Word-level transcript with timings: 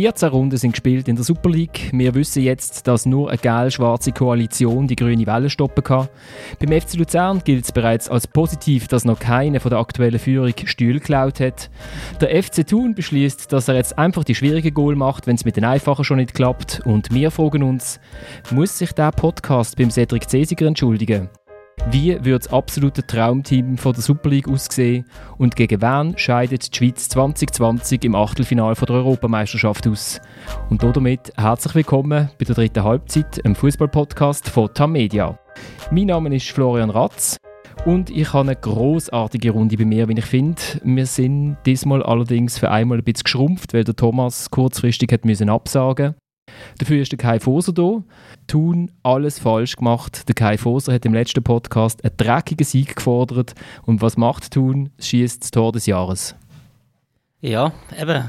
14 0.00 0.28
Runden 0.28 0.56
sind 0.56 0.70
gespielt 0.70 1.08
in 1.08 1.16
der 1.16 1.24
Super 1.24 1.50
League. 1.50 1.90
Wir 1.92 2.14
wissen 2.14 2.44
jetzt, 2.44 2.86
dass 2.86 3.04
nur 3.04 3.30
eine 3.30 3.38
gelb-schwarze 3.38 4.12
Koalition 4.12 4.86
die 4.86 4.94
grüne 4.94 5.26
Welle 5.26 5.50
stoppen 5.50 5.82
kann. 5.82 6.08
Beim 6.60 6.80
FC 6.80 6.94
Luzern 6.94 7.42
gilt 7.42 7.64
es 7.64 7.72
bereits 7.72 8.08
als 8.08 8.28
positiv, 8.28 8.86
dass 8.86 9.04
noch 9.04 9.18
keine 9.18 9.58
von 9.58 9.70
der 9.70 9.80
aktuellen 9.80 10.20
Führung 10.20 10.52
Stühle 10.66 11.00
geklaut 11.00 11.40
hat. 11.40 11.68
Der 12.20 12.40
FC 12.40 12.64
Thun 12.64 12.94
beschließt, 12.94 13.52
dass 13.52 13.66
er 13.66 13.74
jetzt 13.74 13.98
einfach 13.98 14.22
die 14.22 14.36
schwierigen 14.36 14.72
Goal 14.72 14.94
macht, 14.94 15.26
wenn 15.26 15.34
es 15.34 15.44
mit 15.44 15.56
den 15.56 15.64
einfachen 15.64 16.04
schon 16.04 16.18
nicht 16.18 16.32
klappt. 16.32 16.80
Und 16.84 17.12
wir 17.12 17.32
fragen 17.32 17.64
uns, 17.64 17.98
muss 18.52 18.78
sich 18.78 18.92
der 18.92 19.10
Podcast 19.10 19.76
beim 19.76 19.90
Cedric 19.90 20.30
Cesiger 20.30 20.68
entschuldigen? 20.68 21.28
Wie 21.90 22.22
wird 22.22 22.44
das 22.44 22.52
absolute 22.52 23.06
Traumteam 23.06 23.78
von 23.78 23.94
der 23.94 24.02
Super 24.02 24.28
League 24.28 24.48
aussehen 24.48 25.06
und 25.38 25.56
gegen 25.56 25.80
wen 25.80 26.18
scheidet 26.18 26.72
die 26.72 26.76
Schweiz 26.76 27.08
2020 27.08 28.04
im 28.04 28.14
Achtelfinale 28.14 28.74
der 28.74 28.90
Europameisterschaft 28.90 29.86
aus? 29.86 30.20
Und 30.68 30.82
damit 30.82 31.32
herzlich 31.36 31.74
willkommen 31.74 32.30
bei 32.38 32.44
der 32.44 32.54
dritten 32.54 32.84
Halbzeit, 32.84 33.38
im 33.38 33.54
Fußball-Podcast 33.54 34.50
von 34.50 34.72
Tamedia. 34.74 35.38
Mein 35.90 36.06
Name 36.06 36.36
ist 36.36 36.50
Florian 36.50 36.90
Ratz 36.90 37.38
und 37.86 38.10
ich 38.10 38.32
habe 38.34 38.50
eine 38.50 38.56
großartige 38.56 39.50
Runde 39.52 39.78
bei 39.78 39.86
mir, 39.86 40.08
wie 40.08 40.18
ich 40.18 40.26
finde. 40.26 40.60
Wir 40.82 41.06
sind 41.06 41.56
diesmal 41.64 42.02
allerdings 42.02 42.58
für 42.58 42.70
einmal 42.70 42.98
ein 42.98 43.04
bisschen 43.04 43.24
geschrumpft, 43.24 43.72
weil 43.72 43.84
der 43.84 43.96
Thomas 43.96 44.50
kurzfristig 44.50 45.10
hat 45.12 45.24
müssen 45.24 45.48
absagen 45.48 46.14
Dafür 46.78 47.02
ist 47.02 47.12
der 47.12 47.18
Kai 47.18 47.40
Foser 47.40 47.72
da. 47.72 48.02
Tun 48.46 48.90
alles 49.02 49.38
falsch 49.38 49.76
gemacht. 49.76 50.28
Der 50.28 50.34
Kai 50.34 50.58
Foser 50.58 50.92
hat 50.92 51.04
im 51.04 51.14
letzten 51.14 51.42
Podcast 51.42 52.04
einen 52.04 52.16
dreckigen 52.16 52.64
Sieg 52.64 52.96
gefordert. 52.96 53.54
Und 53.82 54.02
was 54.02 54.16
macht 54.16 54.52
Tun? 54.52 54.90
Schießt 54.98 55.42
das 55.42 55.50
Tor 55.50 55.72
des 55.72 55.86
Jahres. 55.86 56.34
Ja, 57.40 57.72
eben. 57.98 58.28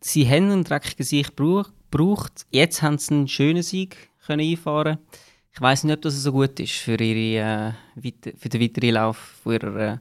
Sie 0.00 0.28
haben 0.28 0.50
einen 0.50 0.64
dreckigen 0.64 1.04
Sieg 1.04 1.36
gebraucht. 1.36 2.46
Jetzt 2.50 2.82
haben 2.82 2.98
sie 2.98 3.14
einen 3.14 3.28
schönen 3.28 3.62
Sieg 3.62 4.10
können 4.26 4.48
einfahren 4.48 4.98
Ich 5.52 5.60
weiß 5.60 5.84
nicht, 5.84 5.94
ob 5.94 6.02
das 6.02 6.14
so 6.14 6.32
gut 6.32 6.58
ist 6.60 6.72
für, 6.72 7.00
ihre, 7.00 7.74
äh, 7.96 8.12
für 8.36 8.48
den 8.48 8.60
weiteren 8.60 8.90
Lauf 8.90 9.40
ihrer 9.44 10.00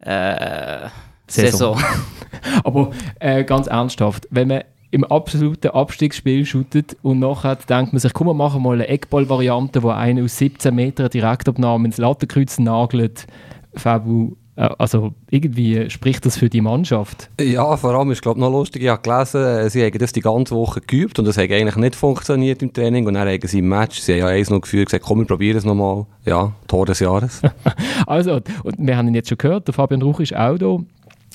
äh, 0.00 0.88
Saison. 1.26 1.78
Saison. 1.78 1.82
Aber 2.64 2.90
äh, 3.20 3.44
ganz 3.44 3.66
ernsthaft, 3.66 4.28
wenn 4.30 4.48
man 4.48 4.64
im 4.90 5.04
absoluten 5.04 5.68
Abstiegsspiel 5.68 6.44
shootet 6.44 6.96
und 7.02 7.18
nachher 7.18 7.56
denkt 7.56 7.92
man 7.92 8.00
sich, 8.00 8.12
komm, 8.12 8.28
wir 8.28 8.34
machen 8.34 8.62
mal 8.62 8.74
eine 8.74 8.88
Eckball-Variante, 8.88 9.82
wo 9.82 9.90
einer 9.90 10.24
aus 10.24 10.38
17 10.38 10.74
Metern 10.74 11.10
Direktabnahme 11.10 11.86
ins 11.86 11.98
Lattenkreuz 11.98 12.58
nagelt. 12.58 13.26
Fabu, 13.74 14.36
äh, 14.56 14.70
also 14.78 15.12
irgendwie 15.30 15.90
spricht 15.90 16.24
das 16.26 16.38
für 16.38 16.48
die 16.48 16.60
Mannschaft. 16.60 17.30
Ja, 17.40 17.76
vor 17.76 17.94
allem 17.94 18.10
ist 18.10 18.22
glaube 18.22 18.40
noch 18.40 18.50
lustig, 18.50 18.82
ich 18.82 18.88
habe 18.88 19.02
gelesen, 19.02 19.42
äh, 19.42 19.70
sie 19.70 19.84
haben 19.84 19.98
das 19.98 20.12
die 20.12 20.20
ganze 20.20 20.54
Woche 20.54 20.80
geübt 20.80 21.18
und 21.18 21.26
das 21.26 21.36
hat 21.36 21.50
eigentlich 21.50 21.76
nicht 21.76 21.94
funktioniert 21.94 22.62
im 22.62 22.72
Training 22.72 23.06
und 23.06 23.14
dann 23.14 23.28
haben 23.28 23.38
sie 23.42 23.58
im 23.58 23.68
Match, 23.68 24.00
sie 24.00 24.14
haben 24.14 24.20
ja 24.20 24.26
eins 24.28 24.50
noch 24.50 24.60
geführt, 24.60 24.86
gesagt, 24.86 25.04
komm, 25.04 25.20
wir 25.20 25.26
probieren 25.26 25.58
es 25.58 25.64
nochmal. 25.64 26.06
Ja, 26.24 26.52
Tor 26.66 26.86
des 26.86 27.00
Jahres. 27.00 27.42
also, 28.06 28.40
und 28.64 28.74
wir 28.78 28.96
haben 28.96 29.08
ihn 29.08 29.14
jetzt 29.14 29.28
schon 29.28 29.38
gehört, 29.38 29.68
der 29.68 29.74
Fabian 29.74 30.02
Ruch 30.02 30.20
ist 30.20 30.34
auch 30.34 30.58
da. 30.58 30.78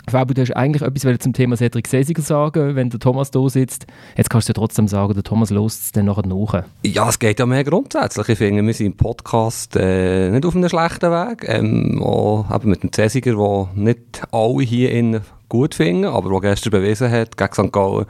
Fabio, 0.09 0.33
du 0.33 0.41
hast 0.41 0.51
eigentlich 0.51 0.81
etwas 0.81 1.19
zum 1.19 1.33
Thema 1.33 1.55
Cedric 1.55 1.87
Sesiger 1.87 2.21
sagen, 2.21 2.75
wenn 2.75 2.89
der 2.89 2.99
Thomas 2.99 3.31
da 3.31 3.47
sitzt. 3.47 3.85
Jetzt 4.17 4.29
kannst 4.29 4.47
du 4.47 4.51
ja 4.51 4.55
trotzdem 4.55 4.87
sagen, 4.87 5.13
der 5.13 5.23
Thomas 5.23 5.51
lost 5.51 5.83
es 5.83 5.91
dann 5.91 6.05
nachher 6.05 6.25
nach. 6.25 6.63
Ja, 6.83 7.07
es 7.09 7.19
geht 7.19 7.39
ja 7.39 7.45
mehr 7.45 7.63
grundsätzlich. 7.63 8.29
Ich 8.29 8.37
finde, 8.37 8.65
wir 8.65 8.73
sind 8.73 8.87
im 8.87 8.97
Podcast 8.97 9.75
äh, 9.75 10.31
nicht 10.31 10.45
auf 10.45 10.55
einem 10.55 10.69
schlechten 10.69 11.11
Weg. 11.11 11.45
Ähm, 11.47 12.01
auch 12.01 12.53
eben 12.53 12.69
mit 12.69 12.83
dem 12.83 12.91
Cesiger, 12.91 13.35
den 13.35 13.83
nicht 13.83 14.23
alle 14.31 14.63
hier 14.63 15.21
gut 15.49 15.75
finden, 15.75 16.05
aber 16.05 16.29
der 16.29 16.51
gestern 16.51 16.71
bewiesen 16.71 17.11
hat, 17.11 17.37
gegen 17.37 17.53
St. 17.53 17.71
Gallen, 17.71 18.05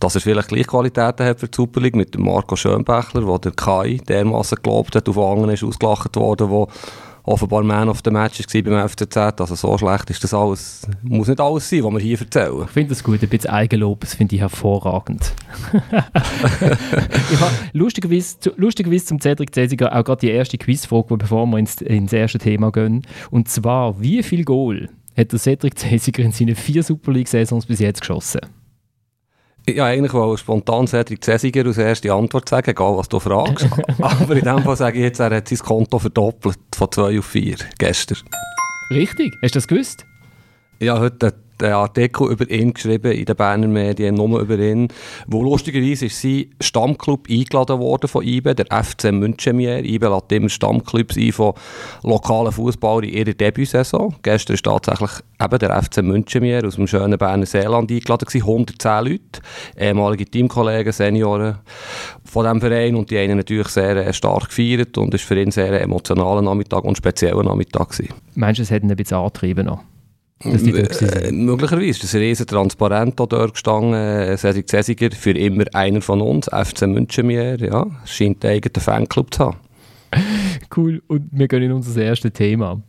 dass 0.00 0.14
er 0.14 0.22
vielleicht 0.22 0.48
gleich 0.48 0.66
Qualitäten 0.66 1.26
hat 1.26 1.40
für 1.40 1.48
die 1.48 1.56
Super 1.56 1.80
League 1.80 1.94
mit 1.94 2.14
dem 2.14 2.24
Marco 2.24 2.56
Schönbächler, 2.56 3.26
wo 3.26 3.38
der 3.38 3.52
Kai 3.52 4.00
dermaßen 4.08 4.58
gelobt 4.62 4.96
hat, 4.96 5.08
auf 5.08 5.18
anderen 5.18 5.50
ist 5.50 5.62
ausgelacht 5.62 6.16
worden, 6.16 6.48
wo 6.50 6.68
offenbar 7.30 7.62
Man 7.62 7.88
of 7.88 8.00
the 8.04 8.10
Match 8.10 8.40
war 8.40 8.62
beim 8.62 8.88
FCZ. 8.88 9.16
Also 9.16 9.54
so 9.54 9.78
schlecht 9.78 10.10
ist 10.10 10.22
das 10.24 10.34
alles, 10.34 10.86
muss 11.02 11.28
nicht 11.28 11.40
alles 11.40 11.68
sein, 11.68 11.84
was 11.84 11.92
wir 11.92 12.00
hier 12.00 12.20
erzählen. 12.20 12.62
Ich 12.64 12.70
finde 12.70 12.90
das 12.90 13.02
gut, 13.02 13.22
ein 13.22 13.28
bisschen 13.28 13.50
Eigenlob, 13.50 14.00
das 14.00 14.14
finde 14.14 14.34
ich 14.34 14.40
hervorragend. 14.40 15.32
ich 17.32 17.40
habe 17.40 17.52
lustigerweise, 17.72 18.36
lustigerweise 18.56 19.04
zum 19.06 19.20
Cedric 19.20 19.54
Cesiger 19.54 19.96
auch 19.96 20.04
gerade 20.04 20.20
die 20.20 20.30
erste 20.30 20.58
Quizfrage, 20.58 21.16
bevor 21.16 21.46
wir 21.46 21.58
ins, 21.58 21.80
ins 21.80 22.12
erste 22.12 22.38
Thema 22.38 22.72
gehen. 22.72 23.02
Und 23.30 23.48
zwar, 23.48 24.00
wie 24.00 24.22
viel 24.22 24.44
Goal 24.44 24.88
hat 25.16 25.32
der 25.32 25.38
Cedric 25.38 25.78
Cesiger 25.78 26.22
in 26.22 26.32
seinen 26.32 26.56
vier 26.56 26.82
Super 26.82 27.12
League-Saisons 27.12 27.66
bis 27.66 27.80
jetzt 27.80 28.00
geschossen? 28.00 28.40
Ja, 29.76 29.86
eigentlich 29.86 30.12
wollte 30.12 30.40
spontan 30.40 30.86
Cedric 30.86 31.24
Cesiger 31.24 31.66
als 31.66 31.78
erste 31.78 32.12
Antwort 32.12 32.48
sagen, 32.48 32.70
egal 32.70 32.96
was 32.96 33.08
du 33.08 33.18
fragst. 33.18 33.68
Aber 34.00 34.36
in 34.36 34.44
dem 34.44 34.62
Fall 34.62 34.76
sage 34.76 34.98
ich 34.98 35.04
jetzt, 35.04 35.20
er 35.20 35.34
hat 35.34 35.48
sein 35.48 35.58
Konto 35.58 35.98
verdoppelt 35.98 36.58
von 36.74 36.90
2 36.90 37.18
auf 37.18 37.26
4 37.26 37.56
gestern. 37.78 38.18
Richtig, 38.90 39.32
hast 39.42 39.54
du 39.54 39.58
das 39.58 39.68
gewusst? 39.68 40.04
Ja, 40.80 40.98
heute 40.98 41.34
einen 41.62 41.74
Artikel 41.74 42.30
über 42.30 42.48
ihn 42.50 42.74
geschrieben 42.74 43.12
in 43.12 43.24
den 43.24 43.36
Berner 43.36 43.68
Medien, 43.68 44.14
nur 44.14 44.40
über 44.40 44.58
ihn. 44.58 44.88
Wo 45.26 45.42
lustigerweise 45.42 46.06
ist 46.06 46.20
sein 46.20 46.46
Stammclub 46.60 47.28
eingeladen 47.28 47.78
worden 47.78 48.08
von 48.08 48.24
IBE, 48.24 48.54
der 48.54 48.66
FC 48.66 49.12
Münchenmier. 49.12 49.84
IBE 49.84 50.08
lädt 50.08 50.32
immer 50.32 50.48
Stammclubs 50.48 51.16
ein 51.16 51.32
von 51.32 51.54
lokalen 52.02 52.52
Fußballern 52.52 53.04
in 53.04 53.14
ihrer 53.14 53.34
Debütsaison. 53.34 54.16
Gestern 54.22 54.56
war 54.64 54.80
tatsächlich 54.80 55.10
eben 55.40 55.58
der 55.58 55.82
FC 55.82 56.02
Münchenmier 56.02 56.66
aus 56.66 56.76
dem 56.76 56.86
schönen 56.86 57.18
Berner 57.18 57.46
Seeland 57.46 57.90
eingeladen 57.90 58.26
gewesen, 58.26 58.46
110 58.46 59.04
Leute, 59.04 59.40
ehemalige 59.78 60.26
Teamkollegen, 60.26 60.92
Senioren 60.92 61.58
von 62.24 62.44
diesem 62.44 62.60
Verein 62.60 62.94
und 62.94 63.10
die 63.10 63.16
ihn 63.16 63.36
natürlich 63.36 63.68
sehr 63.68 63.96
äh, 63.96 64.12
stark 64.12 64.48
gefeiert 64.48 64.96
und 64.98 65.14
es 65.14 65.22
war 65.22 65.28
für 65.28 65.40
ihn 65.40 65.50
sehr 65.50 65.80
emotionaler 65.80 66.42
Nachmittag 66.42 66.84
und 66.84 66.96
spezieller 66.96 67.42
Nachmittag 67.42 67.90
gewesen. 67.90 68.14
Meinst 68.34 68.58
du, 68.58 68.62
es 68.62 68.70
hat 68.70 68.82
ihn 68.82 68.90
ein 68.90 68.96
bisschen 68.96 69.18
angetrieben 69.18 69.66
noch? 69.66 69.89
Dass 70.42 70.62
die 70.62 70.72
dort 70.72 71.02
äh, 71.02 71.30
möglicherweise. 71.32 72.00
Das 72.00 72.04
ist 72.04 72.14
ein 72.14 72.22
riesen 72.22 72.46
Transparent 72.46 73.20
dort 73.20 73.52
gestanden. 73.52 73.92
Äh, 73.92 74.38
Cedric 74.38 74.70
Cesiger 74.70 75.10
für 75.10 75.32
immer 75.32 75.64
einer 75.74 76.00
von 76.00 76.22
uns. 76.22 76.48
FC 76.48 76.86
Münchenmier, 76.86 77.58
ja. 77.58 77.86
Scheint 78.06 78.42
einen 78.44 78.54
eigenen 78.54 78.82
Fanclub 78.82 79.34
zu 79.34 79.46
haben. 79.46 79.56
Cool. 80.74 81.02
Und 81.08 81.28
wir 81.32 81.48
gehen 81.48 81.62
in 81.64 81.72
unser 81.72 82.00
erstes 82.00 82.32
Thema. 82.32 82.80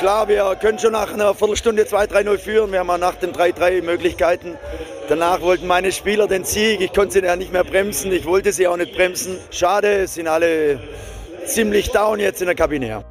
Klar, 0.00 0.28
wir 0.28 0.56
können 0.60 0.78
schon 0.78 0.92
nach 0.92 1.12
einer 1.12 1.32
Viertelstunde 1.34 1.84
2-3-0 1.84 2.38
führen. 2.38 2.72
Wir 2.72 2.80
haben 2.80 2.90
auch 2.90 2.98
nach 2.98 3.14
den 3.16 3.30
3-3 3.32 3.82
Möglichkeiten. 3.82 4.56
Danach 5.08 5.42
wollten 5.42 5.66
meine 5.66 5.92
Spieler 5.92 6.26
den 6.26 6.44
Sieg. 6.44 6.80
Ich 6.80 6.92
konnte 6.92 7.12
sie 7.12 7.20
ja 7.20 7.36
nicht 7.36 7.52
mehr 7.52 7.64
bremsen. 7.64 8.10
Ich 8.10 8.26
wollte 8.26 8.50
sie 8.52 8.66
auch 8.66 8.76
nicht 8.76 8.94
bremsen. 8.94 9.36
Schade, 9.50 10.08
sind 10.08 10.26
alle 10.26 10.80
ziemlich 11.44 11.90
down 11.90 12.18
jetzt 12.18 12.40
in 12.40 12.46
der 12.46 12.56
Kabine. 12.56 12.88
Ja. 12.88 13.04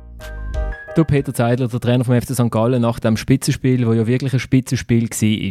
Du, 0.95 1.05
Peter 1.05 1.33
Zeidler, 1.33 1.67
der 1.67 1.79
Trainer 1.79 2.03
vom 2.03 2.19
FC 2.19 2.33
St. 2.33 2.49
Gallen, 2.49 2.81
nach 2.81 2.99
dem 2.99 3.15
Spitzenspiel, 3.15 3.85
wo 3.87 3.93
ja 3.93 4.07
wirklich 4.07 4.33
ein 4.33 4.39
Spitzenspiel 4.39 5.09
war, 5.09 5.49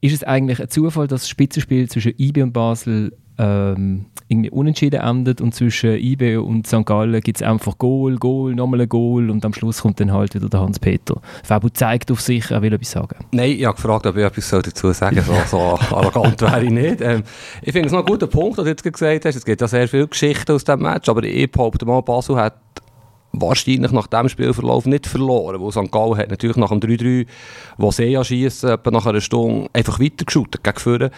ist 0.00 0.14
es 0.14 0.24
eigentlich 0.24 0.60
ein 0.60 0.68
Zufall, 0.68 1.06
dass 1.06 1.22
das 1.22 1.28
Spitzenspiel 1.28 1.88
zwischen 1.88 2.12
IB 2.18 2.42
und 2.42 2.52
Basel 2.52 3.16
ähm, 3.38 4.06
irgendwie 4.28 4.50
unentschieden 4.50 5.00
endet 5.00 5.40
und 5.40 5.54
zwischen 5.54 5.94
IB 5.94 6.36
und 6.38 6.66
St. 6.66 6.84
Gallen 6.84 7.20
gibt 7.20 7.40
es 7.40 7.46
einfach 7.46 7.78
Goal, 7.78 8.16
Goal, 8.16 8.54
nochmal 8.54 8.80
ein 8.80 8.88
Goal 8.88 9.30
und 9.30 9.44
am 9.44 9.54
Schluss 9.54 9.82
kommt 9.82 10.00
dann 10.00 10.12
halt 10.12 10.34
wieder 10.34 10.48
der 10.48 10.60
Hans-Peter. 10.60 11.20
Fabu 11.44 11.68
zeigt 11.68 12.10
auf 12.10 12.20
sich, 12.20 12.50
er 12.50 12.62
will 12.62 12.72
etwas 12.72 12.90
sagen. 12.90 13.24
Nein, 13.30 13.52
ich 13.52 13.64
habe 13.64 13.76
gefragt, 13.76 14.06
ob 14.06 14.16
ich 14.16 14.24
etwas 14.24 14.50
dazu 14.50 14.92
sagen 14.92 15.22
soll. 15.22 15.36
So, 15.46 15.78
so 15.88 15.96
arrogant 15.96 16.40
wäre 16.40 16.64
ich 16.64 16.70
nicht. 16.70 17.00
Ähm, 17.00 17.22
ich 17.62 17.72
finde 17.72 17.86
es 17.86 17.92
noch 17.92 18.00
ein 18.00 18.06
guter 18.06 18.26
Punkt, 18.26 18.58
was 18.58 18.64
du 18.64 18.70
jetzt 18.70 18.82
gesagt 18.82 19.24
hast. 19.24 19.36
Es 19.36 19.44
gibt 19.44 19.60
ja 19.60 19.68
sehr 19.68 19.86
viele 19.86 20.08
Geschichten 20.08 20.52
aus 20.52 20.64
diesem 20.64 20.82
Match, 20.82 21.08
aber 21.08 21.22
ich 21.22 21.50
behaupte 21.50 21.86
mal, 21.86 22.00
Basel 22.00 22.36
hat 22.36 22.54
wahrscheinlich 23.32 23.92
nach 23.92 24.06
dem 24.06 24.28
Spielverlauf 24.28 24.86
nicht 24.86 25.06
verloren, 25.06 25.60
weil 25.60 25.72
St. 25.72 25.90
Gallen 25.90 26.16
hat 26.16 26.30
natürlich 26.30 26.56
nach 26.56 26.68
dem 26.68 26.80
3-3, 26.80 27.26
wo 27.78 27.90
sie 27.90 28.04
ja 28.04 28.22
schiessen, 28.22 28.78
nach 28.90 29.06
einer 29.06 29.20
Stunde 29.20 29.68
einfach 29.72 29.98
weitergeschaut 29.98 30.62
gegen 30.62 30.78
vorne. 30.78 31.10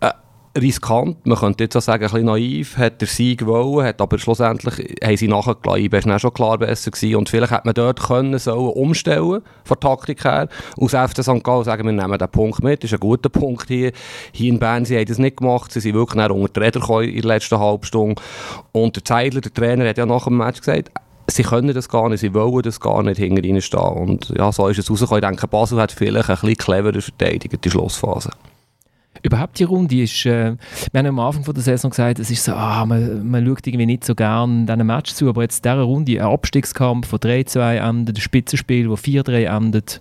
Äh, 0.00 0.10
riskant, 0.58 1.24
man 1.24 1.38
könnte 1.38 1.64
jetzt 1.64 1.76
auch 1.76 1.82
sagen, 1.82 2.04
ein 2.04 2.10
bisschen 2.10 2.26
naiv, 2.26 2.76
hat 2.76 3.00
der 3.00 3.08
Sieg 3.08 3.40
gewollt, 3.40 3.86
hat 3.86 4.00
aber 4.00 4.18
schlussendlich 4.18 4.96
haben 5.02 5.16
sie 5.16 5.28
nachgelassen, 5.28 5.84
IB 5.84 6.04
war 6.04 6.18
schon 6.18 6.34
klar 6.34 6.58
besser 6.58 6.90
gewesen. 6.90 7.16
Und 7.16 7.28
vielleicht 7.28 7.52
hätte 7.52 7.62
man 7.64 7.74
dort 7.74 8.02
können 8.02 8.38
sollen 8.38 8.68
umstellen, 8.68 9.42
von 9.64 9.76
der 9.80 9.80
Taktik 9.80 10.24
her, 10.24 10.48
aus 10.76 10.90
FC 10.92 11.22
St. 11.22 11.42
Gallen 11.42 11.64
sagen, 11.64 11.86
wir 11.86 11.92
nehmen 11.92 12.18
den 12.18 12.28
Punkt 12.28 12.62
mit, 12.62 12.82
das 12.82 12.90
ist 12.90 12.94
ein 12.94 13.00
guter 13.00 13.30
Punkt 13.30 13.68
hier, 13.68 13.92
hier 14.32 14.52
in 14.52 14.58
Bern, 14.58 14.84
sie 14.84 14.98
haben 14.98 15.06
das 15.06 15.18
nicht 15.18 15.38
gemacht, 15.38 15.72
sie 15.72 15.80
sind 15.80 15.94
wirklich 15.94 16.22
unter 16.30 16.48
die 16.48 16.60
Räder 16.60 17.02
in 17.02 17.14
der 17.14 17.24
letzten 17.24 17.58
Halbstunde. 17.58 18.20
Und 18.72 18.96
der 18.96 19.04
Zeidler, 19.04 19.40
der 19.40 19.54
Trainer, 19.54 19.88
hat 19.88 19.96
ja 19.96 20.04
nach 20.04 20.24
dem 20.24 20.36
Match 20.36 20.58
gesagt, 20.58 20.90
sie 21.26 21.42
können 21.42 21.74
das 21.74 21.88
gar 21.88 22.08
nicht, 22.08 22.20
sie 22.20 22.34
wollen 22.34 22.62
das 22.62 22.80
gar 22.80 23.02
nicht 23.02 23.18
hinter 23.18 23.44
ihnen 23.44 23.62
stehen. 23.62 23.80
Und 23.80 24.28
ja, 24.36 24.50
so 24.52 24.68
ist 24.68 24.78
es 24.78 24.90
rausgekommen. 24.90 25.22
Ich 25.22 25.28
denke, 25.28 25.48
Basel 25.48 25.80
hat 25.80 25.92
vielleicht 25.92 26.28
ein 26.28 26.36
bisschen 26.36 26.56
cleverer 26.56 27.00
verteidigt, 27.00 27.64
die 27.64 27.70
Schlussphase. 27.70 28.30
Überhaupt 29.22 29.58
die 29.58 29.64
Runde 29.64 30.02
ist, 30.02 30.26
äh, 30.26 30.56
wir 30.90 30.98
haben 30.98 31.06
am 31.06 31.20
Anfang 31.20 31.44
von 31.44 31.54
der 31.54 31.62
Saison 31.62 31.90
gesagt, 31.90 32.18
es 32.18 32.30
ist 32.30 32.44
so, 32.44 32.52
ah, 32.54 32.84
man, 32.84 33.28
man 33.28 33.46
schaut 33.46 33.66
irgendwie 33.66 33.86
nicht 33.86 34.04
so 34.04 34.14
gern 34.14 34.66
diesen 34.66 34.86
Match 34.86 35.12
zu, 35.12 35.28
aber 35.28 35.42
jetzt 35.42 35.64
dieser 35.64 35.82
Runde, 35.82 36.12
ein 36.12 36.26
Abstiegskampf, 36.26 37.12
wo 37.12 37.16
3-2 37.16 37.76
endet, 37.76 38.16
ein 38.16 38.20
Spitzenspiel, 38.20 38.90
wo 38.90 38.94
4-3 38.94 39.44
endet. 39.44 40.00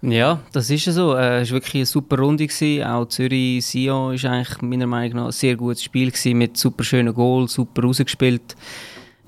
Ja, 0.00 0.40
das 0.52 0.70
ist 0.70 0.84
so. 0.84 1.14
Äh, 1.14 1.40
es 1.40 1.50
war 1.50 1.56
wirklich 1.56 1.74
eine 1.74 1.86
super 1.86 2.18
Runde. 2.18 2.46
Gewesen. 2.46 2.84
Auch 2.84 3.06
Zürich-Sion 3.06 4.22
war 4.22 4.30
eigentlich 4.30 4.62
meiner 4.62 4.86
Meinung 4.86 5.16
nach 5.16 5.26
ein 5.26 5.32
sehr 5.32 5.56
gutes 5.56 5.82
Spiel 5.82 6.10
gewesen, 6.10 6.38
mit 6.38 6.56
super 6.56 6.84
schönen 6.84 7.12
Goals, 7.14 7.54
super 7.54 7.82
rausgespielt. 7.82 8.54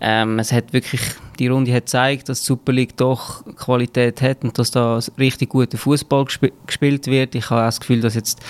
Ähm, 0.00 0.38
es 0.38 0.52
hat 0.52 0.72
wirklich, 0.72 1.02
die 1.38 1.48
Runde 1.48 1.72
hat 1.74 1.82
gezeigt, 1.82 2.28
dass 2.28 2.40
die 2.40 2.46
Super 2.46 2.72
League 2.72 2.96
doch 2.96 3.44
Qualität 3.56 4.22
hat 4.22 4.42
und 4.44 4.58
dass 4.58 4.70
da 4.70 4.98
richtig 5.18 5.50
guter 5.50 5.76
Fußball 5.76 6.24
gesp 6.24 6.52
gespielt 6.66 7.06
wird. 7.06 7.34
Ich 7.34 7.50
habe 7.50 7.60
auch 7.60 7.66
das 7.66 7.80
Gefühl, 7.80 8.00
dass 8.00 8.14
jetzt 8.14 8.40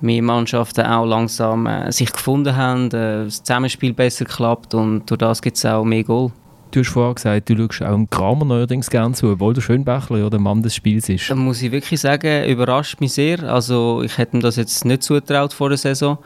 mehr 0.00 0.22
Mannschaften 0.22 0.86
auch 0.86 1.06
langsam 1.06 1.66
äh, 1.66 1.90
sich 1.90 2.12
gefunden 2.12 2.54
haben, 2.54 2.86
äh, 2.88 3.24
das 3.24 3.42
Zusammenspiel 3.42 3.94
besser 3.94 4.24
klappt 4.24 4.74
und 4.74 5.10
durch 5.10 5.18
das 5.18 5.42
gibt 5.42 5.56
es 5.56 5.64
auch 5.64 5.84
mehr 5.84 6.04
Goal. 6.04 6.30
Du 6.70 6.80
hast 6.80 6.90
vorher 6.90 7.14
gesagt, 7.14 7.48
du 7.48 7.56
schaust 7.56 7.82
auch 7.82 7.94
einen 7.94 8.10
Kramer 8.10 8.44
neuerdings 8.44 8.90
gerne 8.90 9.14
zu, 9.14 9.28
obwohl 9.28 9.54
der 9.54 9.62
Schönbächler 9.62 10.18
ja 10.18 10.28
der 10.28 10.38
Mann 10.38 10.62
des 10.62 10.74
Spiels 10.74 11.08
ist. 11.08 11.30
Da 11.30 11.34
muss 11.34 11.62
ich 11.62 11.72
wirklich 11.72 11.98
sagen, 11.98 12.44
überrascht 12.44 13.00
mich 13.00 13.14
sehr. 13.14 13.42
Also 13.42 14.02
ich 14.02 14.18
hätte 14.18 14.36
ihm 14.36 14.42
das 14.42 14.56
jetzt 14.56 14.84
nicht 14.84 15.02
zutraut 15.02 15.54
vor 15.54 15.70
der 15.70 15.78
Saison. 15.78 16.18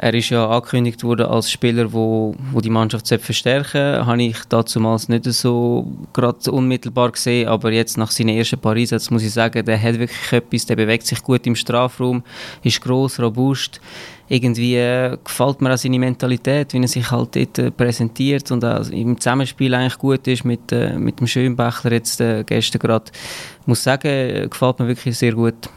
Er 0.00 0.14
ist 0.14 0.30
ja 0.30 0.48
angekündigt 0.48 1.02
worden 1.02 1.26
als 1.26 1.50
Spieler, 1.50 1.92
wo, 1.92 2.32
wo 2.52 2.60
die 2.60 2.70
Mannschaft 2.70 3.08
verstärken. 3.08 4.06
Habe 4.06 4.22
ich 4.22 4.38
damals 4.44 5.08
nicht 5.08 5.24
so 5.24 5.90
gerade 6.12 6.52
unmittelbar 6.52 7.10
gesehen, 7.10 7.48
aber 7.48 7.72
jetzt 7.72 7.98
nach 7.98 8.12
seinen 8.12 8.36
ersten 8.36 8.60
paar 8.60 8.76
muss 8.76 9.24
ich 9.24 9.32
sagen, 9.32 9.64
der 9.64 9.82
hat 9.82 9.98
wirklich 9.98 10.32
etwas, 10.32 10.66
der 10.66 10.76
bewegt 10.76 11.04
sich 11.04 11.20
gut 11.20 11.44
im 11.48 11.56
Strafraum, 11.56 12.22
ist 12.62 12.80
groß, 12.80 13.18
robust. 13.18 13.80
Irgendwie 14.28 14.76
äh, 14.76 15.16
gefällt 15.24 15.60
mir 15.60 15.74
auch 15.74 15.78
seine 15.78 15.98
Mentalität, 15.98 16.74
wie 16.74 16.80
er 16.80 16.86
sich 16.86 17.10
halt 17.10 17.34
dort 17.34 17.58
äh, 17.58 17.70
präsentiert 17.72 18.52
und 18.52 18.64
auch 18.64 18.88
im 18.90 19.18
Zusammenspiel 19.18 19.74
eigentlich 19.74 19.98
gut 19.98 20.28
ist 20.28 20.44
mit, 20.44 20.70
äh, 20.70 20.96
mit 20.96 21.18
dem 21.18 21.26
Schönbächler 21.26 21.92
jetzt 21.92 22.20
äh, 22.20 22.44
gestern 22.44 22.78
gerade. 22.78 23.10
Ich 23.62 23.66
muss 23.66 23.82
sagen, 23.82 24.06
äh, 24.06 24.46
gefällt 24.48 24.78
mir 24.78 24.86
wirklich 24.86 25.18
sehr 25.18 25.32
gut. 25.32 25.68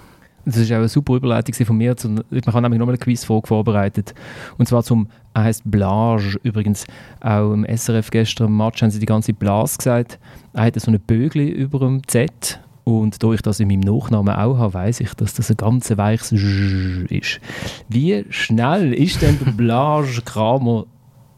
Das 0.51 0.61
ist 0.61 0.71
auch 0.71 0.77
eine 0.77 0.89
super 0.89 1.15
Überleitung 1.15 1.65
von 1.65 1.77
mir. 1.77 1.95
Zu, 1.95 2.09
man 2.09 2.21
hat 2.21 2.61
nämlich 2.61 2.79
nochmal 2.79 2.95
eine 2.95 2.97
Quizfrage 2.97 3.47
vorbereitet. 3.47 4.13
Und 4.57 4.67
zwar 4.67 4.83
zum, 4.83 5.07
er 5.33 5.45
heißt 5.45 5.63
Blage 5.65 6.37
übrigens. 6.43 6.85
Auch 7.21 7.53
im 7.53 7.65
SRF 7.65 8.11
gestern 8.11 8.47
im 8.47 8.57
Match 8.57 8.81
haben 8.81 8.91
sie 8.91 8.99
die 8.99 9.05
ganze 9.05 9.33
Blas 9.33 9.77
gesagt. 9.77 10.19
Er 10.53 10.65
hat 10.65 10.79
so 10.79 10.91
eine 10.91 10.99
Bögli 10.99 11.49
über 11.49 11.79
dem 11.79 12.05
Z. 12.07 12.59
Und 12.83 13.23
da 13.23 13.31
ich 13.31 13.41
das 13.41 13.59
in 13.59 13.67
meinem 13.67 13.81
Nachnamen 13.81 14.35
auch 14.35 14.57
habe, 14.57 14.73
weiß 14.73 14.99
ich, 15.01 15.13
dass 15.13 15.33
das 15.35 15.49
ein 15.49 15.57
ganz 15.57 15.95
weiches 15.95 16.31
J 16.31 17.09
ist. 17.11 17.39
Wie 17.87 18.25
schnell 18.29 18.93
ist 18.93 19.21
denn 19.21 19.37
der 19.39 19.51
Blage 19.51 20.21
Kramer 20.25 20.85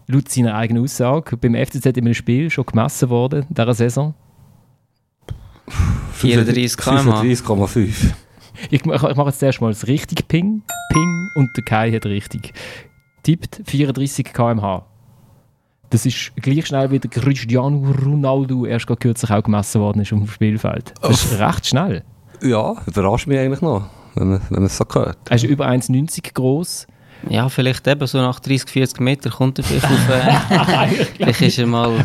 laut 0.08 0.30
seiner 0.30 0.56
eigenen 0.56 0.84
Aussage 0.84 1.38
beim 1.38 1.54
FCZ 1.54 1.86
in 1.86 2.06
einem 2.06 2.14
Spiel 2.14 2.50
schon 2.50 2.66
gemessen 2.66 3.10
worden, 3.10 3.46
in 3.50 3.56
dieser 3.56 3.74
Saison? 3.74 4.14
34 6.14 6.78
km/h. 6.78 7.22
35,5. 7.22 8.14
Ich, 8.70 8.86
mache 8.86 9.14
jetzt 9.26 9.44
erstmal 9.44 9.72
das 9.72 9.88
richtige 9.88 10.24
Ping, 10.24 10.62
Ping 10.92 11.30
und 11.36 11.50
der 11.56 11.64
Kai 11.64 11.92
hat 11.92 12.06
richtig. 12.06 12.54
Tippt 13.24 13.62
34 13.66 14.26
km/h. 14.34 14.86
Das 15.90 16.06
ist 16.06 16.36
gleich 16.38 16.66
schnell 16.66 16.90
wie 16.92 17.00
der 17.00 17.10
Cristiano 17.10 17.94
Ronaldo 18.04 18.66
erst 18.66 18.88
gerade 18.88 19.00
kürzlich 19.00 19.30
auch 19.32 19.44
gemessen 19.44 19.80
worden 19.80 20.02
ist 20.02 20.12
auf 20.12 20.20
dem 20.20 20.28
Spielfeld. 20.28 20.94
Das 21.02 21.24
ist 21.24 21.40
recht 21.40 21.68
schnell. 21.68 22.04
Ja, 22.42 22.76
überrascht 22.88 23.28
mich 23.28 23.38
eigentlich 23.38 23.62
noch, 23.62 23.86
wenn 24.16 24.30
man, 24.30 24.42
wenn 24.50 24.60
man 24.60 24.66
es 24.66 24.78
so 24.78 24.86
hört. 24.92 25.18
Er 25.30 25.36
ist 25.36 25.44
über 25.44 25.68
1,90 25.68 26.34
groß. 26.34 26.88
Ja, 27.30 27.48
vielleicht 27.48 27.88
eben 27.88 28.06
so 28.08 28.18
nach 28.18 28.40
30, 28.40 28.70
40 28.70 29.00
Metern 29.00 29.32
kommt 29.32 29.60
er 29.60 29.64
vielleicht 29.64 29.86
auf... 29.92 30.10
Äh, 30.10 31.06
vielleicht 31.16 31.42
ist 31.42 31.60
er 31.60 31.68
mal 31.68 32.04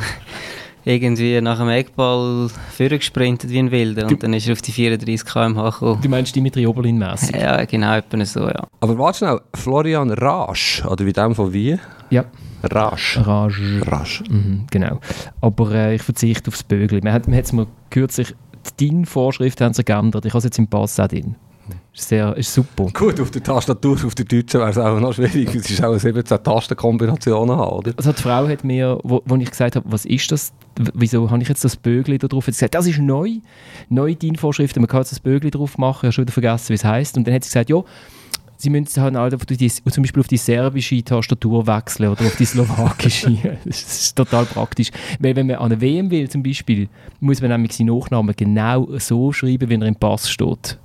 irgendwie 0.84 1.40
nach 1.40 1.58
dem 1.58 1.68
Eckball 1.68 2.48
vorgesprintet 2.76 3.50
wie 3.50 3.58
ein 3.58 3.70
Wilder 3.70 4.06
und 4.06 4.22
dann 4.22 4.32
ist 4.32 4.46
er 4.46 4.52
auf 4.52 4.62
die 4.62 4.72
34 4.72 5.24
km/h 5.24 5.70
gekommen. 5.70 6.00
Du 6.02 6.08
meinst 6.08 6.34
Dimitri 6.34 6.66
Oberlin-mässig? 6.66 7.36
Ja, 7.36 7.64
genau, 7.64 7.96
etwa 7.96 8.24
so, 8.24 8.48
ja. 8.48 8.66
Aber 8.80 8.98
warte 8.98 9.18
schnell, 9.18 9.40
Florian 9.54 10.10
Rasch, 10.10 10.84
oder 10.84 11.04
wie 11.04 11.12
dem 11.12 11.34
von 11.34 11.52
wie? 11.52 11.78
Ja. 12.10 12.24
Rasch. 12.62 13.18
Rage. 13.22 13.82
Rasch. 13.86 14.22
Mhm, 14.28 14.66
genau. 14.70 15.00
Aber 15.40 15.70
äh, 15.72 15.94
ich 15.94 16.02
verzichte 16.02 16.48
aufs 16.48 16.64
Bögli. 16.64 17.00
Man 17.02 17.12
hat 17.12 17.28
hat's 17.28 17.52
mir 17.52 17.66
kürzlich, 17.90 18.34
die 18.78 18.88
DIN-Vorschrift 18.88 19.60
haben 19.60 19.74
sie 19.74 19.84
geändert. 19.84 20.24
Ich 20.24 20.32
habe 20.32 20.38
es 20.38 20.44
jetzt 20.44 20.58
im 20.58 20.66
Pass 20.66 20.98
auch 20.98 21.06
drin. 21.06 21.36
Sehr, 22.00 22.36
ist 22.36 22.54
super. 22.54 22.86
Gut, 22.92 23.20
auf 23.20 23.30
der 23.32 23.42
Tastatur, 23.42 23.98
auf 24.04 24.14
der 24.14 24.24
deutschen 24.24 24.60
wäre 24.60 24.70
es 24.70 24.78
auch 24.78 25.00
noch 25.00 25.12
schwierig. 25.12 25.52
Es 25.54 25.68
ist 25.68 25.82
auch 25.82 25.90
eine 25.90 25.98
17 25.98 26.42
Tastenkombinationen 26.42 27.56
haben, 27.56 27.72
oder? 27.72 27.92
Also 27.96 28.12
die 28.12 28.22
Frau 28.22 28.46
hat 28.46 28.62
mir, 28.62 29.00
wo, 29.02 29.20
wo 29.24 29.34
ich 29.36 29.50
gesagt 29.50 29.74
habe, 29.74 29.84
was 29.90 30.04
ist 30.04 30.30
das, 30.30 30.52
wieso 30.94 31.28
habe 31.28 31.42
ich 31.42 31.48
jetzt 31.48 31.64
das 31.64 31.76
Bögli 31.76 32.16
da 32.18 32.28
drauf, 32.28 32.46
hat 32.46 32.54
sie 32.54 32.60
gesagt, 32.60 32.76
das 32.76 32.86
ist 32.86 33.00
neu, 33.00 33.38
neue 33.88 34.14
DIN-Vorschriften, 34.14 34.80
man 34.80 34.88
kann 34.88 35.00
jetzt 35.00 35.10
das 35.10 35.20
Bögli 35.20 35.50
drauf 35.50 35.76
machen, 35.76 35.98
ich 36.02 36.04
habe 36.04 36.12
schon 36.12 36.22
wieder 36.22 36.32
vergessen, 36.32 36.68
wie 36.68 36.74
es 36.74 36.84
heisst. 36.84 37.16
Und 37.16 37.26
dann 37.26 37.34
hat 37.34 37.42
sie 37.42 37.48
gesagt, 37.48 37.68
ja, 37.68 37.82
sie 38.58 38.70
müssen 38.70 39.02
halt 39.02 39.34
auf 39.34 39.44
die, 39.44 39.68
zum 39.68 40.02
Beispiel 40.02 40.20
auf 40.20 40.28
die 40.28 40.36
serbische 40.36 41.02
Tastatur 41.02 41.66
wechseln 41.66 42.10
oder 42.10 42.26
auf 42.26 42.36
die 42.36 42.44
slowakische. 42.44 43.58
das 43.64 43.82
ist 43.82 44.16
total 44.16 44.44
praktisch. 44.44 44.90
Weil 45.18 45.34
wenn 45.36 45.46
man 45.46 45.56
an 45.56 45.72
eine 45.72 45.80
WM 45.80 46.10
will 46.10 46.28
zum 46.28 46.42
Beispiel, 46.42 46.88
muss 47.20 47.40
man 47.40 47.50
nämlich 47.50 47.72
seinen 47.72 47.96
Nachnamen 47.96 48.34
genau 48.36 48.88
so 48.98 49.32
schreiben, 49.32 49.68
wie 49.68 49.74
er 49.74 49.86
im 49.86 49.96
Pass 49.96 50.30
steht. 50.30 50.78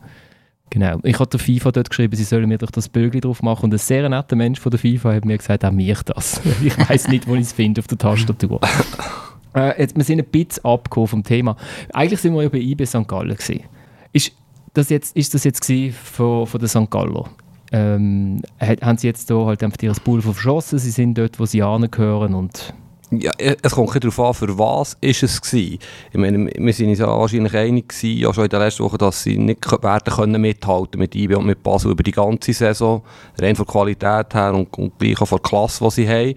Genau. 0.74 0.98
Ich 1.04 1.20
habe 1.20 1.30
der 1.30 1.40
FIFA 1.40 1.72
dort 1.72 1.92
geschrieben, 1.92 2.16
sie 2.16 2.24
sollen 2.24 2.50
mir 2.50 2.58
doch 2.58 2.72
das 2.72 2.90
Bögli 2.90 3.22
drauf 3.22 3.44
machen. 3.44 3.66
Und 3.66 3.76
ein 3.76 3.78
sehr 3.78 4.10
netter 4.10 4.36
Mensch 4.36 4.60
von 4.60 4.72
der 4.72 4.80
FIFA 4.80 5.14
hat 5.14 5.24
mir 5.24 5.38
gesagt, 5.38 5.64
auch 5.64 5.72
mir 5.72 5.96
das. 6.04 6.42
ich 6.64 6.76
weiß 6.90 7.10
nicht, 7.10 7.28
wo 7.28 7.36
ich 7.36 7.42
es 7.42 7.54
finde 7.54 7.80
auf 7.80 7.86
der 7.86 8.00
Tastatur. 8.00 8.60
äh, 9.56 9.80
jetzt, 9.80 9.96
wir 9.96 10.04
sind 10.04 10.18
ein 10.18 10.26
bisschen 10.26 10.66
abgekommen 10.66 11.08
vom 11.08 11.24
Thema. 11.24 11.58
Eigentlich 11.94 12.22
sind 12.22 12.34
wir 12.34 12.42
ja 12.42 12.50
bei 12.50 12.58
IB 12.58 12.88
St. 12.88 13.08
Gallen. 13.08 13.38
Gewesen. 13.38 13.66
Ist 14.14 14.32
das 14.74 14.90
jetzt, 14.90 15.16
ist 15.16 15.36
das 15.36 15.44
jetzt 15.44 15.72
von, 15.94 16.48
von 16.48 16.60
den 16.60 16.68
St. 16.68 16.90
Galler? 16.90 17.30
Ähm, 17.72 18.42
haben 18.60 18.98
sie 18.98 19.06
jetzt 19.06 19.30
da 19.30 19.46
halt 19.46 19.62
einfach 19.62 19.78
ihr 19.84 19.94
Pulver 20.04 20.34
verschossen, 20.34 20.80
sie 20.80 20.90
sind 20.90 21.16
dort, 21.16 21.40
wo 21.40 21.46
sie 21.46 21.62
angehören 21.62 22.34
und 22.34 22.74
Ja, 23.20 23.32
es 23.38 23.72
kommt 23.74 24.04
darauf 24.04 24.20
an, 24.20 24.34
für 24.34 24.58
was 24.58 24.98
ist 25.02 25.24
es 25.24 25.42
gewesen. 25.42 25.80
Ich 26.12 26.20
meine, 26.20 26.50
wir 26.56 26.74
sind 26.74 26.90
uns 26.90 27.00
ja 27.00 27.08
wahrscheinlich 27.08 27.56
einig 27.56 27.90
gewesen, 27.90 28.18
ja 28.18 28.34
schon 28.34 28.46
in 28.46 28.50
der 28.50 28.60
letzten 28.60 28.84
Woche, 28.84 28.98
dass 28.98 29.24
sie 29.24 29.38
nicht 29.38 29.72
werden 29.72 30.14
können 30.14 30.42
mithalten 30.42 31.00
mit 31.00 31.16
IB 31.16 31.36
und 31.36 31.46
mit 31.46 31.64
Basel 31.64 31.92
über 31.92 32.04
die 32.04 32.12
ganze 32.12 32.54
Saison, 32.54 33.02
rein 33.40 33.56
von 33.56 33.66
der 33.66 33.72
Qualität 33.72 34.34
her 34.34 34.54
und, 34.54 34.74
und 34.78 34.98
gleich 35.00 35.22
auch 35.22 35.28
von 35.28 35.40
der 35.40 35.50
Klasse, 35.50 35.84
die 35.84 35.92
sie 35.92 36.08
haben. 36.08 36.36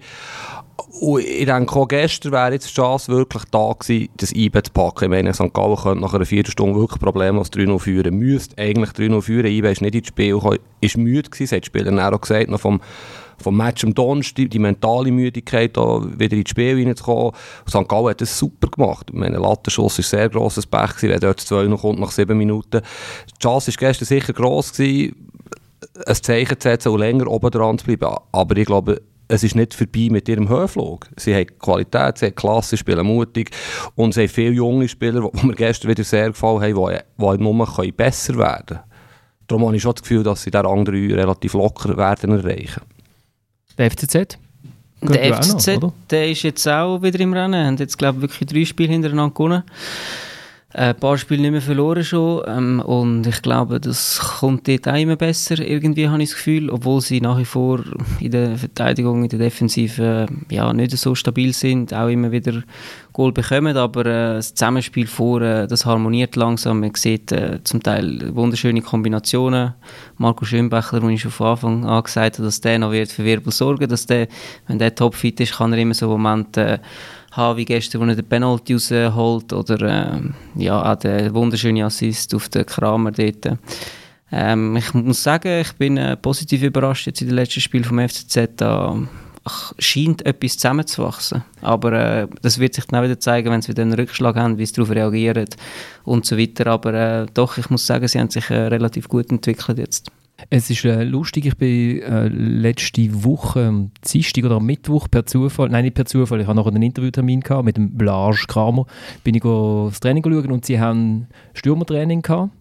Und 0.99 1.23
ich 1.23 1.45
denke 1.45 1.75
auch 1.75 1.87
gestern 1.87 2.31
wäre 2.31 2.53
jetzt 2.53 2.69
die 2.69 2.73
Chance 2.73 3.11
wirklich 3.11 3.43
da 3.51 3.73
gewesen, 3.77 4.09
das 4.17 4.31
IB 4.31 4.63
zu 4.63 4.71
packen. 4.71 5.05
Ich 5.05 5.09
meine, 5.09 5.33
St. 5.33 5.53
Gallen 5.53 5.75
könnte 5.75 6.01
nach 6.01 6.13
einer 6.13 6.25
Viertelstunde 6.25 6.79
wirklich 6.79 6.99
problemlos 6.99 7.51
3-0 7.51 7.79
führen. 7.79 8.15
Müsste 8.15 8.61
eigentlich 8.61 8.91
3-0 8.91 9.21
führen. 9.21 9.45
IB 9.47 9.71
ist 9.71 9.81
nicht 9.81 9.95
ins 9.95 10.07
Spiel 10.07 10.35
gekommen, 10.35 10.59
ist 10.81 10.97
müde 10.97 11.29
gewesen, 11.29 11.43
das 11.43 11.51
hat 11.51 11.63
die 11.63 11.67
Spieler 11.67 12.13
auch 12.13 12.21
gesagt, 12.21 12.49
noch 12.49 12.59
vom, 12.59 12.81
vom 13.41 13.57
Match 13.57 13.83
am 13.83 13.93
Donnerstag, 13.93 14.49
die 14.49 14.59
mentale 14.59 15.11
Müdigkeit, 15.11 15.75
da 15.77 16.01
wieder 16.19 16.37
ins 16.37 16.49
Spiel 16.49 16.75
reinzukommen. 16.75 17.33
St. 17.67 17.87
Gallen 17.87 18.09
hat 18.09 18.21
das 18.21 18.37
super 18.37 18.67
gemacht. 18.67 19.07
Ich 19.11 19.19
meine, 19.19 19.37
Lattenschuss 19.37 19.97
war 19.97 20.03
sehr 20.03 20.29
grosses 20.29 20.65
Pech, 20.65 20.95
gewesen, 20.95 21.09
wenn 21.09 21.19
dort 21.19 21.39
2 21.39 21.63
noch 21.65 21.81
kommt 21.81 21.99
nach 21.99 22.11
7 22.11 22.37
Minuten. 22.37 22.81
Die 22.81 23.39
Chance 23.41 23.71
war 23.71 23.77
gestern 23.77 24.05
sicher 24.05 24.33
gross 24.33 24.73
gewesen, 24.73 25.15
ein 26.05 26.15
Zeichen 26.15 26.59
zu 26.59 26.69
setzen 26.69 26.89
und 26.89 26.99
länger 26.99 27.27
oben 27.27 27.51
dran 27.51 27.77
zu 27.77 27.85
bleiben. 27.85 28.15
Aber 28.31 28.57
ich 28.57 28.65
glaube, 28.65 29.01
es 29.27 29.43
ist 29.43 29.55
nicht 29.55 29.73
vorbei 29.73 30.07
mit 30.09 30.29
ihrem 30.29 30.47
Höhenflug. 30.49 31.07
Sie 31.17 31.33
haben 31.35 31.47
Qualität, 31.59 32.17
sie 32.17 32.27
haben 32.27 32.35
Klasse, 32.35 32.77
spielen 32.77 33.05
mutig 33.05 33.51
und 33.95 34.13
sie 34.13 34.21
haben 34.21 34.29
viele 34.29 34.51
junge 34.51 34.87
Spieler, 34.87 35.29
die 35.33 35.45
mir 35.45 35.55
gestern 35.55 35.91
wieder 35.91 36.03
sehr 36.03 36.27
gefallen 36.27 36.61
haben, 36.61 36.93
die, 36.93 37.37
die 37.37 37.43
nur 37.43 37.75
können 37.75 37.93
besser 37.93 38.37
werden 38.37 38.65
können. 38.67 38.79
Darum 39.47 39.65
habe 39.65 39.75
ich 39.75 39.81
schon 39.81 39.93
das 39.93 40.01
Gefühl, 40.01 40.23
dass 40.23 40.43
sie 40.43 40.51
den 40.51 40.65
anderen 40.65 41.11
relativ 41.11 41.53
locker 41.53 41.95
werden 41.97 42.31
erreichen. 42.31 42.81
Der 43.77 43.91
FCZ? 43.91 44.37
Der 45.01 45.29
noch, 45.29 45.43
FCZ, 45.43 45.67
oder? 45.77 45.93
der 46.09 46.31
ist 46.31 46.43
jetzt 46.43 46.67
auch 46.67 47.01
wieder 47.01 47.19
im 47.19 47.33
Rennen. 47.33 47.67
Haben 47.67 47.77
jetzt, 47.77 47.97
glaube 47.97 48.17
ich, 48.17 48.21
wirklich 48.23 48.49
drei 48.49 48.65
Spiele 48.65 48.91
hintereinander 48.93 49.33
gewonnen. 49.33 49.63
Äh, 50.73 50.89
Ein 50.89 50.95
paar 50.95 51.17
Spiele 51.17 51.43
nicht 51.43 51.51
mehr 51.51 51.61
verloren 51.61 52.03
schon. 52.03 52.43
Ähm, 52.45 52.79
und 52.81 53.25
ich 53.25 53.41
glaube, 53.41 53.79
das 53.79 54.19
kommt 54.39 54.67
dort 54.67 54.87
auch 54.87 54.95
immer 54.95 55.15
besser, 55.15 55.59
irgendwie 55.59 56.09
habe 56.09 56.21
ich 56.21 56.29
das 56.29 56.37
Gefühl. 56.37 56.69
Obwohl 56.69 56.99
sie 56.99 57.21
nach 57.21 57.37
wie 57.37 57.45
vor 57.45 57.83
in 58.19 58.31
der 58.31 58.57
Verteidigung, 58.57 59.23
in 59.23 59.29
der 59.29 59.39
Defensive 59.39 60.27
äh, 60.27 60.53
ja, 60.53 60.73
nicht 60.73 60.91
so 60.91 61.15
stabil 61.15 61.53
sind, 61.53 61.93
auch 61.93 62.09
immer 62.09 62.31
wieder 62.31 62.63
Goal 63.13 63.31
bekommen. 63.31 63.77
Aber 63.77 64.01
äh, 64.01 64.35
das 64.35 64.55
Zusammenspiel 64.55 65.07
vorne, 65.07 65.67
das 65.67 65.85
harmoniert 65.85 66.35
langsam. 66.35 66.81
Man 66.81 66.93
sieht 66.95 67.31
äh, 67.31 67.63
zum 67.63 67.81
Teil 67.81 68.35
wunderschöne 68.35 68.81
Kombinationen. 68.81 69.73
Marco 70.17 70.43
Schönbecher, 70.43 70.99
den 70.99 71.11
ich 71.11 71.21
schon 71.21 71.31
von 71.31 71.47
Anfang 71.47 71.85
an 71.85 72.03
gesagt 72.03 72.37
habe, 72.37 72.45
dass 72.45 72.59
der 72.59 72.79
noch 72.79 72.91
wird 72.91 73.11
für 73.11 73.23
Wirbel 73.23 73.53
sorgen 73.53 73.87
dass 73.87 74.05
der, 74.05 74.27
wenn 74.67 74.79
der 74.79 74.93
topfit 74.93 75.39
ist, 75.39 75.57
kann 75.57 75.71
er 75.71 75.79
immer 75.79 75.93
so 75.93 76.09
Momente 76.09 76.81
haben 77.37 77.57
wie 77.57 77.65
gestern, 77.65 78.01
wo 78.01 78.05
er 78.05 78.15
den 78.15 78.25
Penalty 78.25 78.73
rausholt 78.73 79.53
oder 79.53 80.15
ähm, 80.15 80.33
ja, 80.55 80.91
auch 80.91 80.97
der 80.97 81.33
wunderschöne 81.33 81.85
Assist 81.85 82.33
auf 82.35 82.49
den 82.49 82.65
Kramer 82.65 83.11
dort. 83.11 83.57
Ähm, 84.31 84.75
ich 84.75 84.93
muss 84.93 85.23
sagen, 85.23 85.61
ich 85.61 85.71
bin 85.73 85.97
äh, 85.97 86.17
positiv 86.17 86.63
überrascht 86.63 87.07
jetzt 87.07 87.21
in 87.21 87.27
den 87.27 87.35
letzten 87.35 87.61
Spiel 87.61 87.83
vom 87.83 87.99
FCZ. 87.99 88.49
Da 88.57 88.97
scheint 89.79 90.25
etwas 90.25 90.57
zusammenzuwachsen. 90.57 91.43
Aber 91.61 91.93
äh, 91.93 92.27
das 92.41 92.59
wird 92.59 92.73
sich 92.73 92.85
dann 92.85 92.99
auch 92.99 93.03
wieder 93.03 93.19
zeigen, 93.19 93.51
wenn 93.51 93.61
sie 93.61 93.69
wieder 93.69 93.83
einen 93.83 93.93
Rückschlag 93.93 94.35
haben, 94.35 94.57
wie 94.57 94.65
sie 94.65 94.73
darauf 94.73 94.91
reagieren 94.91 95.45
und 96.03 96.25
so 96.25 96.37
weiter. 96.37 96.67
Aber 96.67 96.93
äh, 96.93 97.25
doch, 97.33 97.57
ich 97.57 97.69
muss 97.69 97.85
sagen, 97.85 98.07
sie 98.07 98.19
haben 98.19 98.29
sich 98.29 98.49
äh, 98.49 98.67
relativ 98.67 99.07
gut 99.07 99.31
entwickelt 99.31 99.77
jetzt. 99.77 100.11
Es 100.49 100.69
ist 100.69 100.85
äh, 100.85 101.03
lustig, 101.03 101.47
ich 101.47 101.57
bin 101.57 101.99
äh, 102.01 102.27
letzte 102.27 103.23
Woche, 103.23 103.65
am 103.65 103.91
Dienstag 104.05 104.45
oder 104.45 104.59
Mittwoch 104.59 105.07
per 105.09 105.25
Zufall, 105.25 105.69
nein 105.69 105.83
nicht 105.83 105.95
per 105.95 106.05
Zufall, 106.05 106.39
ich 106.39 106.47
hatte 106.47 106.55
noch 106.55 106.67
einen 106.67 106.83
Interviewtermin 106.83 107.41
gehabt 107.41 107.65
mit 107.65 107.75
dem 107.75 107.97
Blage 107.97 108.45
Kramer, 108.47 108.85
bin 109.23 109.33
ich 109.33 109.41
das 109.41 109.99
Training 109.99 110.23
schauen 110.23 110.51
und 110.51 110.63
sie 110.63 110.79
haben 110.79 111.27
Stürmertraining 111.53 112.21
gehabt. 112.21 112.51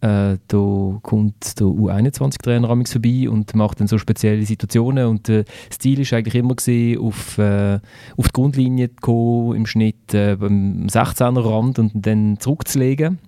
Äh, 0.00 0.38
da 0.46 0.98
kommt 1.02 1.58
der 1.60 1.66
U21-Trainer 1.66 2.68
vorbei 2.86 3.28
und 3.28 3.54
macht 3.56 3.80
dann 3.80 3.88
so 3.88 3.98
spezielle 3.98 4.44
Situationen 4.44 5.06
und 5.06 5.28
äh, 5.28 5.44
das 5.68 5.78
Ziel 5.78 6.00
ist 6.00 6.12
eigentlich 6.12 6.36
immer 6.36 6.54
gewesen, 6.54 7.00
auf, 7.00 7.36
äh, 7.38 7.80
auf 8.16 8.26
die 8.26 8.32
Grundlinie 8.32 8.90
zu 8.90 8.96
kommen, 9.00 9.56
im 9.56 9.66
Schnitt 9.66 10.14
äh, 10.14 10.36
beim 10.36 10.86
16er 10.86 11.44
Rand 11.44 11.80
und 11.80 11.92
dann 11.94 12.38
zurückzulegen 12.38 13.18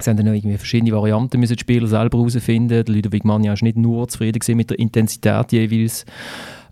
Sie 0.00 0.10
haben 0.10 0.16
dann 0.16 0.26
irgendwie 0.26 0.56
verschiedene 0.56 0.92
Varianten 0.92 1.40
müssen 1.40 1.56
die 1.56 1.60
Spieler 1.60 1.86
selber 1.86 2.18
herausfinden. 2.18 2.68
Der 2.68 2.84
Ludovic 2.84 3.24
Magna 3.24 3.50
war 3.50 3.58
nicht 3.62 3.76
nur 3.76 4.08
zufrieden 4.08 4.56
mit 4.56 4.70
der 4.70 4.78
Intensität 4.78 5.52
jeweils. 5.52 6.04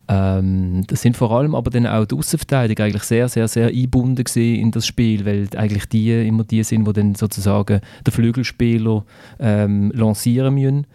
Ähm, 0.08 0.84
das 0.86 1.02
sind 1.02 1.16
vor 1.16 1.32
allem 1.32 1.54
aber 1.54 1.70
dann 1.70 1.86
auch 1.86 2.04
die 2.04 2.14
Außenverteidiger 2.14 2.84
eigentlich 2.84 3.02
sehr, 3.02 3.28
sehr, 3.28 3.48
sehr 3.48 3.68
eingebunden 3.68 4.24
in 4.36 4.70
das 4.70 4.86
Spiel, 4.86 5.24
weil 5.26 5.48
eigentlich 5.56 5.86
die 5.86 6.26
immer 6.26 6.44
die 6.44 6.62
sind, 6.62 6.86
die 6.86 6.92
dann 6.92 7.14
sozusagen 7.16 7.80
den 8.06 8.12
Flügelspieler 8.12 9.04
ähm, 9.40 9.90
lancieren 9.94 10.54
müssen. 10.54 10.86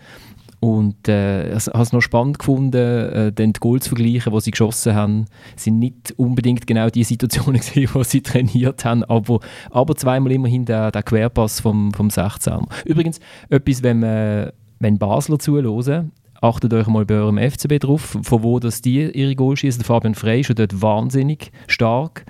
Und 0.61 1.07
äh, 1.07 1.57
ich 1.57 1.65
habe 1.65 1.81
es 1.81 1.91
noch 1.91 2.01
spannend 2.01 2.37
gefunden, 2.37 2.75
äh, 2.75 3.33
dann 3.33 3.51
die 3.51 3.59
Goals 3.59 3.85
zu 3.85 3.95
vergleichen, 3.95 4.31
die 4.31 4.41
sie 4.41 4.51
geschossen 4.51 4.93
haben, 4.93 5.25
sind 5.55 5.79
nicht 5.79 6.13
unbedingt 6.17 6.67
genau 6.67 6.87
die 6.89 7.03
Situationen 7.03 7.59
gewesen, 7.61 7.89
die 7.91 8.03
sie 8.03 8.21
trainiert 8.21 8.85
haben, 8.85 9.03
aber, 9.03 9.39
aber 9.71 9.95
zweimal 9.95 10.31
immerhin 10.31 10.65
der, 10.65 10.91
der 10.91 11.01
Querpass 11.01 11.61
vom, 11.61 11.91
vom 11.93 12.11
16 12.11 12.59
Übrigens, 12.85 13.19
etwas, 13.49 13.81
wenn, 13.81 14.01
man, 14.01 14.51
wenn 14.79 14.99
Basler 14.99 15.39
zuhören, 15.39 16.11
achtet 16.41 16.73
euch 16.75 16.85
mal 16.85 17.05
bei 17.05 17.15
eurem 17.15 17.39
FCB 17.39 17.79
drauf, 17.79 18.17
von 18.21 18.43
wo 18.43 18.59
das 18.59 18.83
die 18.83 19.09
ihre 19.09 19.35
Goal 19.35 19.57
schießen. 19.57 19.83
Fabian 19.83 20.13
Frey 20.13 20.41
ist 20.41 20.57
dort 20.57 20.79
wahnsinnig 20.79 21.51
stark 21.65 22.23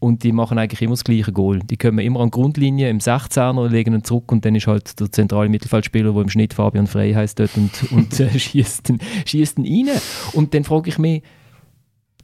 und 0.00 0.24
die 0.24 0.32
machen 0.32 0.58
eigentlich 0.58 0.82
immer 0.82 0.94
das 0.94 1.04
gleiche 1.04 1.32
Goal. 1.32 1.60
Die 1.60 1.76
kommen 1.76 1.98
immer 2.00 2.20
an 2.20 2.28
die 2.28 2.32
Grundlinie 2.32 2.88
im 2.88 2.98
16er, 2.98 3.68
legen 3.68 3.94
ihn 3.94 4.02
zurück 4.02 4.32
und 4.32 4.44
dann 4.44 4.54
ist 4.54 4.66
halt 4.66 4.98
der 4.98 5.12
zentrale 5.12 5.48
Mittelfeldspieler, 5.48 6.12
der 6.12 6.22
im 6.22 6.28
Schnitt 6.28 6.54
Fabian 6.54 6.86
Frey 6.86 7.12
heißt 7.12 7.38
dort 7.38 7.56
und, 7.56 7.70
und 7.92 8.18
äh, 8.18 8.38
schießt, 8.38 8.90
ihn, 8.90 8.98
schießt 9.26 9.58
ihn 9.58 9.88
rein. 9.88 9.96
Und 10.32 10.54
dann 10.54 10.64
frage 10.64 10.88
ich 10.88 10.98
mich, 10.98 11.22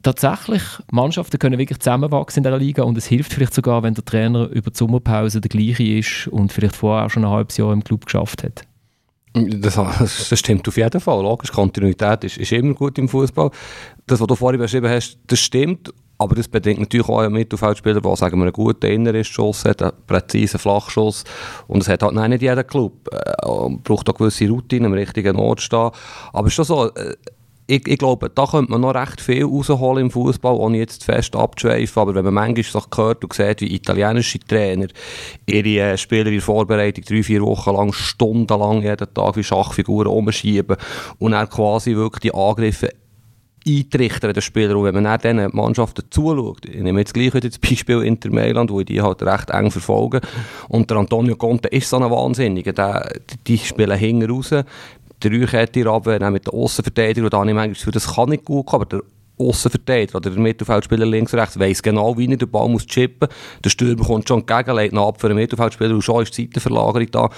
tatsächlich, 0.01 0.63
Mannschaften 0.91 1.39
können 1.39 1.59
wirklich 1.59 1.79
zusammenwachsen 1.79 2.39
in 2.39 2.43
dieser 2.43 2.57
Liga 2.57 2.83
und 2.83 2.97
es 2.97 3.05
hilft 3.05 3.33
vielleicht 3.33 3.53
sogar, 3.53 3.83
wenn 3.83 3.93
der 3.93 4.05
Trainer 4.05 4.47
über 4.49 4.71
die 4.71 4.77
Sommerpause 4.77 5.39
der 5.39 5.49
gleiche 5.49 5.83
ist 5.83 6.27
und 6.27 6.51
vielleicht 6.51 6.75
vorher 6.75 7.09
schon 7.09 7.25
ein 7.25 7.31
halbes 7.31 7.57
Jahr 7.57 7.73
im 7.73 7.83
Club 7.83 8.05
geschafft 8.05 8.43
hat. 8.43 8.63
Das, 9.33 9.75
das, 9.75 10.39
stimmt 10.39 10.67
auf 10.67 10.77
jeden 10.77 10.99
Fall. 10.99 11.21
Logisch, 11.21 11.51
Kontinuität 11.51 12.23
ist, 12.23 12.37
ist 12.37 12.51
immer 12.51 12.73
gut 12.73 12.97
im 12.97 13.07
Fußball. 13.07 13.51
Das, 14.07 14.19
was 14.19 14.27
du 14.27 14.35
vorhin 14.35 14.59
beschrieben 14.59 14.89
hast, 14.89 15.19
das 15.27 15.39
stimmt. 15.39 15.93
Aber 16.17 16.35
das 16.35 16.47
bedingt 16.47 16.79
natürlich 16.79 17.07
auch 17.07 17.19
einen 17.19 17.33
Mittelfeldspieler, 17.33 18.01
der 18.01 18.15
sagen 18.15 18.37
wir, 18.37 18.43
einen 18.43 18.53
guten 18.53 18.87
inneren 18.87 19.23
Schuss 19.23 19.65
hat, 19.65 19.81
einen 19.81 19.91
präzisen 20.07 20.59
Flachschuss. 20.59 21.23
Und 21.67 21.79
das 21.79 21.89
hat 21.89 22.03
halt 22.03 22.15
nicht 22.29 22.41
jeder 22.41 22.63
Club. 22.63 23.07
Äh, 23.11 23.69
braucht 23.83 24.09
auch 24.09 24.15
gewisse 24.15 24.49
Routine, 24.49 24.87
am 24.87 24.93
richtigen 24.93 25.35
Ort 25.37 25.61
stehen. 25.61 25.91
Aber 26.33 26.47
ist 26.47 26.53
schon 26.53 26.65
so, 26.65 26.87
äh, 26.93 27.15
ich, 27.69 27.85
ich, 27.85 27.97
glaube, 27.97 28.29
da 28.29 28.45
könnte 28.45 28.71
man 28.71 28.81
noch 28.81 28.95
recht 28.95 29.19
viel 29.19 29.43
rausholen 29.43 30.05
im 30.05 30.11
Fußball, 30.11 30.55
ohne 30.55 30.77
jetzt 30.77 31.03
fest 31.03 31.35
abzuschweifen. 31.35 32.01
Aber 32.01 32.15
wenn 32.15 32.23
man 32.23 32.33
manchmal 32.33 32.63
so 32.63 32.81
hört 32.95 33.23
und 33.23 33.33
sieht, 33.33 33.61
wie 33.61 33.75
italienische 33.75 34.39
Trainer 34.39 34.87
ihre 35.45 35.91
äh, 35.91 35.97
Spieler 35.97 36.31
in 36.31 36.41
Vorbereitung 36.41 37.03
drei, 37.03 37.21
vier 37.21 37.41
Wochen 37.41 37.73
lang, 37.73 37.91
stundenlang 37.91 38.81
jeden 38.81 39.13
Tag 39.13 39.35
wie 39.35 39.43
Schachfiguren 39.43 40.07
umschieben 40.07 40.77
und 41.19 41.33
dann 41.33 41.49
quasi 41.49 41.93
wirklich 41.95 42.31
die 42.31 42.33
Angriffe 42.33 42.89
eintrichtern, 43.67 44.33
den 44.33 44.41
Spieler. 44.41 44.77
Und 44.77 44.85
wenn 44.85 45.01
man 45.01 45.03
dann 45.03 45.37
diesen 45.37 45.55
Mannschaften 45.55 46.03
zuschaut, 46.09 46.65
ich 46.65 46.81
nehme 46.81 46.99
jetzt 46.99 47.13
gleich 47.13 47.33
wieder 47.33 47.49
das 47.49 47.59
Beispiel 47.59 48.03
Inter 48.03 48.31
Mailand, 48.31 48.71
wo 48.71 48.79
ich 48.79 48.85
die 48.85 49.01
halt 49.01 49.21
recht 49.23 49.49
eng 49.49 49.71
verfolge, 49.71 50.21
und 50.69 50.89
der 50.89 50.97
Antonio 50.97 51.35
Conte 51.35 51.67
ist 51.69 51.89
so 51.89 51.97
ein 51.97 52.09
Wahnsinniger, 52.09 52.73
der, 52.73 53.11
die 53.45 53.57
spielen 53.57 53.97
hinten 53.97 54.31
raus, 54.31 54.53
die 55.23 55.29
Dreikette 55.29 55.85
runter, 55.85 56.31
mit 56.31 56.47
den 56.47 56.53
Aussenverteidiger, 56.53 57.25
und 57.25 57.33
da 57.33 57.39
habe 57.39 57.71
ich 57.71 57.85
das 57.85 58.15
kann 58.15 58.29
nicht 58.29 58.45
gut 58.45 58.65
kommen, 58.65 58.83
aber 58.83 58.85
der 58.85 59.01
Aussenverteidiger 59.39 60.17
oder 60.17 60.31
der 60.31 60.39
Mittelfeldspieler 60.39 61.05
links 61.05 61.33
rechts 61.33 61.59
weiss 61.59 61.83
genau, 61.83 62.17
wie 62.17 62.29
er 62.29 62.37
den 62.37 62.49
Ball 62.49 62.67
muss 62.67 62.87
chippen. 62.87 63.29
Der 63.63 63.69
Stürmer 63.69 64.03
kommt 64.03 64.27
schon 64.27 64.39
entgegen, 64.39 64.75
legt 64.75 64.93
ihn 64.93 64.99
ab 64.99 65.21
für 65.21 65.27
den 65.27 65.37
Mittelfeldspieler 65.37 65.93
und 65.93 66.01
schon 66.01 66.23
ist 66.23 66.35
die 66.37 66.43
Seitenverlagerung 66.43 67.11
da. 67.11 67.29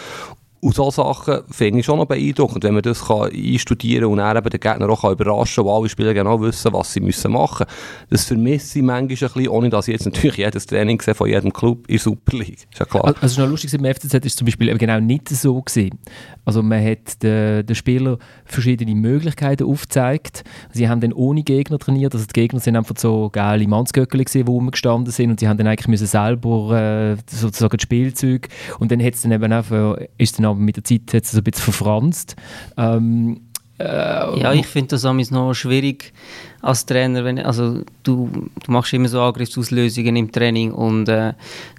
Und 0.61 0.75
solche 0.75 0.95
Sachen 0.97 1.39
finde 1.49 1.79
ich 1.79 1.85
schon 1.85 1.97
noch 1.97 2.05
beeindruckend, 2.05 2.63
wenn 2.65 2.73
man 2.73 2.83
das 2.83 3.05
kann 3.05 3.31
einstudieren 3.31 4.03
kann 4.03 4.11
und 4.11 4.17
dann 4.17 4.37
eben 4.37 4.49
den 4.49 4.59
Gegner 4.59 4.89
auch 4.89 5.09
überraschen 5.09 5.63
kann, 5.63 5.65
wo 5.65 5.77
alle 5.77 5.89
Spieler 5.89 6.13
genau 6.13 6.41
wissen, 6.41 6.73
was 6.73 6.91
sie 6.91 6.99
müssen 6.99 7.31
machen 7.31 7.65
müssen. 7.67 8.07
Das 8.09 8.25
vermisse 8.25 8.79
ich 8.79 8.85
manchmal 8.85 9.01
ein 9.01 9.07
bisschen, 9.07 9.47
ohne 9.47 9.69
dass 9.69 9.87
ich 9.87 9.93
jetzt 9.93 10.05
natürlich 10.05 10.37
jedes 10.37 10.65
Training 10.65 10.99
sehe 11.01 11.15
von 11.15 11.29
jedem 11.29 11.53
Club 11.53 11.87
in 11.87 11.97
Super 11.97 12.37
League. 12.37 12.67
Ist 12.71 12.79
ja 12.79 12.85
klar. 12.85 13.05
Also, 13.05 13.19
also 13.21 13.41
noch 13.41 13.49
lustig, 13.49 13.71
beim 13.71 13.93
FCZ 13.93 14.13
ist 14.13 14.25
es 14.25 14.35
zum 14.35 14.45
Beispiel 14.45 14.77
genau 14.77 14.99
nicht 14.99 15.29
so 15.29 15.61
gewesen. 15.61 15.97
Also 16.43 16.61
man 16.61 16.83
hat 16.83 17.23
den, 17.23 17.65
den 17.65 17.75
Spieler 17.75 18.17
verschiedene 18.43 18.95
Möglichkeiten 18.95 19.63
aufgezeigt. 19.63 20.43
Sie 20.71 20.89
haben 20.89 20.99
dann 20.99 21.13
ohne 21.13 21.43
Gegner 21.43 21.77
trainiert, 21.77 22.13
also 22.13 22.25
die 22.25 22.33
Gegner 22.33 22.59
sind 22.59 22.75
einfach 22.75 22.95
so 22.97 23.29
geile 23.31 23.67
Mannsgöckeli 23.67 24.25
gewesen, 24.25 24.45
die 24.45 24.51
rumgestanden 24.51 25.13
sind 25.13 25.29
und 25.29 25.39
sie 25.39 25.47
haben 25.47 25.57
dann 25.57 25.67
eigentlich 25.67 25.87
müssen 25.87 26.07
selber 26.07 27.15
äh, 27.15 27.17
sozusagen 27.29 27.77
das 27.77 27.83
Spielzeug 27.83 28.49
und 28.79 28.91
dann 28.91 29.01
hat 29.01 29.13
es 29.13 29.21
dann 29.21 29.31
eben 29.31 29.53
auch, 29.53 29.97
ist 30.17 30.37
dann 30.37 30.48
aber 30.49 30.59
mit 30.59 30.77
der 30.77 30.83
Zeit 30.83 31.13
hat 31.13 31.23
es 31.23 31.35
ein 31.35 31.43
bisschen 31.43 31.63
verfranst. 31.63 32.35
Ähm, 32.77 33.41
äh, 33.79 34.39
ja, 34.39 34.53
ich 34.53 34.67
finde 34.67 34.89
das 34.89 35.03
noch 35.03 35.53
schwierig 35.53 36.13
als 36.61 36.85
Trainer, 36.85 37.23
wenn, 37.23 37.39
also 37.39 37.83
du, 38.03 38.29
du 38.65 38.71
machst 38.71 38.93
immer 38.93 39.07
so 39.07 39.21
Angriffsauslösungen 39.21 40.15
im 40.15 40.31
Training 40.31 40.71
und 40.71 41.07
äh, 41.07 41.33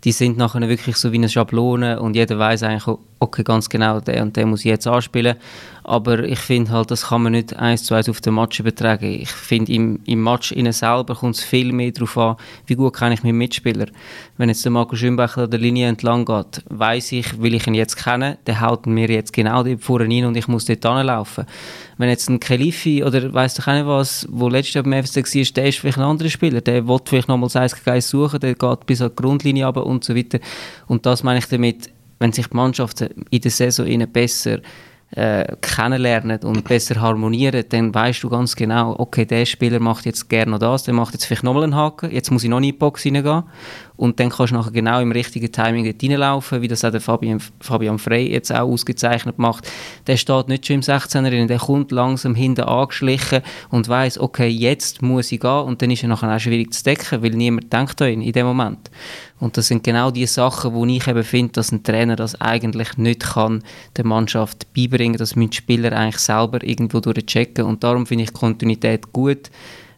die 0.05 0.13
sind 0.13 0.39
nachher 0.39 0.67
wirklich 0.69 0.97
so 0.97 1.13
wie 1.13 1.17
eine 1.17 1.29
Schablone 1.29 2.01
und 2.01 2.17
jeder 2.17 2.39
weiß 2.39 2.63
eigentlich, 2.63 2.97
okay, 3.19 3.43
ganz 3.43 3.69
genau, 3.69 4.01
der 4.01 4.23
und 4.23 4.37
der 4.37 4.47
muss 4.47 4.61
ich 4.61 4.67
jetzt 4.67 4.87
anspielen. 4.87 5.37
Aber 5.85 6.21
ich 6.25 6.39
finde 6.39 6.71
halt, 6.71 6.91
das 6.91 7.09
kann 7.09 7.23
man 7.23 7.33
nicht 7.33 7.57
eins 7.57 7.85
zu 7.85 7.95
eins 7.95 8.09
auf 8.09 8.21
den 8.21 8.35
Match 8.35 8.61
übertragen. 8.61 9.07
Ich 9.07 9.31
finde, 9.31 9.73
im, 9.73 10.01
im 10.07 10.23
Match 10.23 10.53
innen 10.53 10.73
selber 10.73 11.15
kommt 11.15 11.37
es 11.37 11.43
viel 11.43 11.73
mehr 11.73 11.91
darauf 11.91 12.17
an, 12.17 12.37
wie 12.67 12.75
gut 12.75 12.95
kann 12.95 13.13
ich 13.13 13.23
meinen 13.23 13.39
Mitspieler. 13.39 13.87
Wenn 14.37 14.49
jetzt 14.49 14.65
der 14.65 14.73
Marco 14.73 14.97
Schönbecher 14.97 15.43
an 15.43 15.51
der 15.51 15.61
Linie 15.61 15.89
entlang 15.89 16.25
geht, 16.25 16.63
weiß 16.69 17.13
ich, 17.13 17.41
will 17.41 17.55
ich 17.55 17.67
ihn 17.67 17.75
jetzt 17.75 17.97
kennen, 17.97 18.37
der 18.47 18.61
haut 18.61 18.87
mir 18.87 19.09
jetzt 19.11 19.33
genau 19.33 19.63
dort 19.63 19.83
vorne 19.83 20.05
rein 20.05 20.25
und 20.25 20.37
ich 20.37 20.49
muss 20.49 20.65
dort 20.65 20.85
hinlaufen. 20.85 21.45
Wenn 22.01 22.09
jetzt 22.09 22.31
ein 22.31 22.41
Kalifi 22.41 23.05
oder 23.05 23.35
weiss 23.35 23.53
doch 23.53 23.69
auch 23.69 23.75
nicht 23.75 23.85
was, 23.85 24.27
wo 24.31 24.49
letztes 24.49 24.73
Jahr 24.73 24.85
beim 24.85 25.05
FC 25.05 25.17
war, 25.17 25.45
der 25.55 25.67
ist 25.67 25.79
vielleicht 25.81 25.99
ein 25.99 26.05
anderer 26.05 26.31
Spieler, 26.31 26.63
der 26.63 26.89
will 26.89 26.99
vielleicht 27.05 27.29
nochmal 27.29 27.51
eins 27.55 27.85
gegen 27.85 28.01
suchen, 28.01 28.41
der 28.41 28.55
geht 28.55 28.87
bis 28.87 29.03
an 29.03 29.11
die 29.11 29.17
Grundlinie 29.17 29.67
runter 29.67 29.85
und 29.85 30.03
so 30.03 30.17
weiter. 30.17 30.39
Und 30.87 31.05
das 31.05 31.23
meine 31.23 31.41
ich 31.41 31.47
damit, 31.49 31.91
wenn 32.19 32.33
sich 32.33 32.47
die 32.47 32.57
Mannschaften 32.57 33.27
in 33.29 33.43
der 33.43 33.51
Saison 33.51 33.87
besser 34.11 34.61
äh, 35.11 35.57
kennenlernen 35.61 36.39
und 36.43 36.65
besser 36.69 36.99
harmonieren, 37.03 37.65
dann 37.69 37.95
weißt 37.95 38.23
du 38.23 38.31
ganz 38.31 38.57
genau, 38.57 38.95
okay, 38.99 39.27
der 39.27 39.45
Spieler 39.45 39.79
macht 39.79 40.07
jetzt 40.07 40.27
gerne 40.31 40.53
noch 40.53 40.59
das, 40.59 40.85
der 40.85 40.95
macht 40.95 41.13
jetzt 41.13 41.27
vielleicht 41.27 41.43
nochmal 41.43 41.65
einen 41.65 41.75
Haken, 41.75 42.11
jetzt 42.11 42.31
muss 42.31 42.45
ich 42.45 42.49
noch 42.49 42.59
in 42.59 42.63
die 42.63 42.73
Box 42.73 43.05
reingehen 43.05 43.45
und 44.01 44.19
dann 44.19 44.31
kannst 44.31 44.51
du 44.51 44.57
nachher 44.57 44.71
genau 44.71 44.99
im 45.01 45.13
richtigen 45.13 45.53
Timing 45.53 45.95
reinlaufen, 46.01 46.63
wie 46.63 46.69
das 46.69 46.87
auch 46.87 46.91
der 46.91 47.03
Fabian, 47.03 47.39
Fabian 47.61 47.99
Frey 47.99 48.33
jetzt 48.33 48.51
auch 48.51 48.67
ausgezeichnet 48.67 49.39
macht. 49.39 49.71
Der 50.07 50.17
steht 50.17 50.49
nicht 50.49 50.67
schon 50.67 50.77
im 50.77 50.81
16er, 50.81 51.47
der 51.47 51.59
kommt 51.59 51.93
langsam 51.93 52.35
hinten 52.35 52.63
angeschlichen 52.63 53.43
und 53.69 53.89
weiß, 53.89 54.19
okay, 54.19 54.49
jetzt 54.49 55.03
muss 55.03 55.31
ich 55.33 55.41
gehen 55.41 55.51
und 55.51 55.83
dann 55.83 55.91
ist 55.91 56.03
er 56.03 56.09
nachher 56.09 56.35
auch 56.35 56.41
schwierig 56.41 56.73
zu 56.73 56.83
decken, 56.83 57.23
weil 57.23 57.33
niemand 57.33 57.71
denkt 57.71 58.01
an 58.01 58.09
ihn 58.09 58.23
in 58.23 58.33
dem 58.33 58.47
Moment. 58.47 58.91
Und 59.39 59.59
das 59.59 59.67
sind 59.67 59.85
genau 59.85 60.11
die 60.11 60.27
Sachen, 60.27 60.73
wo 60.73 60.87
ich 60.87 61.07
eben 61.07 61.23
finde, 61.23 61.53
dass 61.53 61.71
ein 61.71 61.83
Trainer 61.83 62.17
das 62.17 62.41
eigentlich 62.41 62.97
nicht 62.97 63.21
kann, 63.21 63.63
der 63.99 64.07
Mannschaft 64.07 64.73
beibringen. 64.75 65.19
Das 65.19 65.37
müssen 65.37 65.51
die 65.51 65.57
Spieler 65.59 65.93
eigentlich 65.93 66.19
selber 66.19 66.63
irgendwo 66.63 67.01
durchchecken. 67.01 67.67
Und 67.67 67.85
darum 67.85 68.07
finde 68.07 68.25
ich 68.25 68.33
Kontinuität 68.33 69.13
gut 69.13 69.51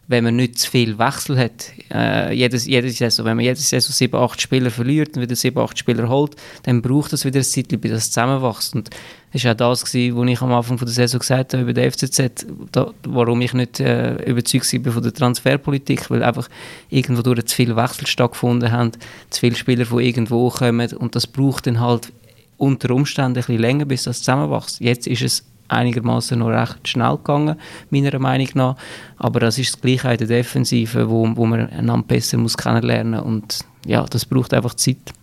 wenn 0.07 0.25
man 0.25 0.35
nicht 0.35 0.59
zu 0.59 0.69
viel 0.69 0.99
Wechsel 0.99 1.37
hat. 1.37 1.71
Äh, 1.91 2.33
jedes, 2.33 2.65
jede 2.65 2.89
Saison, 2.89 3.25
wenn 3.25 3.37
man 3.37 3.45
jede 3.45 3.59
Saison 3.59 3.93
7, 3.93 4.15
8 4.15 4.41
Spieler 4.41 4.69
verliert 4.69 5.15
und 5.15 5.21
wieder 5.21 5.35
7, 5.35 5.57
8 5.57 5.77
Spieler 5.77 6.09
holt, 6.09 6.35
dann 6.63 6.81
braucht 6.81 7.13
es 7.13 7.23
wieder 7.23 7.39
ein 7.39 7.43
Zeit, 7.43 7.69
bis 7.79 7.91
das 7.91 8.11
zusammenwächst. 8.11 8.75
Und 8.75 8.89
das 9.31 9.45
war 9.45 9.53
auch 9.53 9.57
das, 9.57 9.83
was 9.83 9.93
ich 9.93 10.41
am 10.41 10.51
Anfang 10.51 10.77
der 10.77 10.87
Saison 10.89 11.19
gesagt 11.19 11.53
habe 11.53 11.63
über 11.63 11.73
den 11.73 11.89
FCZ, 11.89 12.45
da, 12.71 12.91
warum 13.07 13.41
ich 13.41 13.53
nicht 13.53 13.79
äh, 13.79 14.15
überzeugt 14.25 14.85
war 14.85 14.91
von 14.91 15.03
der 15.03 15.13
Transferpolitik, 15.13 16.09
weil 16.11 16.21
einfach 16.21 16.49
irgendwo 16.89 17.21
durch 17.21 17.45
zu 17.45 17.55
viele 17.55 17.75
Wechsel 17.75 18.05
stattgefunden 18.05 18.71
haben, 18.71 18.91
zu 19.29 19.39
viele 19.39 19.55
Spieler 19.55 19.85
von 19.85 20.01
irgendwo 20.01 20.49
kommen 20.49 20.91
und 20.93 21.15
das 21.15 21.27
braucht 21.27 21.65
dann 21.65 21.79
halt 21.79 22.11
unter 22.57 22.93
Umständen 22.93 23.31
ein 23.31 23.33
bisschen 23.33 23.59
länger, 23.59 23.85
bis 23.85 24.03
das 24.03 24.19
zusammenwächst. 24.19 24.79
Jetzt 24.81 25.07
ist 25.07 25.21
es 25.21 25.45
einigermaßen 25.67 26.39
noch 26.39 26.49
recht 26.49 26.87
schnell 26.87 27.17
gegangen, 27.17 27.55
meiner 27.89 28.17
Meinung 28.19 28.49
nach. 28.55 28.75
Aber 29.17 29.39
das 29.39 29.57
ist 29.57 29.73
das 29.73 29.81
Gleiche 29.81 30.11
in 30.11 30.17
der 30.17 30.27
Defensive, 30.27 31.09
wo, 31.09 31.27
wo 31.35 31.45
man 31.45 31.69
einander 31.69 32.05
besser 32.07 32.37
muss 32.37 32.57
kennenlernen 32.57 33.19
muss. 33.19 33.23
Und 33.23 33.59
ja, 33.85 34.05
das 34.05 34.25
braucht 34.25 34.53
einfach 34.53 34.73
Zeit. 34.75 35.13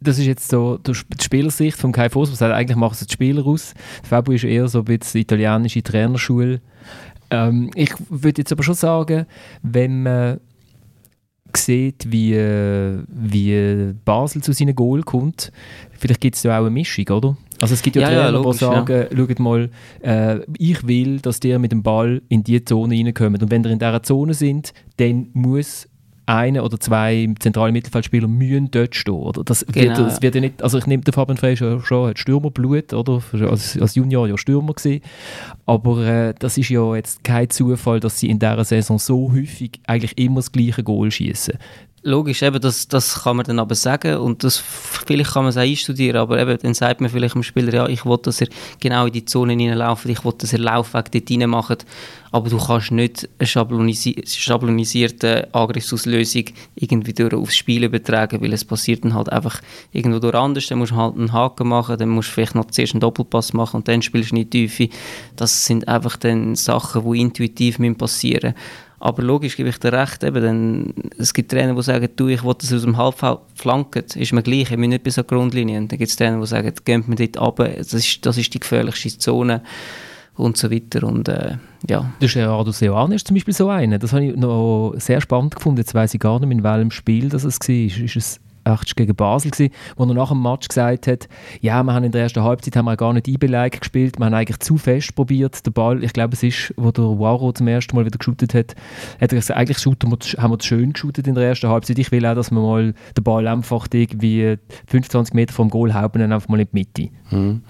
Das 0.00 0.18
ist 0.18 0.26
jetzt 0.26 0.50
so 0.50 0.78
die 0.78 0.94
Spielersicht 1.22 1.78
von 1.78 1.90
Kai 1.90 2.10
Voss, 2.10 2.30
was 2.30 2.38
sagt, 2.38 2.54
eigentlich 2.54 2.76
machen 2.76 2.92
es 2.92 3.06
die 3.06 3.12
Spieler 3.12 3.44
aus. 3.44 3.74
Fabio 4.04 4.34
ist 4.34 4.44
eher 4.44 4.68
so 4.68 4.80
ein 4.80 4.84
bisschen 4.84 5.22
italienische 5.22 5.82
Trainerschule. 5.82 6.60
Ähm, 7.30 7.70
ich 7.74 7.92
würde 8.08 8.42
jetzt 8.42 8.52
aber 8.52 8.62
schon 8.62 8.74
sagen, 8.74 9.26
wenn 9.62 10.02
man 10.02 10.40
sieht, 11.56 12.10
wie, 12.10 12.34
wie 12.34 13.94
Basel 14.04 14.42
zu 14.42 14.52
seinem 14.52 14.74
Goal 14.74 15.02
kommt, 15.02 15.52
vielleicht 15.92 16.20
gibt 16.20 16.36
es 16.36 16.42
ja 16.42 16.56
auch 16.56 16.62
eine 16.62 16.70
Mischung, 16.70 17.08
oder? 17.08 17.36
Also 17.60 17.74
es 17.74 17.82
gibt 17.82 17.96
ja, 17.96 18.02
ja 18.02 18.08
Trainer, 18.08 18.22
ja, 18.22 18.28
logisch, 18.30 18.58
die 18.58 18.64
sagen, 18.64 19.08
ja. 19.10 19.16
schaut 19.16 19.38
mal, 19.38 19.70
äh, 20.02 20.40
ich 20.58 20.86
will, 20.86 21.20
dass 21.20 21.40
der 21.40 21.58
mit 21.58 21.72
dem 21.72 21.82
Ball 21.82 22.22
in 22.28 22.44
die 22.44 22.64
Zone 22.64 22.94
reinkommt. 22.94 23.42
Und 23.42 23.50
wenn 23.50 23.64
ihr 23.64 23.70
in 23.70 23.78
dieser 23.78 24.02
Zone 24.02 24.34
sind, 24.34 24.72
dann 24.98 25.28
muss 25.32 25.88
einer 26.26 26.64
oder 26.64 26.78
zwei 26.78 27.32
zentrale 27.38 27.72
Mittelfeldspieler 27.72 28.28
müssen 28.28 28.70
dort 28.70 28.94
stehen. 28.94 29.14
Oder? 29.14 29.44
Das, 29.44 29.64
genau. 29.64 29.96
wird, 29.96 29.98
das 29.98 30.22
wird 30.22 30.34
ja 30.34 30.40
nicht, 30.40 30.62
also 30.62 30.78
ich 30.78 30.86
nehme 30.86 31.02
den 31.02 31.12
Fabian 31.12 31.36
Frey 31.36 31.56
schon, 31.56 31.80
schon 31.82 32.08
hat 32.08 32.18
Stürmerblut, 32.18 32.92
oder? 32.92 33.22
Als, 33.48 33.80
als 33.80 33.94
Junior 33.94 34.28
ja 34.28 34.36
Stürmer 34.36 34.74
gewesen. 34.74 35.02
Aber 35.64 36.04
äh, 36.04 36.34
das 36.38 36.58
ist 36.58 36.68
ja 36.68 36.94
jetzt 36.96 37.22
kein 37.24 37.48
Zufall, 37.50 38.00
dass 38.00 38.18
sie 38.18 38.28
in 38.28 38.38
dieser 38.38 38.64
Saison 38.64 38.98
so 38.98 39.32
häufig 39.32 39.80
eigentlich 39.86 40.18
immer 40.18 40.36
das 40.36 40.52
gleiche 40.52 40.82
Goal 40.82 41.10
schießen 41.10 41.58
logisch, 42.02 42.42
eben, 42.42 42.60
das, 42.60 42.88
das 42.88 43.22
kann 43.22 43.36
man 43.36 43.46
dann 43.46 43.58
aber 43.58 43.74
sagen 43.74 44.16
und 44.18 44.44
das, 44.44 44.56
vielleicht 44.58 45.32
kann 45.32 45.42
man 45.42 45.50
es 45.50 45.56
auch 45.56 45.62
einstudieren, 45.62 46.20
aber 46.20 46.38
eben, 46.38 46.56
dann 46.62 46.74
sagt 46.74 47.00
man 47.00 47.10
vielleicht 47.10 47.34
dem 47.34 47.42
Spieler, 47.42 47.72
ja, 47.72 47.88
ich 47.88 48.04
will, 48.04 48.18
dass 48.22 48.40
er 48.40 48.48
genau 48.80 49.06
in 49.06 49.12
die 49.12 49.24
Zone 49.24 49.52
hineinlauft, 49.52 50.06
ich 50.06 50.24
will, 50.24 50.34
dass 50.38 50.52
er 50.52 50.60
Laufweg 50.60 51.10
dort 51.10 51.30
rein 51.30 51.50
macht, 51.50 51.84
aber 52.30 52.48
du 52.50 52.58
kannst 52.58 52.90
nicht 52.92 53.28
eine 53.38 53.46
schablonisi 53.46 54.22
schablonisierte 54.26 55.48
Angriffsauslösung 55.52 56.44
irgendwie 56.74 57.12
durch 57.12 57.34
aufs 57.34 57.56
Spiel 57.56 57.84
übertragen, 57.84 58.40
weil 58.40 58.52
es 58.52 58.64
passiert 58.64 59.04
dann 59.04 59.14
halt 59.14 59.32
einfach 59.32 59.60
irgendwo 59.92 60.18
durch 60.18 60.34
anders, 60.34 60.66
dann 60.66 60.78
musst 60.78 60.92
du 60.92 60.96
halt 60.96 61.16
einen 61.16 61.32
Haken 61.32 61.68
machen, 61.68 61.98
dann 61.98 62.10
musst 62.10 62.28
du 62.28 62.34
vielleicht 62.34 62.54
noch 62.54 62.66
zuerst 62.66 62.94
einen 62.94 63.00
Doppelpass 63.00 63.52
machen 63.52 63.78
und 63.78 63.88
dann 63.88 64.02
spielst 64.02 64.32
du 64.32 64.36
in 64.36 64.42
die 64.42 64.50
Tiefe. 64.50 64.94
Das 65.34 65.64
sind 65.64 65.88
einfach 65.88 66.16
dann 66.16 66.54
Sachen, 66.56 67.10
die 67.10 67.20
intuitiv 67.20 67.78
passieren 67.96 68.54
müssen. 68.54 68.85
Aber 69.06 69.22
logisch 69.22 69.56
gebe 69.56 69.68
ich 69.68 69.78
dir 69.78 69.92
recht, 69.92 70.24
eben, 70.24 70.42
denn 70.42 70.94
es 71.16 71.32
gibt 71.32 71.52
Trainer, 71.52 71.76
die 71.76 71.82
sagen, 71.84 72.08
du, 72.16 72.26
ich 72.26 72.42
will, 72.42 72.54
dass 72.58 72.72
er 72.72 72.78
aus 72.78 72.82
dem 72.82 72.96
Halbfeld 72.96 73.38
flankt, 73.54 74.16
ist 74.16 74.32
mir 74.32 74.42
gleich, 74.42 74.72
ich 74.72 74.76
bin 74.76 74.90
nicht 74.90 75.04
bis 75.04 75.14
zur 75.14 75.22
Grundlinie. 75.22 75.78
Und 75.78 75.92
dann 75.92 75.98
gibt 76.00 76.10
es 76.10 76.16
Trainer, 76.16 76.40
die 76.40 76.46
sagen, 76.48 76.72
geht 76.84 77.06
mir 77.06 77.14
dort 77.14 77.40
runter, 77.40 77.68
das 77.68 77.94
ist, 77.94 78.26
das 78.26 78.36
ist 78.36 78.52
die 78.52 78.58
gefährlichste 78.58 79.16
Zone 79.16 79.62
und 80.34 80.56
so 80.56 80.72
weiter. 80.72 81.04
Und, 81.04 81.28
äh, 81.28 81.56
ja. 81.88 82.12
Der 82.20 82.28
Gerardo 82.28 82.72
Seoane 82.72 83.14
ist 83.14 83.28
zum 83.28 83.36
Beispiel 83.36 83.54
so 83.54 83.68
einer. 83.68 84.00
Das 84.00 84.12
habe 84.12 84.24
ich 84.24 84.34
noch 84.34 84.94
sehr 84.96 85.20
spannend 85.20 85.54
gefunden. 85.54 85.78
Jetzt 85.78 85.94
weiß 85.94 86.12
ich 86.14 86.18
gar 86.18 86.40
nicht, 86.40 86.50
in 86.50 86.64
welchem 86.64 86.90
Spiel 86.90 87.28
das 87.28 87.44
war. 87.44 87.50
Ist 87.50 88.16
es 88.16 88.40
80 88.66 88.96
gegen 88.96 89.14
Basel 89.14 89.50
gewesen, 89.50 89.72
wo 89.96 90.04
er 90.04 90.14
nach 90.14 90.30
dem 90.30 90.42
Match 90.42 90.68
gesagt 90.68 91.06
hat, 91.06 91.28
ja, 91.60 91.82
wir 91.82 91.94
haben 91.94 92.04
in 92.04 92.12
der 92.12 92.22
ersten 92.22 92.42
Halbzeit 92.42 92.76
haben 92.76 92.86
wir 92.86 92.96
gar 92.96 93.12
nicht 93.12 93.28
Einbelag 93.28 93.80
gespielt, 93.80 94.18
wir 94.18 94.26
haben 94.26 94.34
eigentlich 94.34 94.58
zu 94.60 94.76
fest 94.76 95.14
probiert, 95.14 95.64
den 95.64 95.72
Ball, 95.72 96.02
ich 96.02 96.12
glaube 96.12 96.34
es 96.34 96.42
ist, 96.42 96.74
wo 96.76 96.90
der 96.90 97.04
Waro 97.04 97.52
zum 97.52 97.68
ersten 97.68 97.96
Mal 97.96 98.04
wieder 98.04 98.18
geshootet 98.18 98.54
hat, 98.54 98.74
hat 99.20 99.32
er 99.32 99.38
gesagt, 99.38 99.58
eigentlich 99.58 99.84
haben 99.86 100.50
wir, 100.50 100.62
schön 100.62 100.92
geshootet 100.92 101.26
in 101.26 101.34
der 101.34 101.44
ersten 101.44 101.68
Halbzeit, 101.68 101.98
ich 101.98 102.10
will 102.12 102.26
auch, 102.26 102.34
dass 102.34 102.50
wir 102.50 102.60
mal 102.60 102.94
den 103.16 103.24
Ball 103.24 103.46
einfach 103.46 103.86
irgendwie 103.92 104.58
25 104.88 105.34
Meter 105.34 105.52
vom 105.52 105.70
Goal 105.70 105.94
halten 105.94 106.22
und 106.22 106.32
einfach 106.32 106.48
mal 106.48 106.60
in 106.60 106.68
die 106.72 106.78
Mitte. 106.78 107.08
Mhm. 107.30 107.62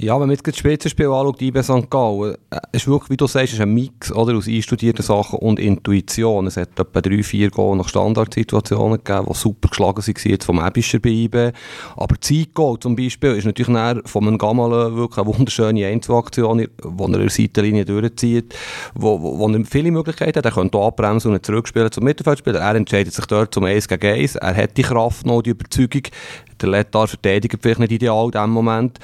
Ja, 0.00 0.14
wenn 0.14 0.28
man 0.28 0.30
jetzt 0.30 0.46
das 0.46 0.56
Spitzenspiel 0.56 1.06
anschaut, 1.06 1.42
IB 1.42 1.60
St. 1.60 1.90
Gallen, 1.90 2.36
äh, 2.50 2.60
ist 2.70 2.86
wirklich, 2.86 3.10
wie 3.10 3.16
du 3.16 3.26
sagst, 3.26 3.54
ist 3.54 3.60
ein 3.60 3.74
Mix 3.74 4.12
oder, 4.12 4.36
aus 4.36 4.46
einstudierten 4.46 5.04
Sachen 5.04 5.40
und 5.40 5.58
Intuition. 5.58 6.46
Es 6.46 6.56
hat 6.56 6.78
etwa 6.78 7.00
drei, 7.00 7.20
vier 7.24 7.50
Goal 7.50 7.76
nach 7.76 7.88
Standardsituationen 7.88 9.02
gegeben, 9.02 9.26
die 9.28 9.34
super 9.34 9.68
geschlagen 9.68 10.06
waren 10.06 10.30
jetzt 10.30 10.44
vom 10.44 10.64
Ebischer 10.64 11.00
bei 11.00 11.08
IB. 11.08 11.50
Aber 11.96 12.14
Zeitgoal 12.20 12.78
zum 12.78 12.94
Beispiel 12.94 13.32
ist 13.32 13.46
natürlich 13.46 13.70
näher 13.70 14.00
von 14.04 14.24
einem 14.24 14.38
Gamalen 14.38 14.94
wirklich 14.94 15.18
eine 15.18 15.36
wunderschöne 15.36 15.86
Einzelaktion, 15.88 16.58
die 16.58 16.68
er 16.84 17.04
in 17.04 17.12
der 17.14 17.28
Seitenlinie 17.28 17.84
durchzieht, 17.84 18.54
wo, 18.94 19.20
wo, 19.20 19.36
wo 19.36 19.48
er 19.48 19.64
viele 19.64 19.90
Möglichkeiten 19.90 20.38
hat. 20.38 20.44
Er 20.44 20.52
könnte 20.52 20.78
abbremsen 20.78 21.32
und 21.32 21.44
zurückspielen 21.44 21.90
zum 21.90 22.04
Mittelfeldspieler. 22.04 22.60
Er 22.60 22.76
entscheidet 22.76 23.14
sich 23.14 23.26
dort 23.26 23.52
zum 23.52 23.64
1 23.64 23.88
gegen 23.88 24.06
1. 24.06 24.36
Er 24.36 24.54
hat 24.54 24.76
die 24.76 24.82
Kraft 24.82 25.26
noch, 25.26 25.42
die 25.42 25.50
Überzeugung. 25.50 26.02
Der 26.60 26.68
Lettar 26.68 27.08
verteidigt 27.08 27.56
vielleicht 27.60 27.80
nicht 27.80 27.92
ideal 27.92 28.26
in 28.26 28.30
diesem 28.30 28.50
Moment. 28.50 29.00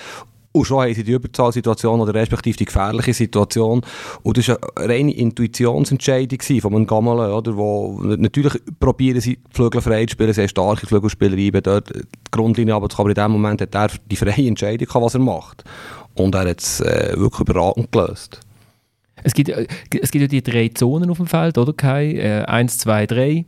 Und 0.56 0.66
schon 0.66 0.82
haben 0.84 0.94
sie 0.94 1.02
die 1.02 1.10
Überzahlsituation 1.10 2.00
oder 2.00 2.14
respektive 2.14 2.56
die 2.56 2.64
gefährliche 2.64 3.12
Situation. 3.12 3.80
Und 4.22 4.38
das 4.38 4.46
war 4.46 4.58
eine 4.76 4.88
reine 4.88 5.12
Intuitionsentscheidung 5.12 6.40
von 6.60 6.74
einem 6.76 6.86
Gamelen, 6.86 7.32
oder? 7.32 7.56
Wo 7.56 8.00
natürlich 8.00 8.62
probieren 8.78 9.20
sie, 9.20 9.36
die 9.36 9.42
Flügel 9.50 9.80
frei 9.80 10.06
zu 10.06 10.12
spielen, 10.12 10.32
haben 10.32 10.48
starke 10.48 10.86
Flügelspieler 10.86 11.36
rein, 11.36 11.60
dort 11.60 11.92
die 11.92 12.02
Grundlinie, 12.30 12.72
aber 12.72 12.88
in 13.08 13.14
dem 13.14 13.32
Moment 13.32 13.62
hat 13.62 13.74
er 13.74 13.90
die 14.08 14.14
freie 14.14 14.46
Entscheidung 14.46 14.86
gehabt, 14.86 15.04
was 15.04 15.14
er 15.14 15.20
macht. 15.20 15.64
Und 16.14 16.36
er 16.36 16.48
hat 16.48 16.60
es 16.60 16.80
äh, 16.80 17.14
wirklich 17.16 17.40
überragend 17.40 17.90
gelöst. 17.90 18.38
Es 19.24 19.34
gibt, 19.34 19.48
äh, 19.48 19.66
es 20.00 20.12
gibt 20.12 20.22
ja 20.22 20.28
die 20.28 20.42
drei 20.42 20.68
Zonen 20.68 21.10
auf 21.10 21.16
dem 21.16 21.26
Feld, 21.26 21.58
oder 21.58 21.72
Kai? 21.72 22.12
Äh, 22.12 22.44
eins, 22.44 22.78
zwei, 22.78 23.06
drei 23.06 23.44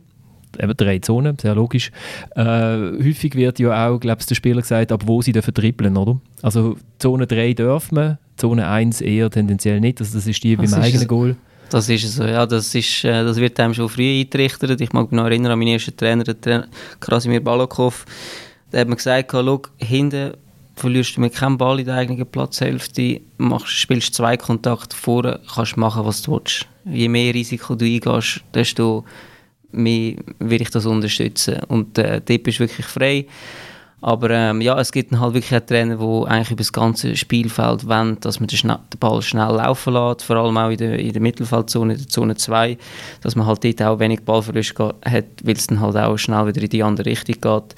eben 0.59 0.77
drei 0.77 0.99
Zonen, 0.99 1.37
sehr 1.39 1.55
logisch. 1.55 1.91
Äh, 2.35 2.43
häufig 2.43 3.35
wird 3.35 3.59
ja 3.59 3.87
auch, 3.87 3.99
glaube 3.99 4.21
ich, 4.21 4.25
der 4.27 4.35
Spieler 4.35 4.61
gesagt, 4.61 4.91
ab 4.91 5.03
wo 5.05 5.21
sie 5.21 5.31
dürfen 5.31 5.53
dribbeln, 5.53 5.97
oder? 5.97 6.19
Also 6.41 6.77
Zone 6.99 7.27
3 7.27 7.53
dürfen 7.53 7.97
wir, 7.97 8.19
Zone 8.37 8.67
1 8.67 9.01
eher 9.01 9.29
tendenziell 9.29 9.79
nicht, 9.79 9.99
also 9.99 10.17
das 10.17 10.27
ist 10.27 10.43
die 10.43 10.55
das 10.55 10.71
beim 10.71 10.81
eigenen 10.81 11.03
es. 11.03 11.07
Goal. 11.07 11.35
Das 11.69 11.89
ist 11.89 12.13
so, 12.13 12.23
ja, 12.23 12.45
das, 12.45 12.73
ist, 12.73 13.03
äh, 13.03 13.23
das 13.23 13.37
wird 13.37 13.59
einem 13.59 13.73
schon 13.73 13.89
früh 13.89 14.21
eingerichtet. 14.21 14.79
Ich 14.79 14.93
mag 14.93 15.11
mich 15.11 15.17
noch 15.17 15.25
erinnern 15.25 15.51
an 15.51 15.59
meinen 15.59 15.73
ersten 15.73 15.95
Trainer, 15.97 16.23
den 16.23 16.39
Trainer 16.39 16.67
Krasimir 16.99 17.43
Balakov. 17.43 18.05
Der 18.71 18.81
hat 18.81 18.87
mir 18.87 18.95
gesagt, 18.95 19.31
schau, 19.31 19.61
hinten 19.77 20.31
verlierst 20.75 21.17
du 21.17 21.21
mit 21.21 21.33
keinem 21.33 21.57
Ball 21.57 21.79
in 21.79 21.85
der 21.85 21.95
eigenen 21.95 22.25
Platzhälfte, 22.25 23.21
machst, 23.37 23.73
spielst 23.73 24.13
zwei 24.13 24.37
Kontakte 24.37 24.95
vorne, 24.95 25.39
kannst 25.53 25.75
machen, 25.75 26.05
was 26.05 26.21
du 26.21 26.33
willst. 26.33 26.67
Je 26.85 27.09
mehr 27.09 27.33
Risiko 27.33 27.75
du 27.75 27.85
eingehst, 27.85 28.43
desto 28.53 29.03
mehr 29.77 30.15
will 30.39 30.61
ich 30.61 30.69
das 30.69 30.85
unterstützen. 30.85 31.59
Und 31.67 31.97
äh, 31.97 32.03
der 32.03 32.25
Tipp 32.25 32.47
ist 32.47 32.59
wirklich 32.59 32.85
frei. 32.85 33.25
Aber 33.99 34.29
ähm, 34.29 34.61
ja, 34.61 34.79
es 34.79 34.91
gibt 34.91 35.11
halt 35.11 35.33
wirklich 35.33 35.59
Trainer, 35.63 35.97
die 35.97 36.29
eigentlich 36.29 36.51
über 36.51 36.57
das 36.59 36.71
ganze 36.71 37.15
Spielfeld 37.15 37.87
wollen, 37.87 38.19
dass 38.19 38.39
man 38.39 38.47
den, 38.47 38.59
den, 38.61 38.99
Ball 38.99 39.21
schnell 39.23 39.55
laufen 39.55 39.93
lässt, 39.93 40.23
vor 40.23 40.35
allem 40.35 40.57
auch 40.57 40.69
in 40.69 40.77
der, 40.77 40.99
in 40.99 41.13
der 41.13 41.21
Mittelfeldzone, 41.21 41.93
in 41.93 41.99
der 41.99 42.07
Zone 42.07 42.35
2, 42.35 42.77
dass 43.21 43.35
man 43.35 43.47
halt 43.47 43.63
dort 43.63 43.81
auch 43.81 43.99
wenig 43.99 44.21
Ballverlust 44.23 44.77
hat, 44.77 45.25
weil 45.43 45.55
es 45.55 45.65
dann 45.65 45.79
halt 45.79 45.97
auch 45.97 46.17
schnell 46.17 46.45
wieder 46.45 46.61
in 46.61 46.69
die 46.69 46.83
andere 46.83 47.09
Richtung 47.09 47.41
geht. 47.41 47.75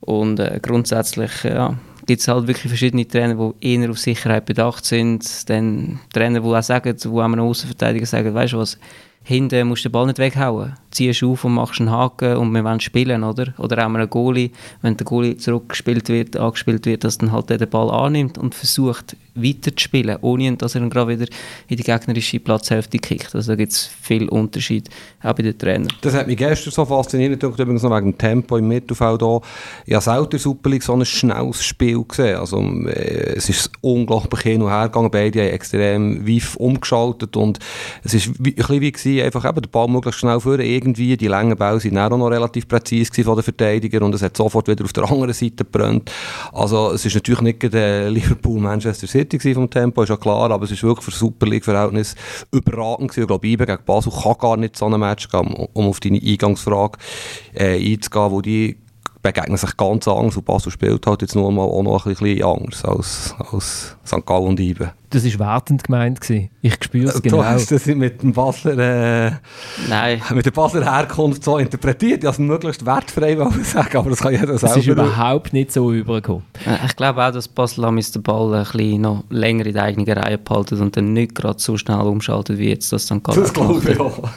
Und 0.00 0.40
äh, 0.40 0.58
grundsätzlich 0.60 1.44
ja, 1.44 1.76
gibt 2.04 2.20
es 2.20 2.26
halt 2.26 2.48
wirklich 2.48 2.68
verschiedene 2.68 3.06
Trainer, 3.06 3.52
die 3.60 3.74
eher 3.74 3.90
auf 3.90 3.98
Sicherheit 3.98 4.46
bedacht 4.46 4.84
sind. 4.84 5.48
Dann 5.48 6.00
Trainer, 6.12 6.40
die 6.40 6.46
auch 6.46 6.62
sagen, 6.62 6.96
auch 6.96 7.18
einem 7.20 7.40
Außenverteidiger 7.40 8.06
sagen, 8.06 8.34
weißt 8.34 8.54
du 8.54 8.58
was, 8.58 8.76
hinten 9.22 9.68
musst 9.68 9.84
du 9.84 9.88
den 9.88 9.92
Ball 9.92 10.06
nicht 10.06 10.18
weghauen. 10.18 10.74
Ziehst 10.90 11.22
auf 11.22 11.44
und 11.44 11.54
machst 11.54 11.80
einen 11.80 11.90
Haken 11.90 12.36
und 12.36 12.52
wir 12.52 12.64
wollen 12.64 12.80
spielen, 12.80 13.22
oder? 13.22 13.54
Oder 13.58 13.78
auch 13.86 13.94
einen 13.94 14.10
Goalie, 14.10 14.50
wenn 14.82 14.96
der 14.96 15.04
Goalie 15.04 15.36
zurückgespielt 15.36 16.08
wird, 16.08 16.36
angespielt 16.36 16.86
wird, 16.86 17.04
dass 17.04 17.18
dann 17.18 17.32
halt 17.32 17.50
der 17.50 17.58
den 17.58 17.70
Ball 17.70 17.90
annimmt 17.90 18.38
und 18.38 18.54
versucht 18.54 19.16
weiterzuspielen, 19.34 20.18
ohne 20.22 20.56
dass 20.56 20.74
er 20.74 20.80
dann 20.80 20.90
gerade 20.90 21.18
wieder 21.18 21.26
in 21.68 21.76
die 21.76 21.82
gegnerische 21.82 22.40
Platzhälfte 22.40 22.98
kickt. 22.98 23.34
Also 23.34 23.52
da 23.52 23.56
gibt 23.56 23.72
es 23.72 23.90
viel 24.02 24.28
Unterschied, 24.28 24.88
auch 25.22 25.34
bei 25.34 25.42
den 25.42 25.58
Trainern. 25.58 25.88
Das 26.00 26.14
hat 26.14 26.26
mich 26.26 26.36
gestern 26.36 26.72
so 26.72 26.84
fasziniert, 26.84 27.42
übrigens 27.42 27.82
noch 27.82 27.96
wegen 27.96 28.12
dem 28.12 28.18
Tempo 28.18 28.56
im 28.56 28.68
Mittelfeld 28.68 29.22
auch. 29.22 29.42
Ich 29.86 29.94
habe 29.94 30.02
selten 30.02 30.38
Super 30.38 30.70
League 30.70 30.82
so 30.82 30.94
ein 30.94 31.04
schnelles 31.04 31.62
Spiel 31.62 32.02
gesehen. 32.04 32.36
Also 32.36 32.60
äh, 32.60 33.34
es 33.36 33.48
ist 33.48 33.70
unglaublich 33.80 34.42
hin 34.42 34.62
und 34.62 34.70
her 34.70 34.88
gegangen, 34.88 35.10
beide 35.10 35.40
haben 35.40 35.50
extrem 35.50 36.26
wief 36.26 36.56
umgeschaltet 36.56 37.36
und 37.36 37.58
es 38.02 38.14
ist 38.14 38.28
ein 38.28 38.54
bisschen 38.54 38.80
wie 38.80 38.92
gewesen, 38.92 39.24
einfach 39.24 39.48
eben 39.48 39.62
den 39.62 39.70
Ball 39.70 39.88
möglichst 39.88 40.20
schnell 40.20 40.40
führen, 40.40 40.60
irgendwie, 40.60 41.16
die 41.16 41.28
langen 41.28 41.56
Bälle 41.56 41.80
sind 41.80 41.96
auch 41.98 42.10
noch 42.10 42.28
relativ 42.28 42.66
präzise 42.66 43.24
von 43.24 43.36
den 43.36 43.42
Verteidigern 43.42 44.04
und 44.04 44.14
es 44.14 44.22
hat 44.22 44.36
sofort 44.36 44.68
wieder 44.68 44.84
auf 44.84 44.92
der 44.92 45.04
anderen 45.10 45.32
Seite 45.32 45.64
gebrannt. 45.64 46.10
Also 46.52 46.92
es 46.92 47.04
ist 47.04 47.14
natürlich 47.14 47.40
nicht 47.40 47.72
der 47.72 48.10
Liverpool-Manchester 48.10 49.06
City 49.06 49.19
City 49.20 49.54
vom 49.54 49.68
Tempo, 49.68 50.02
ist 50.02 50.08
ja 50.08 50.16
klar, 50.16 50.50
aber 50.50 50.64
es 50.64 50.70
ist 50.70 50.82
wirklich 50.82 51.04
für 51.04 51.10
Super 51.10 51.46
League-Verhältnis 51.46 52.14
überragend 52.52 53.10
gewesen. 53.10 53.22
Ich 53.22 53.26
glaube, 53.26 53.46
IBE 53.46 53.66
gegen 53.66 53.84
Basel 53.84 54.12
kann 54.12 54.38
gar 54.38 54.56
nicht 54.56 54.76
so 54.76 54.86
ein 54.86 54.98
Match 54.98 55.28
geben, 55.28 55.54
um 55.72 55.86
auf 55.86 56.00
deine 56.00 56.20
Eingangsfrage 56.20 56.98
äh, 57.54 57.76
einzugehen, 57.76 58.30
wo 58.30 58.40
die 58.40 58.76
begegnen 59.22 59.56
sich 59.56 59.76
ganz 59.76 60.08
anders 60.08 60.36
und 60.36 60.44
Basel 60.44 60.72
spielt 60.72 61.06
halt 61.06 61.20
jetzt 61.22 61.34
nur 61.34 61.50
mal 61.52 61.62
auch 61.62 61.82
noch 61.82 62.06
ein 62.06 62.14
bisschen 62.14 62.42
anders 62.42 62.84
als, 62.84 63.34
als 63.52 63.96
St. 64.06 64.24
Gallen 64.24 64.46
und 64.46 64.60
Ibe. 64.60 64.92
Das 65.10 65.24
war 65.38 65.54
wertend 65.54 65.84
gemeint. 65.84 66.20
Gewesen. 66.20 66.50
Ich 66.62 66.74
spüre 66.82 67.08
es 67.10 67.20
genau. 67.20 67.38
Du 67.38 67.44
hast 67.44 67.70
das 67.70 67.84
mit 67.86 68.22
dem 68.22 68.32
Basler, 68.32 68.78
äh, 68.78 69.32
Nein. 69.88 70.22
mit 70.32 70.46
der 70.46 70.52
Basler 70.52 70.84
Herkunft 70.84 71.42
so 71.44 71.58
interpretiert, 71.58 72.22
dass 72.24 72.36
es 72.36 72.38
möglichst 72.38 72.86
wertfrei 72.86 73.36
sagen, 73.64 73.96
aber 73.98 74.10
das 74.10 74.20
kann 74.20 74.32
jeder 74.32 74.46
Das 74.46 74.60
selber. 74.60 74.76
ist 74.78 74.86
überhaupt 74.86 75.52
nicht 75.52 75.72
so 75.72 75.92
übergekommen. 75.92 76.44
Äh, 76.64 76.86
Ich 76.86 76.96
glaube 76.96 77.24
auch, 77.26 77.32
dass 77.32 77.48
Basel 77.48 77.84
am 77.84 77.96
den 78.00 78.22
Ball 78.22 78.54
ein 78.54 78.64
bisschen 78.64 79.00
noch 79.02 79.24
länger 79.30 79.66
in 79.66 79.74
der 79.74 79.82
eigenen 79.82 80.08
Reihe 80.18 80.38
behalten 80.38 80.80
und 80.80 80.96
dann 80.96 81.12
nicht 81.12 81.34
gerade 81.34 81.58
so 81.58 81.76
schnell 81.76 82.00
umschaltet, 82.00 82.58
wie 82.58 82.68
jetzt 82.70 82.92
das 82.92 83.04
St. 83.04 83.22
Gallen 83.22 83.40
Das 83.40 83.52
glaube 83.52 83.92
ich 83.92 84.00
auch. 84.00 84.28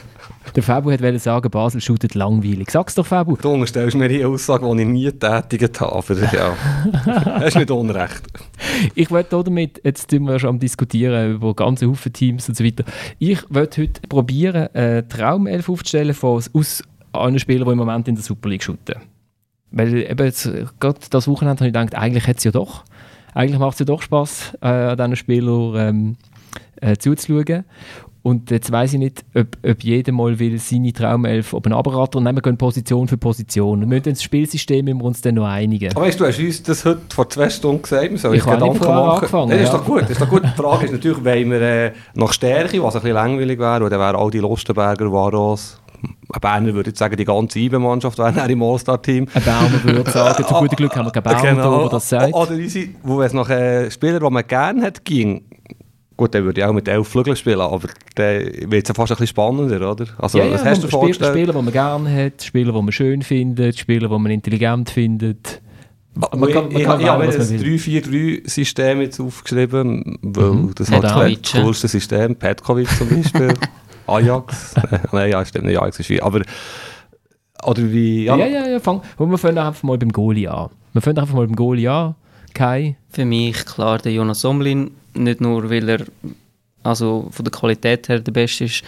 Der 0.54 0.62
Fabu 0.62 0.90
wollte 0.90 1.18
sagen, 1.18 1.50
Basel 1.50 1.80
shootet 1.80 2.14
langweilig. 2.14 2.70
Sag's 2.70 2.94
doch, 2.94 3.04
Fabu. 3.04 3.36
Du 3.36 3.50
unterstellst 3.50 3.96
mir 3.96 4.08
hier 4.08 4.28
Aussage, 4.28 4.64
die 4.76 4.82
ich 4.82 4.88
nie 4.88 5.04
getätigt 5.04 5.80
habe, 5.80 5.96
aber 5.96 6.32
ja, 6.32 6.56
hast 7.40 7.56
nicht 7.56 7.70
Unrecht. 7.72 8.22
Ich 8.94 9.10
wollte 9.10 9.42
damit, 9.42 9.80
jetzt 9.82 10.12
sind 10.12 10.24
wir 10.24 10.38
schon 10.38 10.50
am 10.50 10.58
diskutieren 10.60 11.34
über 11.34 11.54
ganze 11.54 11.88
Haufen 11.88 12.12
Teams 12.12 12.48
und 12.48 12.56
so 12.56 12.64
weiter. 12.64 12.84
Ich 13.18 13.40
wollte 13.50 13.82
heute 13.82 14.00
probieren, 14.08 14.68
eine 14.74 15.08
Traumelf 15.08 15.68
aufzustellen 15.68 16.14
von, 16.14 16.42
aus 16.52 16.84
allen 17.10 17.38
Spielern, 17.40 17.66
die 17.66 17.72
im 17.72 17.78
Moment 17.78 18.06
in 18.06 18.14
der 18.14 18.22
Super 18.22 18.48
League 18.48 18.62
shooten. 18.62 19.00
Weil 19.72 20.08
eben 20.08 20.24
jetzt, 20.24 20.48
gerade 20.78 21.00
das 21.10 21.26
Wochenende 21.26 21.60
habe 21.60 21.66
ich 21.66 21.72
gedacht, 21.72 21.96
eigentlich 21.96 22.28
hat 22.28 22.38
es 22.38 22.44
ja 22.44 22.52
doch, 22.52 22.84
eigentlich 23.34 23.58
macht 23.58 23.74
es 23.74 23.80
ja 23.80 23.86
doch 23.86 24.02
Spass, 24.02 24.52
äh, 24.60 24.68
an 24.68 24.96
diesen 24.96 25.16
Spielern 25.16 25.74
ähm, 25.76 26.16
äh, 26.80 26.96
zuzuschauen. 26.96 27.64
Und 28.24 28.50
jetzt 28.50 28.72
weiss 28.72 28.94
ich 28.94 28.98
nicht, 28.98 29.22
ob, 29.34 29.48
ob 29.68 29.84
jeder 29.84 30.10
mal 30.10 30.38
will 30.38 30.58
seine 30.58 30.94
Traumelf 30.94 31.52
oben 31.52 31.74
runterraten 31.74 32.18
und 32.18 32.24
dann 32.24 32.34
wir 32.34 32.40
gehen 32.40 32.56
Position 32.56 33.06
für 33.06 33.18
Position. 33.18 33.80
Wir 33.80 33.86
müssen 33.86 34.04
das 34.14 34.22
Spielsystem 34.22 34.86
müssen 34.86 34.96
wir 35.00 35.04
uns 35.04 35.20
dann 35.20 35.34
noch 35.34 35.44
einigen. 35.44 35.90
Aber 35.94 36.06
weißt 36.06 36.18
du, 36.18 36.26
hast 36.26 36.38
uns 36.38 36.62
das 36.62 36.86
heute 36.86 37.02
vor 37.14 37.28
zwei 37.28 37.50
Stunden 37.50 37.82
gesagt, 37.82 38.10
wir 38.10 38.16
sollen 38.16 38.34
Ich 38.36 38.46
habe 38.46 38.66
nicht 38.66 38.82
vorher 38.82 39.12
angefangen, 39.12 39.48
Nein, 39.50 39.58
das 39.58 39.68
ist 39.68 39.72
ja. 39.74 39.78
doch 39.78 39.84
gut, 39.84 40.02
das 40.04 40.10
ist 40.12 40.20
doch 40.22 40.30
gut. 40.30 40.42
Die 40.42 40.62
Frage 40.62 40.86
ist 40.86 40.92
natürlich, 40.92 41.22
wollen 41.22 41.50
wir 41.50 41.60
äh, 41.60 41.92
nach 42.14 42.32
Stärke, 42.32 42.82
was 42.82 42.96
ein 42.96 43.02
bisschen 43.02 43.14
langweilig 43.14 43.58
wäre, 43.58 43.84
oder 43.84 43.98
wären 43.98 44.16
all 44.16 44.30
die 44.30 44.38
Lustenberger, 44.38 45.12
Varos, 45.12 45.82
ein 46.32 46.40
Berner 46.40 46.72
würde 46.72 46.90
jetzt 46.90 46.98
sagen, 46.98 47.16
die 47.16 47.24
ganze 47.26 47.58
IBE-Mannschaft 47.58 48.16
wäre 48.16 48.50
im 48.50 48.62
All-Star-Team. 48.62 49.26
Ein 49.34 49.42
Berner 49.42 49.84
würde 49.84 50.10
sagen, 50.10 50.44
zu 50.44 50.54
gutem 50.54 50.76
Glück 50.76 50.96
haben 50.96 51.06
wir 51.06 51.12
keinen 51.12 51.24
Berner, 51.24 51.42
Genau. 51.62 51.80
der 51.82 51.88
das 51.90 52.08
sagt. 52.08 52.32
Oder 52.34 52.52
unsere, 52.52 52.88
wo 53.02 53.20
es 53.22 53.34
nach 53.34 53.50
äh, 53.50 53.90
Spielern, 53.90 54.22
die 54.24 54.30
man 54.30 54.46
gerne 54.46 54.82
hat, 54.82 55.04
ging. 55.04 55.44
Gut, 56.16 56.32
dann 56.34 56.44
würde 56.44 56.60
ich 56.60 56.64
auch 56.66 56.72
mit 56.72 56.86
elf 56.86 57.08
Flügeln 57.08 57.36
spielen, 57.36 57.60
aber 57.60 57.88
dann 58.14 58.42
wird 58.70 58.84
es 58.84 58.88
ja 58.88 58.94
fast 58.94 59.10
ein 59.10 59.14
bisschen 59.16 59.26
spannender, 59.26 59.90
oder? 59.90 60.06
Also, 60.18 60.38
ja, 60.38 60.44
ja, 60.44 60.52
was 60.54 60.64
hast 60.64 60.78
du 60.82 60.86
Spiel, 60.86 60.90
vorgestellt? 60.98 61.32
Spieler, 61.32 61.52
die 61.52 61.62
man 61.62 61.72
gerne 61.72 62.24
hat, 62.26 62.42
Spieler, 62.42 62.72
die 62.72 62.82
man 62.82 62.92
schön 62.92 63.22
findet, 63.22 63.78
Spieler, 63.78 64.08
die 64.08 64.18
man 64.18 64.30
intelligent 64.30 64.90
findet. 64.90 65.60
Man 66.14 66.30
kann- 66.30 66.38
man 66.40 66.48
ich, 66.48 66.54
kann 66.54 66.70
ich, 66.70 66.86
habe 66.86 67.02
wählen, 67.02 67.18
mir 67.18 67.26
was 67.28 67.36
das 67.36 67.50
man 67.50 67.60
will. 67.60 67.74
3-4-3-System 67.76 69.00
jetzt 69.00 69.18
aufgeschrieben, 69.20 70.18
weil 70.22 70.50
Mhm. 70.52 70.70
das 70.76 70.88
Petkovic, 70.90 71.42
das 71.42 71.52
coolste 71.62 71.88
System, 71.88 72.36
Petkovic 72.36 72.88
zum 72.96 73.08
Beispiel, 73.08 73.54
Ajax, 74.06 74.74
nein, 75.12 75.30
ja, 75.32 75.44
stimmt 75.44 75.64
nicht, 75.66 75.80
Ajax 75.80 75.98
ist 75.98 76.10
wie, 76.10 76.22
aber, 76.22 76.42
oder 77.64 77.82
wie, 77.92 78.26
Ja, 78.26 78.36
ja, 78.36 78.46
ja, 78.46 78.66
ja. 78.68 78.78
fang, 78.78 79.00
und 79.16 79.30
wir 79.30 79.38
fangen 79.38 79.58
einfach 79.58 79.82
mal 79.82 79.98
beim 79.98 80.12
Goalie 80.12 80.46
an. 80.48 80.70
Wir 80.92 81.02
fangen 81.02 81.18
einfach 81.18 81.34
mal 81.34 81.46
beim 81.46 81.56
Goalie 81.56 81.88
an. 81.90 82.14
Kai, 82.54 82.96
Für 83.10 83.24
mich 83.24 83.64
klar 83.66 83.98
der 83.98 84.12
Jonas 84.12 84.40
Somlin, 84.40 84.92
nicht 85.14 85.40
nur 85.40 85.68
weil 85.68 85.88
er 85.88 86.06
also 86.84 87.28
von 87.30 87.44
der 87.44 87.52
Qualität 87.52 88.08
her 88.08 88.20
der 88.20 88.32
Beste 88.32 88.64
ist, 88.64 88.84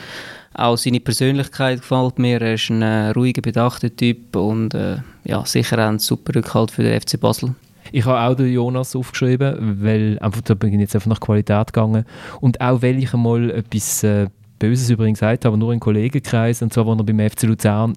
auch 0.55 0.77
seine 0.77 1.01
Persönlichkeit 1.01 1.81
gefällt 1.81 2.19
mir. 2.19 2.41
Er 2.41 2.55
ist 2.55 2.71
ein 2.71 2.83
äh, 2.83 3.11
ruhiger, 3.11 3.43
bedachter 3.43 3.95
Typ 3.95 4.37
und 4.37 4.75
äh, 4.75 4.99
ja, 5.25 5.45
sicher 5.45 5.79
auch 5.79 5.89
ein 5.89 5.99
super 5.99 6.35
Rückhalt 6.35 6.71
für 6.71 6.83
den 6.83 7.01
FC 7.01 7.21
Basel. 7.21 7.55
ich 7.93 8.05
habe 8.05 8.21
auch 8.21 8.37
den 8.37 8.53
Jonas 8.53 8.97
aufgeschrieben, 8.97 9.83
weil 9.83 10.19
einfach, 10.21 10.41
da 10.43 10.55
bin 10.55 10.73
ich 10.75 10.81
jetzt 10.81 10.95
einfach 10.95 11.11
nach 11.11 11.21
Qualität 11.21 11.73
gegangen. 11.73 12.05
Und 12.41 12.61
auch 12.61 12.83
weil 12.83 12.99
ich 13.03 13.13
einmal 13.13 13.51
etwas 13.51 14.03
äh, 14.03 14.29
Böses 14.59 14.89
über 14.91 15.05
ihn 15.07 15.15
gesagt 15.15 15.45
habe, 15.45 15.59
nur 15.59 15.73
in 15.73 15.81
Kollegenkreis, 15.81 16.63
und 16.63 16.73
zwar, 16.73 16.89
als 16.89 16.99
er 16.99 17.05
beim 17.05 17.31
FC 17.31 17.43
Luzern 17.43 17.97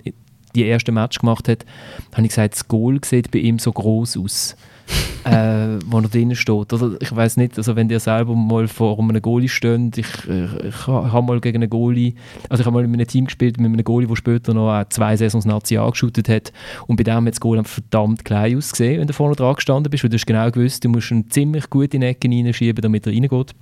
die 0.56 0.66
erste 0.66 0.92
Match 0.92 1.20
gemacht 1.20 1.48
hat, 1.48 1.66
habe 2.14 2.24
ich 2.24 2.30
gesagt, 2.30 2.56
das 2.56 2.68
Goal 2.68 3.00
sieht 3.06 3.32
bei 3.32 3.40
ihm 3.40 3.60
so 3.60 3.72
groß 3.72 4.18
aus. 4.18 4.56
Äh, 5.26 5.80
wo 5.86 6.00
er 6.00 6.10
drinnen 6.10 6.36
steht. 6.36 6.74
Oder 6.74 6.98
ich 7.00 7.16
weiß 7.16 7.38
nicht, 7.38 7.58
also 7.58 7.76
wenn 7.76 7.90
ihr 7.90 8.00
selber 8.00 8.36
mal 8.36 8.68
vor 8.68 8.98
einem 9.00 9.22
Goalie 9.22 9.50
steht, 9.50 9.98
ich, 9.98 10.08
ich, 10.28 10.64
ich 10.68 10.88
habe 10.88 11.22
mal 11.22 11.40
gegen 11.40 11.58
einen 11.58 11.70
Goalie, 11.70 12.14
also 12.50 12.62
ich 12.62 12.68
habe 12.68 12.76
mal 12.76 12.88
mit 12.88 13.00
einem 13.00 13.08
Team 13.08 13.26
gespielt, 13.26 13.60
mit 13.60 13.72
einem 13.72 13.84
Goalie, 13.84 14.08
der 14.08 14.16
später 14.16 14.54
noch 14.54 14.80
äh, 14.80 14.86
zwei 14.90 15.16
Saisons 15.18 15.46
Nazi 15.46 15.78
angeschootet 15.78 16.30
hat 16.30 16.54
und 16.88 16.96
bei 16.96 17.04
dem 17.04 17.26
hat 17.26 17.34
das 17.34 17.40
Goal 17.40 17.64
verdammt 17.64 18.26
klein 18.26 18.58
ausgesehen, 18.58 19.02
wenn 19.02 19.08
du 19.08 19.14
vorne 19.14 19.36
dran 19.36 19.56
gestanden 19.56 19.90
bist, 19.90 20.04
weil 20.04 20.10
du 20.10 20.16
hast 20.18 20.26
genau 20.26 20.50
gewusst, 20.50 20.84
du 20.84 20.90
musst 20.90 21.12
ihn 21.12 21.30
ziemlich 21.30 21.70
gut 21.70 21.94
in 21.94 22.02
die 22.02 22.46
reinschieben, 22.46 22.82
damit 22.82 23.06
er 23.06 23.14
reingeht. 23.14 23.54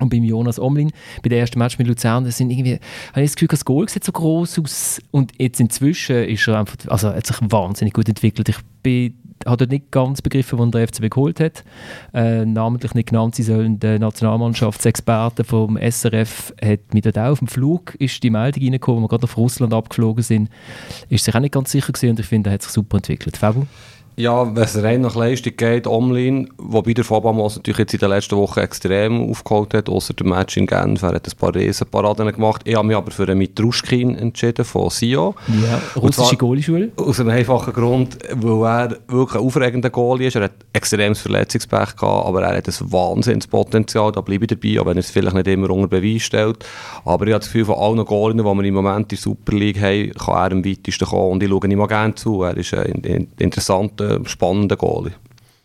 Und 0.00 0.08
beim 0.08 0.24
Jonas 0.24 0.58
Omlin, 0.58 0.92
bei 1.22 1.28
der 1.28 1.40
ersten 1.40 1.58
Match 1.58 1.78
mit 1.78 1.86
Luzern, 1.86 2.24
das 2.24 2.38
sind 2.38 2.50
irgendwie, 2.50 2.78
habe 3.12 3.22
ich 3.22 3.30
das 3.30 3.36
Gefühl, 3.36 3.48
das 3.48 3.64
Goal 3.66 3.88
sieht 3.88 4.02
so 4.02 4.12
groß 4.12 4.58
aus. 4.58 4.98
Und 5.10 5.32
jetzt 5.38 5.60
inzwischen 5.60 6.24
ist 6.24 6.48
er 6.48 6.58
einfach, 6.58 6.76
also 6.86 7.08
er 7.08 7.16
hat 7.16 7.26
sich 7.26 7.36
wahnsinnig 7.42 7.92
gut 7.92 8.08
entwickelt. 8.08 8.48
Ich 8.48 8.56
bin, 8.82 9.14
habe 9.46 9.56
dort 9.58 9.70
nicht 9.70 9.90
ganz 9.90 10.22
begriffen, 10.22 10.58
wann 10.58 10.70
der 10.70 10.86
FCB 10.86 11.10
geholt 11.10 11.40
hat. 11.40 11.64
Äh, 12.12 12.44
namentlich 12.44 12.94
nicht 12.94 13.08
genannt, 13.08 13.34
sie 13.34 13.42
sollen 13.42 13.80
der 13.80 13.98
Nationalmannschaftsexperte 13.98 15.44
vom 15.44 15.78
SRF 15.78 16.54
hat 16.62 16.80
dort 16.92 17.18
auch 17.18 17.32
auf 17.32 17.38
dem 17.38 17.48
Flug 17.48 17.94
ist 17.96 18.22
die 18.22 18.30
Meldung 18.30 18.62
reingekommen, 18.62 19.00
wo 19.00 19.04
wir 19.04 19.08
gerade 19.08 19.24
auf 19.24 19.36
Russland 19.36 19.72
abgeflogen 19.72 20.22
sind. 20.22 20.50
Ist 21.08 21.24
sich 21.24 21.34
auch 21.34 21.40
nicht 21.40 21.54
ganz 21.54 21.70
sicher 21.70 21.92
gewesen 21.92 22.10
und 22.10 22.20
ich 22.20 22.26
finde, 22.26 22.50
er 22.50 22.54
hat 22.54 22.62
sich 22.62 22.72
super 22.72 22.98
entwickelt. 22.98 23.36
Fabu? 23.36 23.64
Ja, 24.20 24.54
wenn 24.54 24.62
es 24.64 24.82
rein 24.82 25.00
nach 25.00 25.16
Leistung 25.16 25.54
geht, 25.56 25.86
online, 25.86 26.46
wobei 26.58 26.92
der 26.92 27.04
Fabamos 27.04 27.56
natürlich 27.56 27.78
jetzt 27.78 27.94
in 27.94 28.00
den 28.00 28.10
letzten 28.10 28.36
Wochen 28.36 28.60
extrem 28.60 29.30
aufgeholt 29.30 29.72
hat, 29.72 29.88
außer 29.88 30.12
dem 30.12 30.28
Match 30.28 30.58
in 30.58 30.66
Genf, 30.66 31.02
er 31.02 31.14
hat 31.14 31.26
ein 31.26 31.38
paar 31.38 31.54
Riesenparaden 31.54 32.30
gemacht. 32.30 32.60
Ich 32.66 32.74
habe 32.74 32.86
mich 32.86 32.96
aber 32.96 33.10
für 33.12 33.22
einen 33.22 33.38
Mitruschkin 33.38 34.16
entschieden 34.18 34.66
von 34.66 34.90
Sio. 34.90 35.34
Ja, 35.48 35.80
russische 35.96 36.36
Goalie-Schule. 36.36 36.90
Aus 36.96 37.18
einem 37.18 37.30
einfachen 37.30 37.72
Grund, 37.72 38.18
weil 38.34 38.66
er 38.90 38.98
wirklich 39.08 39.40
ein 39.40 39.46
aufregender 39.46 39.88
Goalie 39.88 40.26
ist. 40.28 40.36
Er 40.36 40.44
hat 40.44 40.52
extremes 40.74 41.20
Verletzungspech 41.22 41.96
gehabt, 41.96 42.26
aber 42.26 42.42
er 42.42 42.58
hat 42.58 42.68
ein 42.68 42.92
Wahnsinnspotenzial, 42.92 44.12
da 44.12 44.20
bleibe 44.20 44.44
ich 44.44 44.48
dabei, 44.48 44.80
auch 44.80 44.86
wenn 44.86 44.98
er 44.98 45.00
es 45.00 45.10
vielleicht 45.10 45.34
nicht 45.34 45.48
immer 45.48 45.70
unter 45.70 45.88
Beweis 45.88 46.22
stellt. 46.22 46.58
Aber 47.06 47.26
ich 47.26 47.32
habe 47.32 47.40
das 47.40 47.46
Gefühl, 47.50 47.64
von 47.64 47.76
allen 47.76 48.04
Goalien, 48.04 48.38
die 48.38 48.44
wir 48.44 48.64
im 48.64 48.74
Moment 48.74 48.98
in 49.12 49.16
der 49.16 49.18
Super 49.18 49.56
League 49.56 49.80
haben, 49.80 50.12
kann 50.12 50.34
er 50.34 50.52
am 50.52 50.64
weitesten 50.64 51.06
kommen 51.06 51.32
und 51.32 51.42
ich 51.42 51.48
schaue 51.48 51.66
ihm 51.66 51.78
mal 51.78 51.86
gerne 51.86 52.14
zu. 52.14 52.42
Er 52.42 52.56
ist 52.58 52.74
ein 52.74 53.00
in- 53.02 53.28
interessanter, 54.16 54.28
spannender 54.28 54.76
Goalie. 54.76 55.12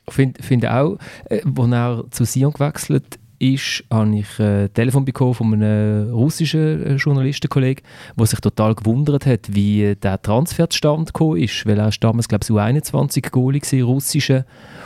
Ich 0.08 0.14
finde 0.14 0.44
find 0.44 0.68
auch, 0.68 0.98
äh, 1.30 1.42
als 1.58 1.72
er 1.72 2.04
zu 2.12 2.26
Sion 2.26 2.54
gewechselt 2.54 3.20
ist, 3.40 3.84
habe 3.92 4.16
ich 4.16 4.40
äh, 4.40 4.66
ein 4.66 4.74
Telefon 4.74 5.06
bekommen 5.06 5.34
von 5.34 5.54
einem 5.54 6.12
russischen 6.12 6.86
äh, 6.86 6.96
Journalistenkollegen, 6.96 7.84
der 8.18 8.26
sich 8.26 8.40
total 8.40 8.76
gewundert 8.76 9.26
hat, 9.26 9.54
wie 9.54 9.84
äh, 9.84 9.96
der 9.96 10.22
Transfer 10.22 10.70
zustande 10.70 11.06
gekommen 11.06 11.38
ist, 11.42 11.66
weil 11.66 11.80
er 11.80 11.90
damals, 12.00 12.28
glaube 12.28 12.44
ich, 12.44 12.50
U21 12.50 13.30
Goalie 13.32 13.60
gewesen, 13.60 13.84
russische 13.84 14.46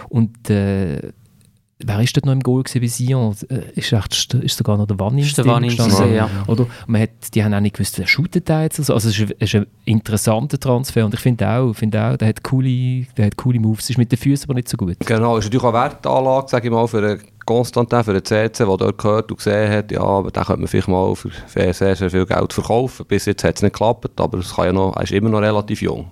und 0.09 0.49
äh, 0.49 1.11
Wer 1.85 2.01
ist 2.01 2.13
dort 2.17 2.25
noch 2.25 2.33
im 2.33 2.41
Goal 2.41 2.63
gewesen 2.63 2.81
bei 2.81 2.87
Sion? 2.87 3.33
Äh, 3.49 3.79
Ist, 3.79 3.93
echt, 3.93 4.33
ist 4.33 4.57
sogar 4.57 4.77
noch 4.77 4.85
der 4.85 4.97
der 4.97 5.07
drin 5.07 5.45
Wannin 5.47 5.69
gestanden? 5.69 6.13
ja. 6.13 6.29
Oder? 6.47 6.65
Man 6.87 7.01
hat, 7.03 7.09
die 7.33 7.41
haben 7.41 7.53
auch 7.53 7.61
nicht 7.61 7.75
gewusst, 7.77 7.97
wer 7.97 8.05
shootet 8.05 8.49
da 8.49 8.63
jetzt. 8.63 8.79
oder 8.79 8.85
so. 8.87 8.93
Also 8.95 9.07
es 9.09 9.17
ist, 9.17 9.29
ein- 9.29 9.35
es 9.39 9.53
ist 9.53 9.55
ein 9.61 9.65
interessanter 9.85 10.59
Transfer 10.59 11.05
und 11.05 11.13
ich 11.13 11.19
finde 11.21 11.47
auch, 11.47 11.71
finde 11.73 12.01
auch, 12.03 12.17
der 12.17 12.27
hat 12.27 12.43
coole, 12.43 13.05
der 13.15 13.27
hat 13.27 13.37
coole 13.37 13.59
Moves. 13.61 13.89
Ist 13.89 13.97
mit 13.97 14.11
den 14.11 14.17
Füßen 14.19 14.43
aber 14.45 14.55
nicht 14.55 14.67
so 14.67 14.75
gut. 14.75 14.97
Genau, 15.05 15.37
ist 15.37 15.45
natürlich 15.45 15.63
auch 15.63 15.73
eine 15.73 15.83
Wertanlage, 15.85 16.49
sage 16.49 16.67
ich 16.67 16.73
mal, 16.73 16.85
für 16.87 16.97
einen 16.97 17.21
Konstantin, 17.45 18.03
für 18.03 18.11
einen 18.11 18.25
CC, 18.25 18.65
der 18.65 18.77
dort 18.77 18.97
gehört 18.97 19.31
und 19.31 19.37
gesehen 19.37 19.71
hat, 19.71 19.91
ja, 19.91 20.01
aber 20.01 20.31
den 20.31 20.43
könnte 20.43 20.59
man 20.59 20.67
vielleicht 20.67 20.87
mal 20.89 21.15
für 21.15 21.31
sehr, 21.47 21.73
sehr, 21.73 21.95
sehr 21.95 22.09
viel 22.11 22.25
Geld 22.25 22.51
verkaufen. 22.53 23.05
Bis 23.07 23.25
jetzt 23.25 23.43
hat 23.45 23.55
es 23.55 23.61
nicht 23.63 23.71
geklappt, 23.73 24.19
aber 24.19 24.37
es 24.39 24.53
kann 24.53 24.65
ja 24.65 24.73
noch, 24.73 24.95
er 24.97 25.03
ist 25.03 25.13
immer 25.13 25.29
noch 25.29 25.39
relativ 25.41 25.81
jung. 25.81 26.11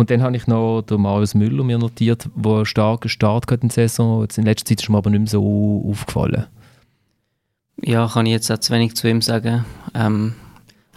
Und 0.00 0.08
dann 0.10 0.22
habe 0.22 0.34
ich 0.34 0.46
noch 0.46 0.80
den 0.80 1.02
Marius 1.02 1.34
Müller 1.34 1.62
mir 1.62 1.76
notiert, 1.76 2.26
der 2.34 2.52
einen 2.52 2.64
starken 2.64 3.10
Start 3.10 3.44
hatte 3.50 3.60
in 3.60 3.68
der 3.68 3.86
Saison. 3.86 4.22
Jetzt 4.22 4.38
in 4.38 4.46
letzter 4.46 4.64
Zeit 4.64 4.80
ist 4.80 4.88
mir 4.88 4.96
aber 4.96 5.10
nicht 5.10 5.20
mehr 5.20 5.28
so 5.28 5.84
aufgefallen. 5.90 6.46
Ja, 7.82 8.08
kann 8.08 8.24
ich 8.24 8.32
jetzt 8.32 8.50
auch 8.50 8.56
zu 8.56 8.72
wenig 8.72 8.96
zu 8.96 9.10
ihm 9.10 9.20
sagen. 9.20 9.66
Ähm, 9.94 10.36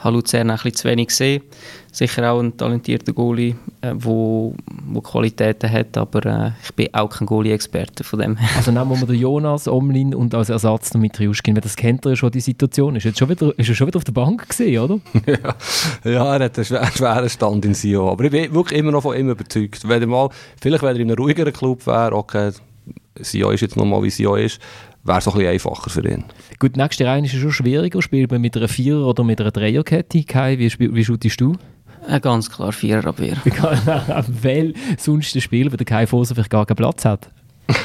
habe 0.04 0.16
Luzern 0.16 0.50
auch 0.50 0.54
ein 0.54 0.58
bisschen 0.58 0.76
zu 0.76 0.90
wenig 0.90 1.08
gesehen. 1.08 1.44
Sicher 1.92 2.32
auch 2.32 2.40
ein 2.40 2.58
talentierter 2.58 3.14
Goalie, 3.14 3.56
der 3.82 3.92
äh, 3.92 3.96
wo, 3.96 4.56
wo 4.88 5.02
Qualitäten 5.02 5.72
hat, 5.72 5.96
aber 5.96 6.26
äh, 6.26 6.52
ich 6.64 6.74
bin 6.74 6.88
auch 6.94 7.10
kein 7.10 7.28
Goalie-Experte 7.28 8.04
von 8.04 8.20
dem 8.20 8.36
her. 8.36 8.50
Also 8.58 8.72
nehmen 8.72 8.90
wir 9.00 9.06
den 9.06 9.20
Jonas 9.20 9.68
Omlin 9.68 10.16
und 10.16 10.34
als 10.34 10.50
Ersatz 10.50 10.94
noch 10.94 11.02
mit 11.02 11.20
Riuschkin, 11.20 11.56
weil 11.56 11.62
das 11.62 11.76
kennt 11.76 12.04
er 12.06 12.12
ja 12.12 12.16
schon, 12.16 12.32
die 12.32 12.40
Situation. 12.40 12.96
Ist, 12.96 13.04
jetzt 13.04 13.20
schon 13.20 13.30
wieder, 13.30 13.58
ist 13.58 13.70
er 13.70 13.76
schon 13.76 13.88
wieder 13.88 13.98
auf 13.98 14.04
der 14.04 14.12
Bank 14.12 14.50
gesehen, 14.50 14.82
oder? 14.82 15.00
Ja, 16.04 16.36
er 16.36 16.46
hat 16.46 16.58
einen 16.58 16.66
schweren, 16.66 17.30
Stand 17.30 17.66
in 17.66 17.74
Sion, 17.76 18.10
aber 18.10 18.24
ich 18.24 18.32
bin 18.32 18.54
wirklich 18.54 18.80
immer 18.80 18.92
noch 18.92 19.04
von 19.04 19.16
ihm 19.16 19.30
überzeugt. 19.30 19.88
Wenn 19.88 20.02
er 20.02 20.08
mal, 20.08 20.30
vielleicht 20.60 20.84
wenn 20.84 20.96
er 20.96 21.02
in 21.02 21.12
einem 21.12 21.18
ruhigeren 21.18 21.54
Club 21.54 21.86
wäre, 21.86 22.16
okay, 22.16 22.52
Sion 23.20 23.54
ist 23.54 23.62
jetzt 23.62 23.78
noch 23.78 23.86
mal 23.86 24.02
wie 24.02 24.10
Sion 24.10 24.40
ist, 24.40 24.60
wäre 25.04 25.18
es 25.20 25.28
ein 25.28 25.34
bisschen 25.34 25.50
einfacher 25.50 25.90
für 25.90 26.08
ihn. 26.08 26.24
Gut, 26.60 26.78
nächste 26.78 27.06
Reihe 27.06 27.24
ist 27.24 27.34
ja 27.34 27.40
schon 27.40 27.52
schwieriger. 27.52 28.02
Spielt 28.02 28.32
man 28.32 28.42
mit 28.42 28.56
einer 28.58 28.68
Vierer- 28.68 29.06
oder 29.08 29.24
mit 29.24 29.40
einer 29.42 29.52
Dreierkette? 29.52 30.24
Kai, 30.24 30.58
wie, 30.60 30.70
spiel- 30.70 30.94
wie 30.94 31.04
shootest 31.06 31.40
du? 31.42 31.56
Ein 32.08 32.22
ganz 32.22 32.50
klar 32.50 32.72
Viererabwehr. 32.74 33.38
Weil 34.42 34.74
sonst 34.98 35.34
der 35.36 35.42
Spiel, 35.42 35.72
wo 35.72 35.78
der 35.78 35.86
Kai 35.86 36.06
Foser 36.08 36.36
vielleicht 36.36 36.50
gar 36.50 36.66
keinen 36.66 36.76
Platz 36.78 37.06
hat. 37.06 37.30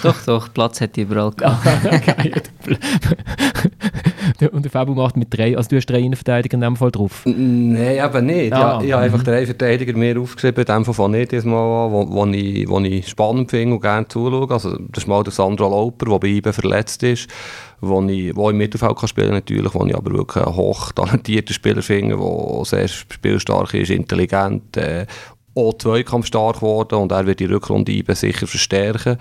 doch, 0.02 0.20
doch, 0.26 0.52
Platz 0.52 0.81
hätte 0.81 1.00
ich 1.02 1.07
überall 1.09 1.31
gehabt. 1.37 2.50
Und 4.40 4.64
der 4.64 4.70
Fabu 4.70 4.94
macht 4.94 5.16
mit 5.16 5.37
drei, 5.37 5.57
also 5.57 5.68
du 5.68 5.77
hast 5.77 5.87
drei 5.87 5.98
Innenverteidiger 5.98 6.55
in 6.55 6.61
dem 6.61 6.77
Fall 6.77 6.92
drauf? 6.92 7.22
Nein, 7.24 7.98
eben 8.05 8.27
nicht. 8.27 8.53
Ah, 8.53 8.81
ja, 8.81 8.83
ich 8.83 8.92
habe 8.92 9.03
einfach 9.03 9.22
drei 9.24 9.44
Verteidiger 9.44 9.96
mir 9.96 10.20
aufgeschrieben, 10.20 10.64
dem 10.64 10.85
von 10.85 11.11
nicht 11.11 11.33
Mal 11.33 11.90
wo, 11.90 12.07
wo, 12.09 12.27
ich, 12.27 12.68
wo 12.68 12.79
ich 12.79 13.09
spannend 13.09 13.51
finde 13.51 13.74
und 13.74 13.81
gerne 13.81 14.07
zuschaue. 14.07 14.48
Also, 14.51 14.79
das 14.79 15.05
ist 15.05 15.09
mal 15.09 15.24
der 15.24 15.33
Sandro 15.33 15.68
Lauper, 15.68 16.07
der 16.07 16.18
bei 16.20 16.29
IBE 16.29 16.53
verletzt 16.53 17.03
ist, 17.03 17.29
wo 17.81 18.01
ich 18.03 18.37
wo 18.37 18.51
im 18.51 18.59
Mittelfeld 18.59 18.96
kann 18.96 19.09
spielen 19.09 19.33
natürlich, 19.33 19.74
wo 19.74 19.85
ich 19.85 19.96
aber 19.96 20.12
wirklich 20.12 20.44
einen 20.44 20.55
hochtalentierten 20.55 21.55
Spieler 21.55 21.83
finde, 21.83 22.16
der 22.16 22.64
sehr 22.64 22.87
spielstark 22.87 23.74
ist, 23.74 23.90
intelligent, 23.90 24.77
äh, 24.77 25.07
auch 25.57 25.77
zweikampfstark 25.77 26.57
geworden 26.57 26.94
und 26.94 27.11
er 27.11 27.27
wird 27.27 27.40
die 27.40 27.46
Rückrunde 27.46 27.90
IBE 27.90 28.14
sicher 28.14 28.46
verstärken. 28.46 29.18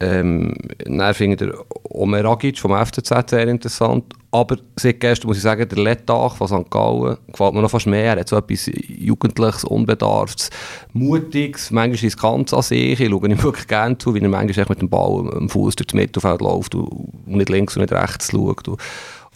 Ähm, 0.00 0.54
dann 0.84 1.14
finde 1.14 1.44
ich 1.44 1.52
Omer 1.84 2.24
Agic 2.24 2.58
vom 2.58 2.72
FCZ 2.72 3.30
sehr 3.30 3.46
interessant. 3.46 4.14
Aber 4.34 4.56
seit 4.76 4.98
gestern 4.98 5.28
muss 5.28 5.36
ich 5.36 5.42
sagen, 5.42 5.68
der 5.68 5.78
Lettach 5.78 6.36
von 6.36 6.48
St. 6.48 6.70
Gallen 6.70 7.18
gefällt 7.30 7.52
mir 7.52 7.60
noch 7.60 7.70
fast 7.70 7.86
mehr. 7.86 8.14
Er 8.14 8.20
hat 8.20 8.28
so 8.30 8.36
etwas 8.36 8.70
Jugendliches, 8.88 9.62
Unbedarftes, 9.64 10.48
Mutiges, 10.94 11.70
manchmal 11.70 12.00
riskant 12.00 12.52
an 12.54 12.62
sich. 12.62 12.98
Ich 12.98 13.10
schaue 13.10 13.28
ihm 13.28 13.42
wirklich 13.42 13.68
gerne 13.68 13.98
zu, 13.98 14.14
wie 14.14 14.20
er 14.20 14.28
manchmal 14.30 14.66
mit 14.70 14.80
dem 14.80 14.88
Ball 14.88 15.30
am 15.36 15.50
Fuß 15.50 15.76
durch 15.76 15.88
das 15.88 15.94
Mittelfeld 15.94 16.40
läuft 16.40 16.74
und 16.74 17.26
nicht 17.26 17.50
links 17.50 17.76
und 17.76 17.82
nicht 17.82 17.92
rechts 17.92 18.30
schaut. 18.30 18.66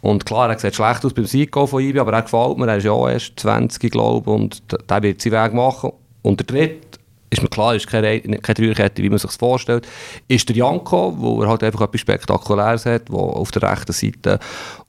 Und 0.00 0.24
klar, 0.24 0.48
er 0.48 0.58
sieht 0.58 0.74
schlecht 0.74 1.04
aus 1.04 1.12
beim 1.12 1.26
Sieg 1.26 1.54
von 1.54 1.82
Ibi, 1.82 1.98
aber 1.98 2.14
er 2.14 2.22
gefällt 2.22 2.56
mir. 2.56 2.66
Er 2.66 2.78
ist 2.78 2.84
ja 2.84 2.92
auch 2.92 3.08
erst 3.08 3.38
20, 3.38 3.92
glaube 3.92 4.30
ich, 4.30 4.34
und 4.34 4.62
der 4.88 5.02
wird 5.02 5.20
seinen 5.20 5.44
Weg 5.44 5.52
machen. 5.52 5.92
Und 6.22 6.40
der 6.40 6.46
dritte, 6.46 6.98
ist 7.30 7.42
mir 7.42 7.48
klar, 7.48 7.74
ist 7.74 7.86
keine, 7.86 8.20
keine 8.20 8.54
Dreierkette, 8.54 9.02
wie 9.02 9.10
man 9.10 9.18
sich 9.18 9.30
vorstellt, 9.32 9.86
ist 10.28 10.48
der 10.48 10.56
Janko, 10.56 11.14
wo 11.18 11.42
er 11.42 11.48
halt 11.48 11.62
einfach 11.62 11.82
etwas 11.82 12.00
Spektakuläres 12.00 12.86
hat, 12.86 13.10
wo 13.10 13.18
auf 13.18 13.50
der 13.50 13.62
rechten 13.62 13.92
Seite 13.92 14.38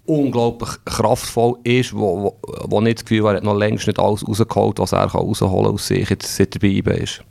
unglaublich 0.08 0.70
kraftvoll 0.86 1.58
ist, 1.63 1.93
wo, 1.93 2.24
wo, 2.24 2.39
wo 2.65 2.82
nicht 2.82 3.00
das 3.00 3.06
Gefühl 3.06 3.26
er 3.26 3.36
hat 3.36 3.43
noch 3.43 3.56
längst 3.56 3.88
nicht 3.88 4.00
alles 4.00 4.28
rausgeholt, 4.28 4.80
was 4.80 4.93
er 4.93 5.06
rausholen 5.06 5.65
kann 5.65 5.74
aus 5.74 5.88
sich, 5.88 6.10
jetzt, 6.10 6.36
seit 6.36 6.56
er 6.56 6.84
bei 6.84 6.91
ist. 6.91 7.24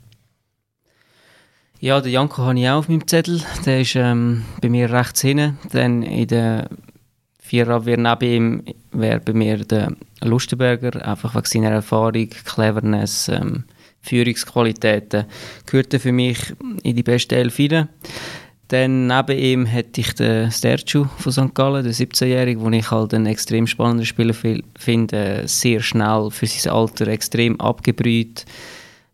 Ja, 1.78 2.00
den 2.00 2.12
Janko 2.12 2.42
habe 2.42 2.58
ich 2.58 2.68
auch 2.68 2.78
auf 2.78 2.88
meinem 2.88 3.06
Zettel. 3.06 3.42
Der 3.66 3.80
ist 3.82 3.96
ähm, 3.96 4.44
bei 4.62 4.68
mir 4.68 4.90
rechts 4.90 5.20
hinten. 5.20 5.58
Dann 5.72 6.02
in 6.02 6.26
der 6.26 6.70
Viererabwehr 7.38 7.98
neben 7.98 8.32
ihm 8.32 8.62
wäre 8.92 9.20
bei 9.20 9.32
mir 9.32 9.58
der 9.58 9.92
Lustenberger, 10.22 11.06
einfach 11.06 11.34
wegen 11.34 11.46
seiner 11.46 11.70
Erfahrung, 11.70 12.30
Cleverness, 12.30 13.28
ähm, 13.28 13.64
Führungsqualitäten, 14.00 15.26
gehörte 15.66 16.00
für 16.00 16.12
mich 16.12 16.38
in 16.82 16.96
die 16.96 17.02
beste 17.02 17.36
Elf 17.36 17.58
rein. 17.58 17.88
Dann 18.68 19.06
neben 19.06 19.38
ihm 19.38 19.66
hätte 19.66 20.00
ich 20.00 20.14
den 20.14 20.50
Stercu 20.50 21.04
von 21.18 21.32
St. 21.32 21.54
Gallen, 21.54 21.84
den 21.84 21.92
17-Jährigen, 21.92 22.64
den 22.64 22.72
ich 22.72 22.90
halt 22.90 23.14
einen 23.14 23.26
extrem 23.26 23.66
spannenden 23.66 24.06
Spieler 24.06 24.34
finde. 24.34 25.42
Sehr 25.46 25.80
schnell, 25.80 26.30
für 26.30 26.46
sein 26.46 26.72
Alter 26.72 27.06
extrem 27.06 27.60
abgebrüht. 27.60 28.44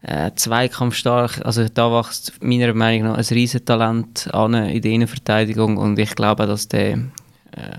Äh, 0.05 0.33
zweikampfstark, 0.35 1.45
also 1.45 1.69
da 1.69 1.93
wächst 1.93 2.33
meiner 2.43 2.75
Meinung 2.75 3.09
nach 3.09 3.19
ein 3.19 3.25
Riesentalent 3.25 4.35
an 4.35 4.55
in 4.55 4.83
der 4.83 4.91
Innenverteidigung 4.91 5.77
und 5.77 5.97
ich 5.97 6.17
glaube, 6.17 6.47
dass 6.47 6.67
der 6.67 6.95
äh, 7.53 7.79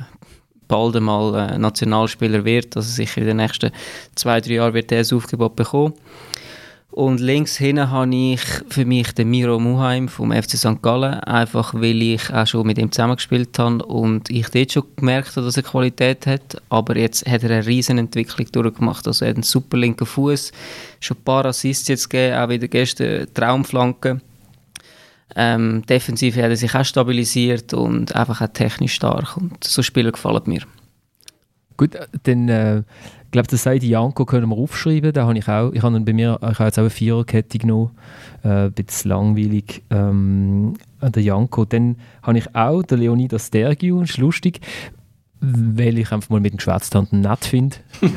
bald 0.70 0.96
einmal 0.96 1.50
äh, 1.50 1.58
Nationalspieler 1.58 2.46
wird, 2.46 2.78
also 2.78 2.90
sicher 2.90 3.20
in 3.20 3.28
den 3.28 3.38
nächsten 3.38 3.72
zwei, 4.16 4.40
drei 4.40 4.54
Jahren 4.54 4.74
wird 4.74 4.92
er 4.94 5.00
ein 5.00 5.18
Aufgebot 5.18 5.58
bekommen. 5.58 5.96
Und 6.94 7.20
links 7.20 7.58
hinten 7.58 7.90
habe 7.90 8.16
ich 8.16 8.40
für 8.70 8.86
mich 8.86 9.14
den 9.14 9.32
Miro 9.32 9.58
Muheim 9.58 10.08
vom 10.08 10.32
FC 10.32 10.52
St. 10.52 10.80
Gallen, 10.84 11.16
einfach 11.22 11.74
weil 11.74 12.00
ich 12.04 12.32
auch 12.32 12.46
schon 12.46 12.68
mit 12.68 12.78
ihm 12.78 12.92
zusammengespielt 12.92 13.58
habe 13.58 13.84
und 13.84 14.30
ich 14.30 14.48
dort 14.50 14.74
schon 14.74 14.84
gemerkt 14.96 15.36
habe, 15.36 15.44
dass 15.44 15.58
er 15.58 15.64
Qualität 15.64 16.28
hat. 16.28 16.62
Aber 16.70 16.96
jetzt 16.96 17.28
hat 17.28 17.42
er 17.42 17.50
eine 17.50 17.66
riesen 17.66 17.98
Entwicklung 17.98 18.46
durchgemacht. 18.52 19.08
Also 19.08 19.26
er 19.26 19.30
hat 19.30 19.38
einen 19.38 19.44
super 19.44 19.76
linken 19.76 20.06
Fuß, 20.06 20.52
schon 21.00 21.18
ein 21.18 21.24
paar 21.24 21.46
Assists 21.46 21.88
jetzt 21.88 22.12
gegeben, 22.12 22.38
auch 22.38 22.50
wieder 22.50 22.68
gestern 22.68 23.26
Traumflanken. 23.34 24.22
Ähm, 25.36 25.84
defensiv 25.90 26.36
hat 26.36 26.44
er 26.44 26.56
sich 26.56 26.76
auch 26.76 26.86
stabilisiert 26.86 27.74
und 27.74 28.16
einfach 28.16 28.40
auch 28.40 28.54
technisch 28.54 28.94
stark. 28.94 29.36
Und 29.36 29.64
so 29.64 29.82
Spieler 29.82 30.12
gefallen 30.12 30.44
mir. 30.46 30.62
Gut, 31.76 31.98
dann 32.22 32.50
äh, 32.50 32.84
glaube, 33.34 33.48
das 33.50 33.64
Seidi 33.64 33.90
Janko 33.90 34.26
können 34.26 34.50
wir 34.50 34.58
aufschreiben. 34.58 35.12
Da 35.12 35.26
habe 35.28 35.38
ich 35.38 35.48
auch, 35.50 35.72
ich 35.74 35.82
habe 35.82 36.00
bei 36.00 36.14
mir, 36.14 36.40
ich 36.42 36.60
habe 36.60 36.66
jetzt 36.66 36.78
auch 36.78 36.84
eine 36.84 36.90
Viererkette 36.90 37.58
genommen, 37.58 37.92
äh, 38.44 38.68
ein 38.68 38.72
bisschen 38.72 39.10
langweilig. 39.10 39.84
Ähm, 39.90 40.76
der 41.02 41.22
Janko. 41.22 41.66
Dann 41.66 41.98
habe 42.22 42.38
ich 42.38 42.56
auch 42.56 42.82
den 42.84 43.00
Leonidas 43.00 43.48
Stergiu, 43.48 44.00
das 44.00 44.12
ist 44.12 44.18
lustig, 44.18 44.62
weil 45.44 45.98
ich 45.98 46.12
einfach 46.12 46.30
mal 46.30 46.40
mit 46.40 46.54
dem 46.54 46.60
und 46.96 47.14
nett 47.14 47.46
finde. 47.46 47.76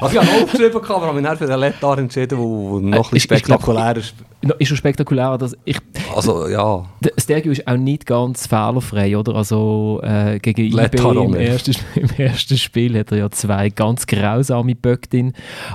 also 0.00 0.12
ich 0.12 0.20
habe 0.20 0.44
aufgeschrieben, 0.44 0.76
aber 0.76 1.06
habe 1.06 1.20
mich 1.20 1.38
für 1.38 1.46
den 1.46 1.58
Lettar 1.58 1.98
entschieden, 1.98 2.38
der 2.38 2.38
noch 2.38 2.82
ein 2.82 2.90
bisschen 2.90 3.20
spektakulärer 3.20 3.96
ist 3.96 4.14
ist 4.58 4.68
schon 4.68 4.76
spektakulärer, 4.76 5.38
dass 5.38 5.56
ich... 5.64 5.78
Also, 6.14 6.46
ja. 6.48 6.84
Stergio 7.16 7.50
ist 7.52 7.66
auch 7.66 7.76
nicht 7.76 8.06
ganz 8.06 8.46
fehlerfrei, 8.46 9.16
oder? 9.16 9.34
Also, 9.34 10.00
äh, 10.04 10.38
gegen 10.38 10.78
IB 10.78 10.96
im 10.96 11.34
ersten, 11.34 11.74
im 11.96 12.10
ersten 12.10 12.56
Spiel 12.56 12.96
hat 12.98 13.10
er 13.10 13.18
ja 13.18 13.30
zwei 13.30 13.68
ganz 13.70 14.06
grausame 14.06 14.76
Böcke 14.76 15.08
drin. 15.08 15.32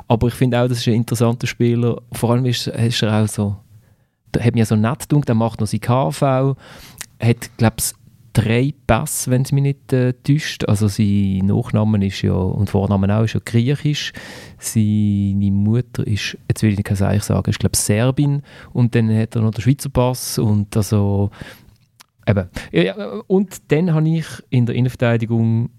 Aber 0.07 0.27
ich 0.27 0.33
finde 0.33 0.61
auch, 0.61 0.67
das 0.67 0.79
ist 0.79 0.87
ein 0.87 0.93
interessanter 0.93 1.47
Spieler. 1.47 2.01
Vor 2.13 2.31
allem 2.31 2.45
ist, 2.45 2.67
ist 2.67 3.01
er 3.01 3.23
auch 3.23 3.27
so... 3.27 3.57
Der 4.33 4.43
hat 4.43 4.55
mir 4.55 4.65
so 4.65 4.75
nett 4.75 5.09
gedacht, 5.09 5.27
der 5.27 5.35
macht 5.35 5.59
noch 5.59 5.67
sein 5.67 5.81
KV. 5.81 6.55
Hat, 7.19 7.57
glaube 7.57 7.75
ich, 7.77 7.93
drei 8.33 8.73
Pässe, 8.87 9.31
wenn 9.31 9.43
es 9.43 9.51
mich 9.51 9.63
nicht 9.63 9.93
äh, 9.93 10.13
täuscht. 10.23 10.65
Also 10.65 10.87
sein 10.87 11.41
Nachname 11.45 12.05
ist 12.05 12.21
ja, 12.21 12.33
und 12.33 12.69
Vorname 12.69 13.15
auch, 13.15 13.23
ist 13.23 13.33
ja 13.33 13.41
griechisch. 13.43 14.11
Seine 14.57 15.51
Mutter 15.51 16.05
ist, 16.05 16.37
jetzt 16.47 16.63
will 16.63 16.71
ich 16.71 16.77
nicht 16.77 16.95
sagen, 16.95 17.19
sagen 17.19 17.49
ist 17.49 17.59
glaube 17.59 17.77
Serbin. 17.77 18.41
Und 18.73 18.95
dann 18.95 19.15
hat 19.15 19.35
er 19.35 19.41
noch 19.41 19.51
den 19.51 19.61
Schweizer 19.61 19.89
Pass 19.89 20.37
und 20.39 20.75
also 20.75 21.29
eben. 22.27 22.49
Und 23.27 23.71
dann 23.71 23.93
habe 23.93 24.09
ich 24.09 24.25
in 24.49 24.65
der 24.65 24.75
Innenverteidigung 24.75 25.69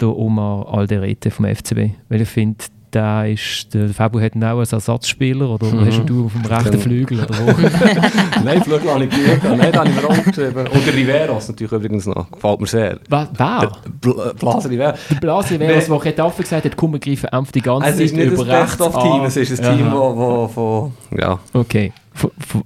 den 0.00 0.08
Omar 0.08 0.68
Alderete 0.72 1.30
vom 1.30 1.46
FCB, 1.46 1.94
weil 2.08 2.20
ich 2.20 2.28
finde, 2.28 2.64
der 2.94 3.30
ist, 3.30 3.72
der 3.74 3.88
Fabu 3.90 4.20
hat 4.20 4.32
auch 4.36 4.58
als 4.58 4.72
Ersatzspieler 4.72 5.48
oder 5.48 5.66
mhm. 5.66 5.86
hast 5.86 6.04
du 6.06 6.26
auf 6.26 6.32
dem 6.32 6.44
rechten. 6.44 6.78
Flügel 6.78 7.20
oder 7.20 7.34
wo? 7.38 7.52
Nein, 8.44 8.62
Flügel 8.62 8.90
habe 8.90 9.04
ich 9.04 9.10
gehört. 9.10 9.44
Nein, 9.44 9.72
da 9.72 9.80
habe 9.80 9.90
ich 9.90 10.36
mir. 10.36 10.60
Oder 10.60 10.94
Riveros 10.94 11.48
natürlich 11.48 11.72
übrigens 11.72 12.06
noch. 12.06 12.30
Gefällt 12.30 12.60
mir 12.60 12.66
sehr. 12.66 12.98
Was? 13.08 13.28
Wer? 13.36 13.72
Bl 14.00 14.32
Blas 14.38 14.68
Riveros. 14.68 14.98
Der 15.10 15.16
Blas 15.16 15.50
Riveros, 15.50 15.86
der 15.86 15.98
Ketafe 15.98 16.42
gesagt 16.42 16.64
hat, 16.64 16.76
komm, 16.76 16.92
wir 16.92 17.00
greifen 17.00 17.28
einfach 17.28 17.52
die 17.52 17.62
ganze 17.62 17.96
Zeit 17.96 18.12
über 18.12 18.46
rechts 18.46 18.74
Es 18.74 18.76
ist 18.76 18.78
nicht 18.78 18.78
das 18.78 18.78
Best-of-Team, 18.78 19.24
es 19.24 19.36
ist 19.36 19.60
ein 19.60 19.78
Team, 19.78 19.90
das 19.90 20.52
von... 20.52 20.92
Ja. 21.16 21.38
Okay 21.52 21.92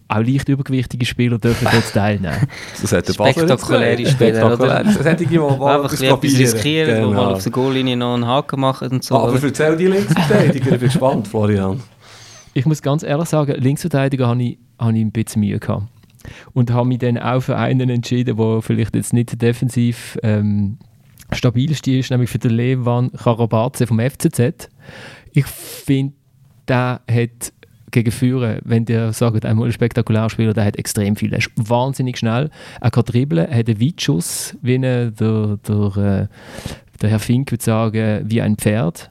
auch 0.08 0.20
leicht 0.20 0.48
übergewichtige 0.48 1.04
Spieler 1.04 1.38
dürfen 1.38 1.68
dort 1.70 1.92
teilnehmen. 1.92 2.48
Das 2.80 2.92
hat 2.92 3.08
der 3.08 3.12
Spektakuläre 3.12 4.06
Spieler, 4.06 4.52
oder? 4.52 4.84
Das 4.84 5.04
hätte 5.04 5.24
ich 5.24 5.30
mal 5.30 5.52
Einfach 5.52 5.92
ein 6.00 6.20
bisschen 6.20 6.40
riskieren, 6.40 6.94
genau. 6.94 7.08
wo 7.08 7.12
mal 7.12 7.32
auf 7.34 7.42
der 7.42 7.52
Goallinie 7.52 7.96
noch 7.96 8.14
einen 8.14 8.26
Haken 8.26 8.60
machen 8.60 8.88
und 8.88 9.04
so. 9.04 9.16
Aber 9.16 9.42
erzähl 9.42 9.76
die 9.76 9.86
Linksverteidiger, 9.86 10.72
ich 10.72 10.78
bin 10.78 10.88
gespannt, 10.88 11.28
Florian. 11.28 11.80
Ich 12.54 12.66
muss 12.66 12.82
ganz 12.82 13.02
ehrlich 13.02 13.30
sagen, 13.30 13.54
Linksverteidiger 13.58 14.28
habe 14.28 14.42
ich, 14.42 14.58
habe 14.78 14.92
ich 14.92 15.00
ein 15.02 15.10
bisschen 15.10 15.40
Mühe 15.40 15.58
gehabt. 15.58 15.84
Und 16.52 16.70
habe 16.70 16.86
mich 16.86 16.98
dann 16.98 17.16
auch 17.16 17.40
für 17.40 17.56
einen 17.56 17.88
entschieden, 17.88 18.36
der 18.36 18.60
vielleicht 18.60 18.94
jetzt 18.94 19.14
nicht 19.14 19.40
defensiv 19.40 20.18
ähm, 20.22 20.76
stabilste 21.32 21.92
ist, 21.92 22.10
nämlich 22.10 22.28
für 22.28 22.38
den 22.38 22.50
Levan 22.50 23.10
Karabaze 23.12 23.86
vom 23.86 23.98
FCZ. 23.98 24.68
Ich 25.32 25.46
finde, 25.46 26.12
der 26.68 27.00
hat 27.10 27.52
gegen 27.92 28.10
Führen, 28.10 28.58
wenn 28.64 28.84
der 28.84 29.12
sagt, 29.12 29.44
einmal 29.44 29.66
ein 29.66 29.72
spektakulärer 29.72 30.30
Spieler, 30.30 30.54
der 30.54 30.64
hat 30.64 30.76
extrem 30.76 31.14
viel. 31.16 31.32
Er 31.32 31.38
ist 31.38 31.50
wahnsinnig 31.56 32.18
schnell. 32.18 32.50
Er 32.80 32.90
kann 32.90 33.04
dribbeln, 33.04 33.46
er 33.46 33.58
hat 33.58 33.68
einen 33.68 33.80
Weitschuss, 33.80 34.56
wie 34.62 34.78
der, 34.78 35.10
der, 35.10 35.58
der, 35.68 35.96
äh, 35.96 36.26
der 37.00 37.10
Herr 37.10 37.20
Fink 37.20 37.52
würde 37.52 37.64
sagen, 37.64 38.22
wie 38.28 38.42
ein 38.42 38.56
Pferd. 38.56 39.10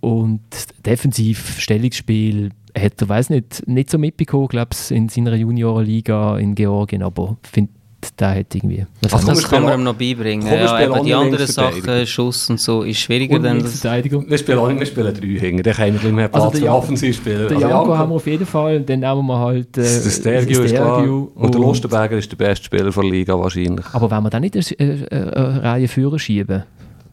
Und 0.00 0.42
defensiv, 0.84 1.58
Stellungsspiel, 1.60 2.50
hat 2.76 3.00
er, 3.00 3.08
weiß 3.08 3.30
nicht, 3.30 3.66
nicht 3.66 3.90
so 3.90 3.98
mitbekommen, 3.98 4.48
glaube 4.48 4.70
ich, 4.72 4.90
in 4.90 5.08
seiner 5.08 5.34
Juniorenliga 5.34 6.38
in 6.38 6.54
Georgien, 6.54 7.02
aber 7.02 7.36
finde, 7.42 7.72
der 8.18 8.36
hat 8.36 8.54
irgendwie... 8.54 8.86
Also 9.10 9.26
das 9.26 9.48
kann 9.48 9.62
man 9.62 9.80
ihm 9.80 9.84
noch 9.84 9.94
beibringen. 9.94 10.46
Ja, 10.46 10.80
eben 10.80 11.04
die 11.04 11.14
anderen 11.14 11.46
Sachen, 11.46 12.06
Schuss 12.06 12.50
und 12.50 12.60
so, 12.60 12.82
ist 12.82 12.98
schwieriger. 12.98 13.36
Und 13.36 13.42
dann 13.42 13.60
Verteidigung. 13.60 14.28
Wir 14.28 14.38
spielen, 14.38 14.58
auch, 14.58 14.68
wir 14.68 14.86
spielen 14.86 15.14
drei 15.14 15.40
Hänge, 15.40 15.62
dann 15.62 15.76
haben 15.76 16.02
wir 16.02 16.12
mehr 16.12 16.24
also 16.32 16.50
Platz 16.50 16.54
also 16.54 16.66
für 16.66 16.72
Offensivspieler. 16.72 17.48
Den 17.48 17.56
also 17.56 17.68
Janko 17.68 17.96
haben 17.98 18.10
wir 18.10 18.16
auf 18.16 18.26
jeden 18.26 18.46
Fall, 18.46 18.80
dann 18.80 19.00
nehmen 19.00 19.26
wir 19.26 19.38
halt... 19.38 19.76
Äh, 19.76 19.82
der 19.82 20.10
Stergio 20.10 20.62
ist 20.62 20.74
klar. 20.74 21.02
Und, 21.02 21.28
und 21.36 21.54
der 21.54 21.60
Lustenberger 21.60 22.16
ist 22.16 22.30
der 22.30 22.36
beste 22.36 22.64
Spieler 22.64 22.90
der 22.90 23.04
Liga 23.04 23.38
wahrscheinlich. 23.38 23.86
Aber 23.92 24.10
wenn 24.10 24.22
wir 24.22 24.30
dann 24.30 24.42
nicht 24.42 24.56
eine, 24.56 25.06
eine, 25.10 25.36
eine 25.36 25.62
Reihe 25.62 25.88
Führer 25.88 26.18
schieben 26.18 26.64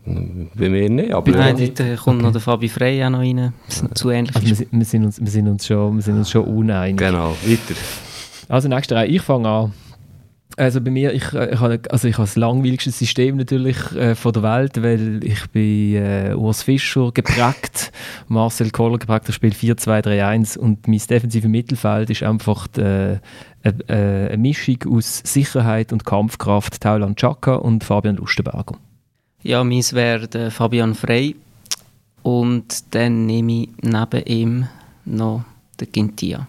Bei 0.06 0.70
mir 0.70 0.90
nicht, 0.90 1.14
aber... 1.14 1.32
Nein, 1.32 1.58
dort 1.58 1.80
äh, 1.80 1.96
kommt 1.96 2.22
noch 2.22 2.32
der 2.32 2.42
Fabi 2.42 2.70
Frey 2.70 3.04
auch 3.04 3.10
noch 3.10 3.20
rein. 3.20 3.54
Das 3.66 3.80
sind 3.80 3.98
zu 3.98 4.10
ähnliche 4.10 4.36
Also 4.36 4.48
wir, 4.48 4.56
sind- 4.56 4.72
wir, 4.72 4.86
sind 4.86 5.06
uns, 5.06 5.20
wir, 5.20 5.28
sind 5.28 5.48
uns 5.48 5.66
schon, 5.68 5.96
wir 5.96 6.02
sind 6.02 6.18
uns 6.18 6.30
schon 6.32 6.46
uneinig. 6.46 6.98
Genau, 6.98 7.36
weiter. 7.46 7.80
Also 8.48 8.70
nächste 8.70 8.96
Reihe, 8.96 9.08
ich 9.08 9.22
fange 9.22 9.50
an. 9.50 9.74
Also 10.56 10.82
bei 10.82 10.90
mir, 10.90 11.14
ich, 11.14 11.34
äh, 11.34 11.54
ich, 11.54 11.60
habe, 11.60 11.80
also 11.90 12.08
ich 12.08 12.16
habe 12.16 12.24
das 12.24 12.36
langweiligste 12.36 12.90
System 12.90 13.38
natürlich 13.38 13.78
äh, 13.96 14.16
von 14.16 14.34
der 14.34 14.44
Welt, 14.44 14.82
weil 14.82 15.24
ich 15.24 15.48
bin 15.52 15.96
äh, 15.96 16.34
Urs 16.36 16.64
Fischer 16.64 17.12
geprägt, 17.12 17.92
Marcel 18.28 18.72
Koller 18.72 18.98
geprägt, 18.98 19.30
ich 19.30 19.36
spiele 19.36 19.54
4-2-3-1 19.54 20.58
und 20.58 20.88
mein 20.88 21.02
defensives 21.10 21.50
Mittelfeld 21.50 22.10
ist 22.10 22.24
einfach 22.24 22.68
die, 22.68 22.82
äh, 22.82 23.20
eine, 23.62 23.90
äh, 23.90 24.28
eine 24.30 24.38
Mischung 24.38 24.78
aus 24.90 25.22
Sicherheit 25.26 25.92
und 25.92 26.06
Kampfkraft, 26.06 26.82
Taulan 26.82 27.16
Chaka 27.16 27.56
und 27.56 27.84
Fabian 27.84 28.16
Lustenberger. 28.16 28.78
Ja, 29.44 29.64
meins 29.64 29.94
wäre 29.94 30.50
Fabian 30.50 30.96
Frey. 30.96 31.36
Und 32.24 32.96
dann 32.96 33.26
nehme 33.26 33.64
ich 33.64 33.70
neben 33.82 34.24
ihm 34.26 34.68
noch 35.06 35.46
den 35.80 35.92
Gintia. 35.92 36.48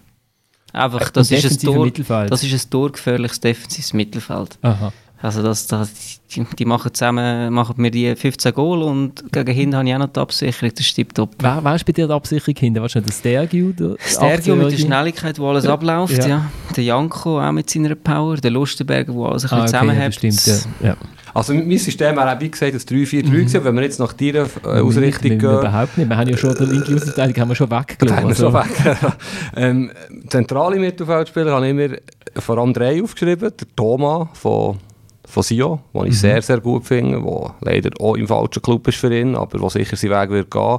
Einfach, 0.72 1.10
das 1.10 1.30
ist, 1.30 1.44
ein 1.50 1.58
Tor, 1.58 1.84
Mittelfeld. 1.84 2.30
das 2.30 2.42
ist 2.42 2.52
ein 2.66 2.70
torgefährliches 2.70 3.40
defensives 3.40 3.92
Mittelfeld. 3.94 4.58
Aha. 4.62 4.92
Also 5.20 5.42
das, 5.42 5.66
das, 5.66 6.20
die, 6.32 6.44
die 6.56 6.64
machen 6.64 6.94
zusammen 6.94 7.52
machen 7.52 7.74
mir 7.78 7.90
die 7.90 8.14
15 8.14 8.52
Goal 8.54 8.82
und 8.82 9.32
gegen 9.32 9.52
hinten 9.52 9.74
habe 9.76 9.88
ich 9.88 9.94
auch 9.94 9.98
noch 9.98 10.06
die 10.12 10.20
Absicherung, 10.20 10.72
das 10.76 10.86
stimmt 10.86 11.16
top. 11.16 11.34
Wer, 11.40 11.58
wer 11.64 11.74
ist 11.74 11.84
bei 11.84 11.92
dir 11.92 12.06
die 12.06 12.12
Absicherung 12.12 12.54
hinter? 12.56 12.82
Weißt 12.82 12.94
du, 12.94 13.00
der 13.00 13.12
Stergiu? 13.12 13.72
Der 13.72 13.96
Stergio 13.98 14.54
mit 14.54 14.66
der 14.66 14.70
18-Jährige? 14.70 14.78
Schnelligkeit, 14.86 15.38
wo 15.40 15.48
alles 15.48 15.66
abläuft, 15.66 16.18
Ja. 16.18 16.26
ja. 16.28 16.50
Der 16.76 16.84
Janko 16.84 17.40
auch 17.40 17.50
mit 17.50 17.68
seiner 17.68 17.96
Power, 17.96 18.36
der 18.36 18.52
Lustenberger, 18.52 19.12
wo 19.12 19.24
alles 19.26 19.44
ein 19.44 19.58
Ah, 19.58 19.62
bisschen 19.62 19.88
okay, 19.90 20.10
zusammenhält. 20.12 20.62
ja. 20.82 20.96
Also 21.34 21.54
mein 21.54 21.78
System 21.78 22.16
wäre 22.16 22.36
auch, 22.36 22.40
wie 22.40 22.50
gesagt, 22.50 22.74
das 22.74 22.86
3-4-3 22.86 23.22
gewesen. 23.22 23.64
Wenn 23.64 23.74
wir 23.74 23.82
jetzt 23.82 23.98
nach 23.98 24.12
deiner 24.12 24.46
äh, 24.64 24.80
Ausrichtung 24.80 25.30
wir, 25.30 25.30
wir, 25.30 25.38
gehen... 25.38 25.58
überhaupt 25.58 25.98
nicht. 25.98 26.08
Wir 26.08 26.16
haben 26.16 26.28
ja 26.28 26.36
schon 26.36 26.54
den 26.54 26.70
linken 26.70 26.94
Außenverteidiger 26.94 27.42
haben 27.42 27.48
wir 27.48 27.54
schon 27.54 27.70
weggelassen. 27.70 28.16
haben 28.16 28.28
wir 28.28 28.34
schon 28.34 28.52
weg. 28.54 28.96
ähm, 29.56 29.90
zentrale 30.28 30.78
Mittelfeldspieler 30.78 31.52
habe 31.52 31.68
ich 31.68 31.74
mir 31.74 32.00
vor 32.36 32.58
allem 32.58 32.72
drei 32.72 33.02
aufgeschrieben. 33.02 33.52
Der 33.58 33.68
Thomas 33.76 34.28
von, 34.34 34.78
von 35.24 35.42
Sion, 35.42 35.80
den 35.94 36.06
ich 36.06 36.18
sehr, 36.18 36.42
sehr 36.42 36.60
gut 36.60 36.86
finde, 36.86 37.20
der 37.20 37.54
leider 37.60 37.90
auch 38.00 38.16
im 38.16 38.26
falschen 38.26 38.62
Club 38.62 38.86
ist 38.88 38.98
für 38.98 39.14
ihn, 39.14 39.34
aber 39.34 39.58
der 39.58 39.70
sicher 39.70 39.96
seinen 39.96 40.12
Weg 40.12 40.30
wird 40.30 40.50
gehen. 40.50 40.78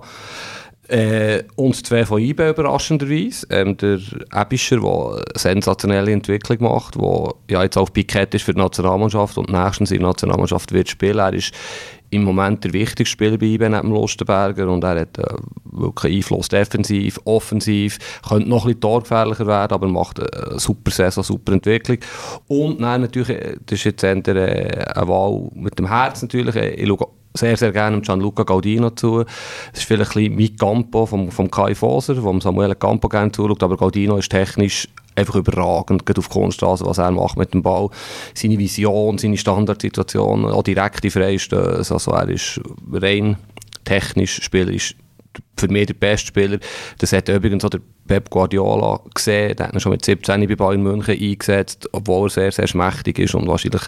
Äh, 0.89 1.43
und 1.56 1.86
zwei 1.86 2.04
von 2.04 2.19
IBE 2.19 2.49
überraschenderweise. 2.49 3.45
Ähm, 3.52 3.78
der 3.78 3.99
Ebischer, 4.36 4.80
der 4.80 5.23
sensationelle 5.36 6.12
Entwicklung 6.12 6.63
macht, 6.63 6.95
der 6.95 7.34
ja, 7.49 7.63
jetzt 7.63 7.78
auf 7.78 7.93
Pikett 7.93 8.34
ist 8.34 8.43
für 8.43 8.56
die 8.56 8.60
Nationalmannschaft 8.60 9.38
und 9.38 9.52
nächstens 9.52 9.91
in 9.91 9.99
der 9.99 10.08
Nationalmannschaft 10.08 10.71
wird 10.71 10.89
spielen. 10.89 11.19
Er 11.19 11.34
ist 11.34 11.54
im 12.10 12.23
Moment 12.23 12.63
der 12.63 12.73
wichtigste 12.73 13.06
Spieler 13.06 13.38
bei 13.38 13.45
IBE 13.45 13.69
neben 13.69 13.91
Lustenberger 13.91 14.67
und 14.67 14.84
er 14.84 15.02
hat 15.02 15.19
äh, 15.19 15.36
wirklich 15.65 16.17
Einfluss 16.17 16.49
defensiv, 16.49 17.19
offensiv, 17.25 17.99
könnte 18.28 18.49
noch 18.49 18.63
ein 18.63 18.69
bisschen 18.69 18.82
torgefährlicher 18.82 19.45
werden, 19.45 19.73
aber 19.73 19.88
macht 19.88 20.19
eine 20.19 20.60
super 20.60 20.89
Saison, 20.89 21.23
super 21.23 21.54
Entwicklung. 21.54 21.99
Und 22.47 22.82
dann 22.82 23.02
natürlich, 23.02 23.30
äh, 23.30 23.58
das 23.63 23.78
ist 23.78 23.84
jetzt 23.86 24.04
äh, 24.04 24.10
eine 24.10 25.08
Wahl 25.08 25.49
mit 25.54 25.78
dem 25.78 25.88
Herz 25.88 26.23
natürlich, 26.23 26.56
äh, 26.56 26.71
ich 26.71 26.88
schaue 26.88 27.18
sehr, 27.33 27.57
sehr 27.57 27.71
gerne 27.71 27.97
dem 27.97 28.01
Gianluca 28.01 28.43
Gaudino 28.43 28.89
zu. 28.91 29.21
Es 29.71 29.79
ist 29.79 29.85
vielleicht 29.85 30.15
ein 30.15 30.35
bisschen 30.35 30.35
mein 30.35 30.57
Campo 30.57 31.05
vom, 31.05 31.31
vom 31.31 31.51
Kai 31.51 31.75
Foser, 31.75 32.15
vom 32.15 32.41
Samuel 32.41 32.75
Campo 32.75 33.07
gerne 33.07 33.31
zuschaut, 33.31 33.63
aber 33.63 33.77
Gaudino 33.77 34.17
ist 34.17 34.29
technisch 34.29 34.87
einfach 35.15 35.35
überragend, 35.35 36.05
gerade 36.05 36.19
auf 36.19 36.29
Kunststraße, 36.29 36.85
was 36.85 36.97
er 36.97 37.11
macht 37.11 37.37
mit 37.37 37.53
dem 37.53 37.61
Ball. 37.61 37.89
Seine 38.33 38.57
Vision, 38.57 39.17
seine 39.17 39.37
Standardsituation, 39.37 40.45
auch 40.45 40.63
direkte 40.63 41.11
Freistöße, 41.11 41.93
also 41.93 42.11
er 42.11 42.29
ist 42.29 42.61
rein 42.91 43.37
technisch, 43.83 44.41
spielerisch 44.41 44.95
für 45.57 45.67
mich 45.67 45.87
der 45.87 45.93
beste 45.93 46.27
Spieler. 46.27 46.59
Das 46.97 47.13
hat 47.13 47.29
übrigens 47.29 47.63
auch 47.65 47.69
der 47.69 47.81
Pep 48.07 48.29
Guardiola 48.29 48.99
gesehen, 49.13 49.55
der 49.55 49.67
hat 49.67 49.73
ihn 49.73 49.79
schon 49.79 49.91
mit 49.91 50.03
17 50.03 50.47
bei 50.47 50.55
Bayern 50.55 50.81
München 50.81 51.19
eingesetzt, 51.19 51.87
obwohl 51.91 52.27
er 52.27 52.31
sehr, 52.31 52.51
sehr 52.51 52.67
schmächtig 52.67 53.19
ist 53.19 53.35
und 53.35 53.47
wahrscheinlich 53.47 53.83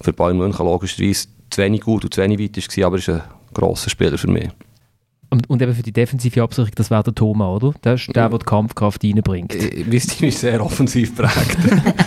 für 0.00 0.12
Bayern 0.12 0.38
München 0.38 0.64
logischerweise 0.64 1.28
zu 1.50 1.62
wenig 1.62 1.82
gut 1.82 2.04
und 2.04 2.14
zu 2.14 2.22
wenig 2.22 2.38
weit 2.38 2.56
war, 2.56 2.86
aber 2.86 2.96
er 2.96 2.98
ist 2.98 3.08
ein 3.08 3.22
grosser 3.54 3.90
Spieler 3.90 4.18
für 4.18 4.28
mich. 4.28 4.48
und, 5.30 5.48
und 5.50 5.62
eben 5.62 5.74
für 5.74 5.82
die 5.82 5.92
defensive 5.92 6.42
Absicherung, 6.42 6.72
das 6.74 6.90
wäre 6.90 7.02
der 7.02 7.14
Thomas, 7.14 7.62
oder? 7.62 7.74
Der 7.84 7.94
ist 7.94 8.14
der, 8.14 8.28
der 8.28 8.38
die 8.38 8.46
Kampfkraft 8.46 9.04
reinbringt. 9.04 9.54
Mein 9.86 10.00
Team 10.00 10.28
ist 10.28 10.40
sehr 10.40 10.64
offensiv 10.64 11.16
geprägt. 11.16 11.58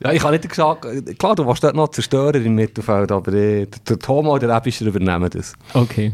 ja, 0.00 0.12
ich 0.12 0.22
habe 0.22 0.32
nicht 0.32 0.48
gesagt, 0.48 0.86
klar, 1.18 1.34
du 1.34 1.46
warst 1.46 1.62
dort 1.62 1.76
noch 1.76 1.88
Zerstörer 1.88 2.36
im 2.36 2.54
Mittelfeld, 2.54 3.12
aber 3.12 3.32
äh, 3.32 3.66
der 3.66 3.98
Thomas 3.98 4.34
und 4.34 4.42
der 4.42 4.56
Ebischer 4.56 4.86
übernehmen 4.86 5.30
das. 5.30 5.54
Okay. 5.74 6.12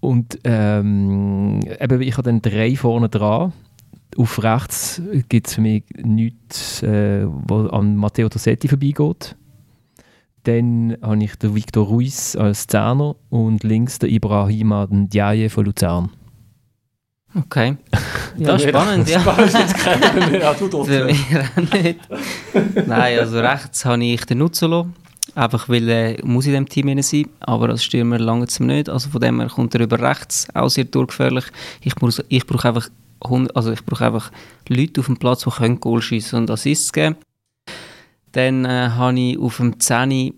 Und 0.00 0.38
ähm, 0.44 1.60
eben, 1.80 2.02
ich 2.02 2.18
habe 2.18 2.24
dann 2.24 2.42
drei 2.42 2.76
vorne 2.76 3.08
dran. 3.08 3.52
Auf 4.16 4.42
rechts 4.42 5.00
gibt 5.28 5.48
es 5.48 5.54
für 5.54 5.62
mich 5.62 5.84
nichts, 5.96 6.82
äh, 6.82 7.26
wo 7.26 7.66
an 7.68 7.96
Matteo 7.96 8.28
Tossetti 8.28 8.68
vorbeigeht. 8.68 9.34
Dann 10.44 10.96
habe 11.02 11.24
ich 11.24 11.36
den 11.36 11.54
Victor 11.54 11.86
Ruiz 11.86 12.36
als 12.36 12.66
Zehner 12.66 13.16
und 13.30 13.64
links 13.64 13.98
den 13.98 14.10
Ibrahima 14.10 14.86
Ndiaye 14.90 15.48
von 15.48 15.64
Luzern. 15.64 16.10
Okay. 17.34 17.76
Das 18.36 18.60
ist 18.60 18.68
spannend, 18.68 19.08
ja. 19.08 19.22
ja, 20.32 20.54
du 20.54 20.66
dort. 20.72 20.88
Für 20.88 21.04
mich 21.04 21.24
auch 21.38 21.72
nicht. 21.72 22.00
Nein, 22.84 23.18
also 23.20 23.38
rechts 23.38 23.84
habe 23.84 24.04
ich 24.04 24.24
den 24.24 24.38
Nuzzolo. 24.38 24.88
Einfach 25.36 25.68
weil 25.68 25.88
er 25.88 26.26
muss 26.26 26.46
in 26.46 26.50
diesem 26.50 26.68
Team 26.68 27.00
sein, 27.00 27.26
aber 27.38 27.68
als 27.68 27.84
Stürmer 27.84 28.18
lange 28.18 28.46
es 28.46 28.58
nicht. 28.58 28.88
Also 28.88 29.08
von 29.10 29.20
dem 29.20 29.38
her 29.38 29.48
kommt 29.48 29.72
er 29.76 29.82
über 29.82 30.00
rechts 30.00 30.48
auch 30.52 30.68
sehr 30.68 30.82
durchgefährlich. 30.82 31.44
Ich, 31.80 31.94
muss, 32.00 32.24
ich 32.28 32.44
brauche 32.44 32.66
einfach, 32.66 32.88
also 33.54 33.70
ich 33.70 33.84
brauche 33.84 34.04
einfach 34.04 34.32
Leute 34.68 35.00
auf 35.00 35.06
dem 35.06 35.16
Platz, 35.16 35.44
die 35.44 35.50
können 35.50 35.78
Goal 35.78 36.02
schiessen 36.02 36.40
und 36.40 36.50
Assists 36.50 36.92
geben. 36.92 37.14
Dann 38.34 38.64
äh, 38.64 38.90
habe 38.90 39.18
ich 39.18 39.38
auf 39.38 39.56
dem 39.58 39.78
10 39.78 40.10
äh, 40.10 40.32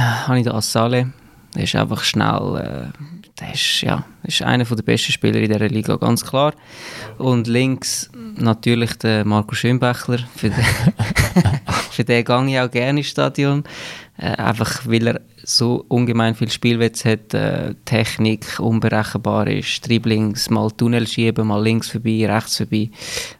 habe 0.00 0.38
ich 0.38 0.44
den 0.44 0.52
Assale. 0.52 1.12
Der 1.54 1.64
ist 1.64 1.74
einfach 1.74 2.02
schnell. 2.04 2.92
Äh, 2.94 3.20
der 3.40 3.54
ist, 3.54 3.80
ja, 3.80 4.04
ist 4.22 4.42
einer 4.42 4.64
der 4.64 4.82
besten 4.82 5.12
Spieler 5.12 5.40
in 5.40 5.50
dieser 5.50 5.68
Liga, 5.68 5.96
ganz 5.96 6.24
klar. 6.24 6.54
Und 7.18 7.46
links 7.46 8.10
natürlich 8.36 8.94
der 8.98 9.24
Marco 9.24 9.54
Schönbächler. 9.54 10.18
Für 10.36 10.50
den, 10.50 10.64
für 11.90 12.04
den 12.04 12.24
gehe 12.24 12.48
ich 12.48 12.60
auch 12.60 12.70
gerne 12.70 13.00
ins 13.00 13.08
Stadion. 13.08 13.64
Äh, 14.22 14.36
einfach 14.36 14.82
weil 14.86 15.06
er 15.08 15.20
so 15.42 15.82
ungemein 15.88 16.34
viel 16.34 16.50
Spielwitz 16.50 17.06
hat, 17.06 17.32
äh, 17.32 17.74
Technik 17.86 18.60
unberechenbar 18.60 19.46
ist, 19.46 19.88
Dribblings, 19.88 20.50
mal 20.50 20.70
Tunnel 20.72 21.06
schieben, 21.06 21.46
mal 21.46 21.62
links 21.62 21.88
vorbei, 21.90 22.26
rechts 22.28 22.58
vorbei. 22.58 22.90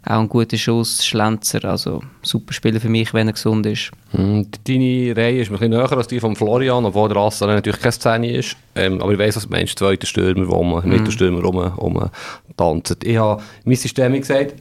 Auch 0.07 0.21
ein 0.21 0.29
guter 0.31 0.57
Schuss, 0.57 1.05
Schlenzer, 1.05 1.63
also 1.67 2.03
super 2.23 2.55
Spieler 2.55 2.81
für 2.81 2.89
mich, 2.89 3.13
wenn 3.13 3.27
er 3.27 3.35
gesund 3.35 3.67
ist. 3.67 3.91
Hm, 4.13 4.47
Deine 4.67 5.15
Reihe 5.15 5.41
ist 5.43 5.49
ein 5.51 5.53
bisschen 5.59 5.71
näher 5.73 5.93
als 5.93 6.09
die 6.09 6.19
von 6.19 6.35
Florian, 6.35 6.87
obwohl 6.87 7.11
der 7.11 7.19
Assale 7.19 7.55
natürlich 7.57 7.81
keine 7.81 7.93
Szene 7.93 8.33
ist. 8.33 8.57
Ähm, 8.75 9.03
aber 9.03 9.13
ich 9.13 9.19
weiss, 9.19 9.37
was 9.37 9.45
du 9.45 9.51
meinst, 9.51 9.79
zweiter 9.79 10.07
Stürmer, 10.07 10.49
wo 10.49 10.63
man 10.63 10.83
Mhm. 10.85 10.93
Mittelstürmer 10.93 11.43
rum, 11.43 11.59
rum 11.59 12.09
tanzt. 12.57 13.05
Ich 13.05 13.19
habe 13.19 13.43
mein 13.65 13.77
System 13.77 14.15
gesagt, 14.15 14.55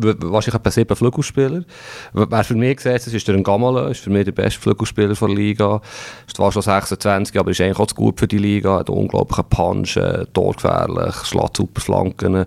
wahrscheinlich 0.00 0.54
etwa 0.60 0.70
sieben 0.70 0.94
Flügelspieler. 0.96 1.64
Wer 2.12 2.44
für 2.44 2.54
mich 2.54 2.76
gesagt 2.76 3.06
das 3.06 3.12
ist 3.12 3.26
der 3.26 3.40
Gamala, 3.42 3.88
ist 3.88 4.00
für 4.00 4.10
mich 4.10 4.24
der 4.24 4.32
beste 4.32 4.60
Flügelspieler 4.60 5.14
der 5.14 5.28
Liga. 5.28 5.80
Ist 6.26 6.36
zwar 6.36 6.52
schon 6.52 6.62
26, 6.62 7.38
aber 7.38 7.50
ist 7.50 7.60
eigentlich 7.60 7.78
auch 7.78 7.86
zu 7.86 7.94
gut 7.96 8.20
für 8.20 8.28
die 8.28 8.38
Liga. 8.38 8.78
Hat 8.78 8.90
unglaublichen 8.90 9.44
Punch, 9.48 9.96
äh, 9.96 10.24
torgefährlich, 10.32 11.14
schlägt 11.24 11.56
super 11.56 11.80
Flanken. 11.80 12.44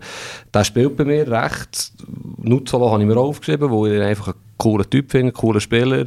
Der 0.54 0.64
spielt 0.64 0.96
bei 0.96 1.04
mir 1.04 1.30
rechts. 1.30 1.94
Nuzzolo 2.38 2.90
habe 2.92 3.02
ich 3.02 3.08
mir 3.10 3.18
aufgeschrieben, 3.18 3.70
weil 3.72 3.92
ich 3.92 3.98
ihn 3.98 4.04
einfach 4.04 4.28
einen 4.30 4.36
coolen 4.58 4.90
Typ 4.90 5.12
finde, 5.12 5.28
einen 5.28 5.34
coolen 5.34 5.60
Spieler. 5.62 6.06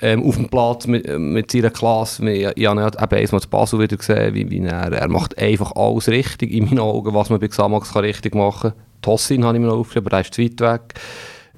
Ähm, 0.00 0.22
auf 0.24 0.36
dem 0.36 0.48
Platz 0.48 0.86
mit, 0.86 1.06
mit 1.18 1.50
seiner 1.50 1.70
Klasse. 1.70 2.22
Wir- 2.24 2.56
Ich 2.56 2.66
habe 2.66 2.80
eben 2.80 3.14
einmal 3.26 3.40
zu 3.40 3.48
Basel 3.50 3.80
wieder 3.80 3.96
gesehen, 3.96 4.34
wie, 4.34 4.48
wie 4.50 4.60
er, 4.60 4.92
er 4.92 5.08
macht 5.08 5.36
einfach 5.38 5.72
alles 5.74 6.08
richtig 6.08 6.50
in 6.52 6.64
meinen 6.66 6.78
Augen, 6.78 7.12
was 7.14 7.28
man 7.28 7.40
bei 7.40 7.48
Xamax 7.48 7.92
kann 7.92 8.04
richtig 8.04 8.34
machen 8.34 8.70
kann. 8.70 8.87
Tossin 9.02 9.44
habe 9.44 9.56
ich 9.56 9.60
mir 9.60 9.68
noch 9.68 9.76
aufgeschrieben, 9.78 10.06
aber 10.06 10.16
der 10.16 10.20
ist 10.20 10.34
zu 10.34 10.42
weit 10.42 10.60
weg. 10.60 10.94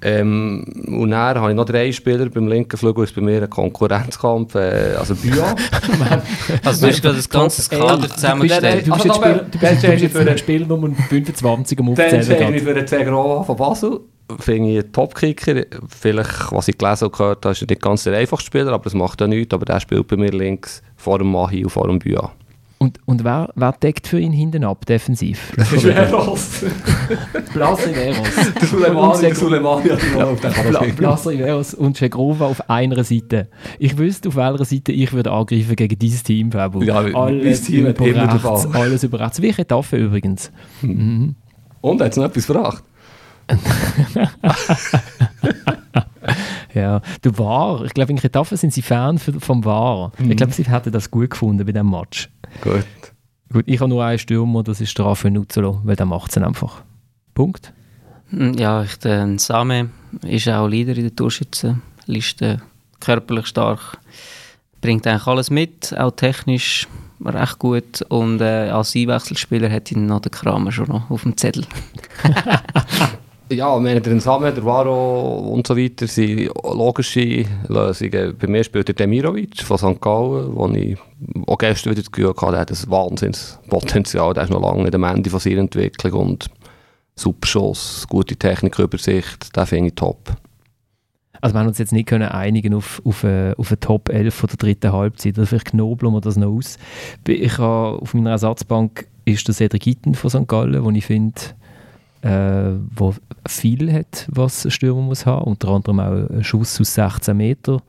Ähm, 0.03 0.65
und 0.87 1.11
dann 1.11 1.39
habe 1.39 1.51
ich 1.51 1.57
noch 1.57 1.67
drei 1.67 1.93
Spieler. 1.93 2.29
Beim 2.31 2.49
linken 2.49 2.77
Flügel 2.77 3.05
ist 3.05 3.15
bei 3.15 3.21
mir 3.21 3.43
ein 3.43 3.51
Konkurrenzkampf. 3.51 4.55
Äh, 4.55 4.95
also 4.99 5.15
Büa. 5.15 5.55
Also 6.65 6.87
du 6.87 6.93
hast 6.93 7.03
gerade 7.03 7.17
das 7.17 7.29
ganze 7.29 7.69
Kader 7.69 8.09
zusammengestellt. 8.09 8.87
du 8.87 8.93
bist, 8.93 9.05
jetzt, 9.05 9.17
Spiel, 9.17 9.47
du 9.51 9.59
bist, 9.59 9.85
dann 9.85 9.99
jetzt 9.99 10.13
für 10.13 10.31
ein 10.31 10.39
Spiel 10.39 10.67
Nummer 10.67 10.89
25 11.09 11.79
am 11.79 11.95
Dann 11.95 12.05
Aufzählen. 12.05 12.23
stehe 12.23 12.57
ich 12.57 12.63
für 12.63 12.75
den 12.75 12.87
Zegrova 12.87 13.43
von 13.43 13.57
Basel. 13.57 14.01
Finde 14.39 14.71
ich 14.71 14.79
einen 14.79 14.93
Topkicker. 14.93 15.65
Vielleicht, 15.89 16.53
was 16.53 16.69
ich 16.69 16.79
gelesen 16.79 17.05
und 17.07 17.13
gehört 17.13 17.45
habe, 17.45 17.53
ist 17.53 17.63
er 17.63 17.67
nicht 17.69 17.83
ganz 17.83 18.05
der 18.05 18.17
einfachste 18.17 18.47
Spieler, 18.47 18.73
aber 18.73 18.85
das 18.85 18.95
macht 18.95 19.21
ja 19.21 19.27
nichts. 19.27 19.53
Aber 19.53 19.65
der 19.65 19.81
spielt 19.81 20.07
bei 20.09 20.17
mir 20.17 20.31
links 20.31 20.83
vor 20.97 21.19
dem 21.19 21.31
Mahi 21.31 21.65
und 21.65 21.71
vor 21.71 21.89
dem 21.89 21.99
Büa. 21.99 22.33
Und, 22.83 22.99
und 23.05 23.25
wer, 23.25 23.51
wer 23.57 23.73
deckt 23.73 24.07
für 24.07 24.19
ihn 24.19 24.33
hinten 24.33 24.65
ab, 24.65 24.87
defensiv? 24.87 25.53
Veros. 25.59 26.65
Blas 27.53 27.87
Riveros. 27.87 28.29
Der 28.59 28.69
Suleimani, 28.69 29.21
der 29.21 29.35
Suleimani 29.35 29.89
hat 29.91 30.03
ihn 30.03 30.23
auf 30.23 30.41
den 30.41 30.71
Bla, 30.71 30.81
Blas 30.97 31.27
Riveros 31.27 31.75
und 31.75 31.99
Chegrova 31.99 32.47
auf 32.47 32.71
einer 32.71 33.05
Seite. 33.05 33.49
Ich 33.79 33.99
wüsste, 33.99 34.31
auf 34.31 34.37
welcher 34.37 34.65
Seite 34.65 34.93
ich 34.93 35.13
würde 35.13 35.31
angreifen 35.31 35.77
gegen 35.77 35.99
dieses 35.99 36.23
Team, 36.23 36.53
Fabu. 36.53 36.83
Ja, 36.83 37.01
alles 37.01 37.65
Team 37.65 37.85
über 37.85 38.03
rechts, 38.03 38.67
Ball. 38.67 38.83
alles 38.83 39.05
über 39.05 39.21
rechts. 39.21 39.43
Wie 39.43 39.51
Etaffe 39.51 39.99
übrigens. 39.99 40.51
Mhm. 40.81 41.35
Und, 41.83 42.01
hat 42.01 42.13
es 42.13 42.17
noch 42.17 42.25
etwas 42.25 42.47
gefragt? 42.47 42.83
Ja, 46.75 47.01
du 47.23 47.37
War. 47.39 47.85
Ich 47.85 47.95
glaube, 47.95 48.13
in 48.13 48.19
Getafe 48.19 48.57
sind 48.57 48.73
sie 48.73 48.83
Fan 48.83 49.19
vom 49.19 49.65
War. 49.65 50.13
Mhm. 50.19 50.31
Ich 50.31 50.37
glaube, 50.37 50.53
sie 50.53 50.65
hätten 50.65 50.93
das 50.93 51.11
gut 51.11 51.31
gefunden 51.31 51.65
bei 51.65 51.73
diesem 51.73 51.91
Match. 51.91 52.31
Gut. 52.61 52.85
Gut, 53.53 53.65
ich 53.67 53.81
habe 53.81 53.89
nur 53.89 54.05
einen 54.05 54.19
Stürmer, 54.19 54.63
das 54.63 54.81
ist 54.81 54.97
der 54.97 55.07
Rafael 55.07 55.33
Nuzzolo, 55.33 55.81
weil 55.85 55.97
der 55.97 56.07
macht 56.07 56.31
es 56.31 56.39
einfach. 56.39 56.83
Punkt. 57.35 57.73
Hm, 58.31 58.55
Ja, 58.55 58.83
ich, 58.83 58.97
der 58.99 59.39
Same 59.39 59.91
ist 60.23 60.49
auch 60.49 60.69
Leader 60.69 60.95
in 60.97 61.03
der 61.03 61.17
Torschützenliste, 61.17 62.63
körperlich 63.01 63.47
stark, 63.47 63.99
bringt 64.81 65.07
eigentlich 65.07 65.27
alles 65.27 65.51
mit, 65.51 65.97
auch 65.99 66.13
technisch 66.13 66.87
recht 67.25 67.59
gut 67.59 68.03
und 68.09 68.41
äh, 68.41 68.71
als 68.71 68.95
Einwechselspieler 68.97 69.71
hat 69.71 69.91
ihn 69.93 70.07
noch 70.07 70.21
der 70.21 70.31
Kramer 70.31 70.73
schon 70.73 70.89
noch 70.89 71.11
auf 71.11 71.23
dem 71.23 71.37
Zettel. 71.37 71.67
Ja, 73.53 73.77
ich 73.77 73.83
meine, 73.83 74.01
der 74.01 74.15
Nsame, 74.15 74.53
der 74.53 74.65
Varo 74.65 75.39
und 75.53 75.67
so 75.67 75.77
weiter 75.77 76.07
sind 76.07 76.53
logische 76.63 77.45
Lösungen. 77.67 78.37
Bei 78.39 78.47
mir 78.47 78.63
spielt 78.63 78.87
der 78.87 78.95
Demirovic 78.95 79.63
von 79.63 79.77
St. 79.77 80.01
Gallen, 80.01 80.55
wo 80.55 80.69
ich 80.69 80.97
auch 81.49 81.59
gestern 81.59 81.91
wieder 81.91 82.03
das 82.03 82.13
Gefühl 82.13 82.29
hatte, 82.29 82.53
der 82.53 82.61
hat 82.61 82.71
ein 82.71 82.91
Wahnsinnspotenzial. 82.91 84.35
Der 84.35 84.45
ist 84.45 84.51
noch 84.51 84.63
lange 84.63 84.95
am 84.95 85.03
Ende 85.03 85.31
von 85.31 85.41
seiner 85.41 85.63
Entwicklung 85.63 86.13
und 86.13 86.47
super 87.17 87.49
Schuss, 87.49 88.07
gute 88.09 88.37
Technikübersicht, 88.37 89.57
den 89.57 89.67
finde 89.67 89.89
ich 89.89 89.95
top. 89.97 90.37
Also 91.41 91.55
wir 91.55 91.61
haben 91.61 91.69
uns 91.69 91.79
jetzt 91.79 91.93
nicht 91.93 92.09
können 92.09 92.29
einigen 92.29 92.75
auf, 92.75 93.03
auf, 93.05 93.25
äh, 93.25 93.55
auf 93.57 93.71
eine 93.71 93.81
Top 93.81 94.11
11 94.11 94.33
von 94.33 94.49
der 94.49 94.59
dritten 94.59 94.93
Halbzeit. 94.93 95.39
Oder 95.39 95.47
vielleicht 95.47 95.71
knobeln 95.71 96.13
wir 96.13 96.21
das 96.21 96.37
noch 96.37 96.55
aus. 96.55 96.79
Ich 97.27 97.59
habe, 97.59 98.01
auf 98.01 98.15
meiner 98.15 98.31
Ersatzbank 98.31 99.09
ist 99.25 99.49
der 99.49 99.55
Cedric 99.57 99.87
Itten 99.89 100.15
von 100.15 100.31
St. 100.31 100.47
Gallen, 100.47 100.85
wo 100.85 100.91
ich 100.91 101.07
finde, 101.07 101.41
äh, 102.23 102.73
wo 102.95 103.15
viel 103.47 103.93
hat, 103.93 104.27
was 104.31 104.65
ein 104.65 104.71
Stürmer 104.71 105.03
muss 105.03 105.27
haben. 105.27 105.45
Unter 105.45 105.69
anderem 105.69 106.01
auch 106.01 106.31
einen 106.31 106.45
Schuss 106.45 106.81
aus 106.81 106.95
16 106.95 107.37
Meter. 107.37 107.81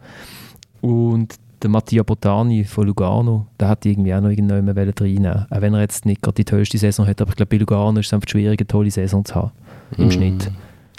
Und 0.81 1.35
der 1.61 1.69
Mattia 1.69 2.03
Botani 2.03 2.63
von 2.63 2.87
Lugano, 2.87 3.45
der 3.59 3.67
hat 3.69 3.85
irgendwie 3.85 4.13
auch 4.13 4.21
noch 4.21 4.29
irgendjemand 4.29 4.77
reinnehmen 4.77 5.45
Auch 5.49 5.61
wenn 5.61 5.73
er 5.73 5.81
jetzt 5.81 6.05
nicht 6.05 6.21
gerade 6.21 6.35
die 6.35 6.45
tollste 6.45 6.77
Saison 6.77 7.05
hat, 7.05 7.21
aber 7.21 7.29
ich 7.29 7.35
glaube, 7.35 7.49
bei 7.49 7.57
Lugano 7.57 7.99
ist 7.99 8.07
es 8.07 8.13
einfach 8.13 8.29
schwierig, 8.29 8.59
eine 8.59 8.67
tolle 8.67 8.89
Saison 8.89 9.23
zu 9.23 9.35
haben. 9.35 9.51
Im 9.97 10.07
Mm. 10.07 10.11
Schnitt. 10.11 10.51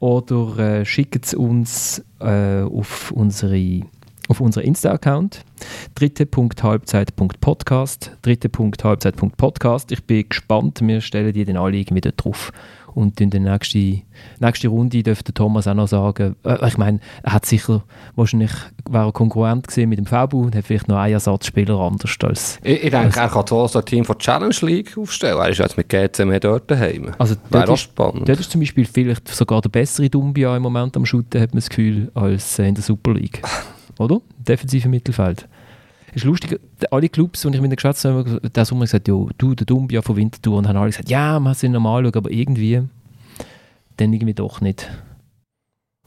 oder 0.00 0.58
äh, 0.58 0.84
schickt 0.84 1.26
es 1.26 1.34
uns 1.34 2.04
äh, 2.20 2.62
auf 2.62 3.10
unsere 3.12 3.82
auf 4.28 4.40
unseren 4.40 4.64
Insta-Account 4.64 5.44
dritte.halbzeit.podcast 5.94 8.16
dritte.halbzeit.podcast 8.22 9.92
Ich 9.92 10.02
bin 10.04 10.28
gespannt, 10.28 10.80
wir 10.82 11.00
stellen 11.00 11.32
die 11.32 11.44
dann 11.44 11.56
alle 11.56 11.76
irgendwie 11.76 12.00
dort 12.00 12.24
drauf. 12.24 12.52
Und 12.96 13.20
in 13.20 13.28
der 13.28 13.40
nächsten, 13.40 14.04
nächsten 14.40 14.68
Runde 14.68 15.02
dürfte 15.02 15.34
Thomas 15.34 15.68
auch 15.68 15.74
noch 15.74 15.86
sagen, 15.86 16.34
äh, 16.44 16.66
ich 16.66 16.78
meine, 16.78 17.00
er 17.22 17.34
hat 17.34 17.44
sicher, 17.44 17.84
wahrscheinlich 18.14 18.52
war 18.88 19.04
er 19.04 19.12
konkurrent 19.12 19.68
gewesen 19.68 19.90
mit 19.90 19.98
dem 19.98 20.06
Fabu 20.06 20.44
und 20.44 20.56
hat 20.56 20.64
vielleicht 20.64 20.88
noch 20.88 20.96
einen 20.96 21.12
Ersatzspieler 21.12 21.78
anders 21.78 22.16
als... 22.22 22.58
Ich, 22.62 22.84
ich 22.84 22.90
denke, 22.90 23.20
er 23.20 23.28
kann 23.28 23.46
so 23.46 23.66
ein 23.66 23.84
Team 23.84 24.06
von 24.06 24.18
Challenge 24.18 24.56
League 24.62 24.96
aufstellen. 24.96 25.38
Er 25.38 25.50
ist 25.50 25.58
jetzt 25.58 25.76
mit 25.76 25.90
GC 25.90 26.24
mehr 26.24 26.40
dort 26.40 26.70
daheim. 26.70 27.12
Also 27.18 27.34
Wäre 27.50 27.68
auch 27.68 27.74
ist, 27.74 27.82
spannend. 27.82 28.26
dort 28.26 28.40
ist 28.40 28.50
zum 28.50 28.62
Beispiel 28.62 28.86
vielleicht 28.86 29.28
sogar 29.28 29.60
der 29.60 29.68
bessere 29.68 30.08
Dumbia 30.08 30.56
im 30.56 30.62
Moment 30.62 30.96
am 30.96 31.04
Shooten, 31.04 31.38
hat 31.38 31.52
man 31.52 31.58
das 31.58 31.68
Gefühl, 31.68 32.10
als 32.14 32.58
in 32.58 32.76
der 32.76 32.82
Super 32.82 33.12
League. 33.12 33.42
Oder? 33.98 34.20
Defensive 34.38 34.88
Mittelfeld. 34.88 35.48
ist 36.14 36.24
lustig, 36.24 36.60
alle 36.90 37.08
Clubs, 37.08 37.42
die 37.42 37.48
ich 37.48 37.54
mit 37.54 37.64
denen 37.64 37.76
geschätzt 37.76 38.04
habe, 38.04 38.40
haben 38.42 38.64
Sommer 38.64 38.82
gesagt, 38.82 39.08
ja, 39.08 39.26
du, 39.38 39.54
der 39.54 39.66
Dumbia 39.66 40.02
von 40.02 40.16
Winterthur, 40.16 40.58
und 40.58 40.68
haben 40.68 40.76
alle 40.76 40.90
gesagt, 40.90 41.10
ja, 41.10 41.38
man 41.40 41.54
sind 41.54 41.72
normal 41.72 42.04
schauen, 42.04 42.14
aber 42.14 42.30
irgendwie, 42.30 42.82
dann 43.96 44.12
irgendwie 44.12 44.34
doch 44.34 44.60
nicht. 44.60 44.90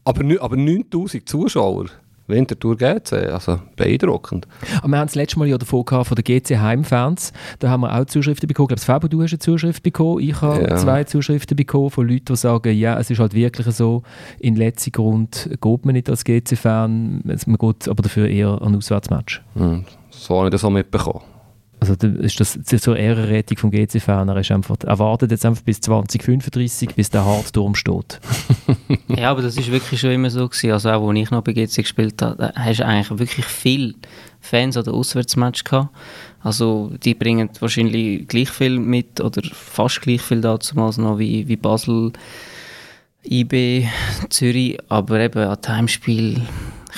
Aber, 0.04 0.22
aber 0.42 0.56
9000 0.56 1.28
Zuschauer, 1.28 1.88
Winterthur 2.30 2.78
GC, 2.78 3.14
also 3.32 3.60
beeindruckend. 3.76 4.48
Aber 4.82 4.88
wir 4.90 4.98
haben 5.00 5.08
das 5.08 5.16
letzte 5.16 5.40
Mal 5.40 5.48
ja 5.48 5.58
davon 5.58 5.84
gehabt, 5.86 6.08
von 6.08 6.16
den 6.16 6.24
GC 6.24 6.58
Heimfans, 6.60 7.34
da 7.60 7.70
haben 7.70 7.82
wir 7.82 7.94
auch 8.00 8.06
Zuschriften 8.06 8.48
bekommen. 8.48 8.68
Ich 8.72 8.76
glaube, 8.76 8.82
Fabo, 8.86 9.08
du 9.08 9.22
hast 9.22 9.34
eine 9.34 9.40
Zuschrift 9.40 9.84
bekommen, 9.84 10.20
ich 10.22 10.40
habe 10.42 10.62
Ja. 10.70 10.78
zwei 10.78 11.04
Zuschriften 11.04 11.56
bekommen 11.58 11.90
von 11.90 12.08
Leuten, 12.08 12.26
die 12.26 12.36
sagen, 12.36 12.78
ja, 12.78 12.98
es 13.00 13.10
ist 13.10 13.20
halt 13.20 13.34
wirklich 13.34 13.68
so, 13.76 14.04
in 14.40 14.56
letzter 14.56 14.92
Grund 14.92 15.50
geht 15.60 15.86
man 15.86 15.94
nicht 15.94 16.10
als 16.10 16.24
GC-Fan, 16.24 17.22
man 17.24 17.58
geht 17.58 17.88
aber 17.90 18.04
dafür 18.04 18.28
eher 18.28 18.62
an 18.62 18.70
ein 18.70 18.76
Auswärtsmatch. 18.76 19.42
Hm, 19.56 19.84
So 20.12 20.38
habe 20.38 20.48
ich 20.48 20.52
das 20.52 20.64
auch 20.64 20.70
mitbekommen. 20.70 21.22
Also 21.90 22.08
ist 22.08 22.40
das 22.40 22.84
so 22.84 22.94
eine 22.94 23.28
Rettung 23.28 23.58
vom 23.58 23.72
GC-Fan. 23.72 24.30
Er, 24.30 24.38
ist 24.38 24.52
einfach, 24.52 24.78
er 24.86 25.00
wartet 25.00 25.32
jetzt 25.32 25.46
einfach 25.46 25.64
bis 25.64 25.82
2035, 25.82 26.96
bis 26.96 27.10
der 27.10 27.26
Hardturm 27.26 27.76
steht. 27.76 28.20
Ja, 29.08 29.32
aber 29.32 29.42
das 29.42 29.58
ist 29.58 29.72
wirklich 29.72 30.00
schon 30.00 30.12
immer 30.12 30.30
so 30.30 30.48
gewesen. 30.48 30.72
Also 30.72 30.90
auch, 30.92 31.08
als 31.08 31.20
ich 31.20 31.32
noch 31.32 31.44
bei 31.44 31.54
GC 31.54 31.78
gespielt 31.78 32.22
habe, 32.22 32.54
hast 32.56 32.80
du 32.80 32.86
eigentlich 32.86 33.20
wirklich 33.20 33.46
viele 33.46 33.96
Fans 34.40 34.78
an 34.78 34.84
den 34.84 34.94
Auswärtsmatch 34.94 35.64
gehabt. 35.64 35.90
Also 36.42 36.92
die 37.04 37.16
bringen 37.16 37.50
wahrscheinlich 37.60 38.28
gleich 38.28 38.50
viel 38.50 38.80
mit 38.80 39.20
oder 39.20 39.42
fast 39.52 40.02
gleich 40.02 40.22
viel 40.22 40.42
damals 40.42 40.98
noch 40.98 41.20
wie, 41.20 41.48
wie 41.48 41.56
Basel, 41.56 42.14
IB, 43.26 43.88
Zürich. 44.30 44.78
Aber 44.90 45.20
eben 45.20 45.40
an 45.40 45.58
Heimspiel 45.68 46.42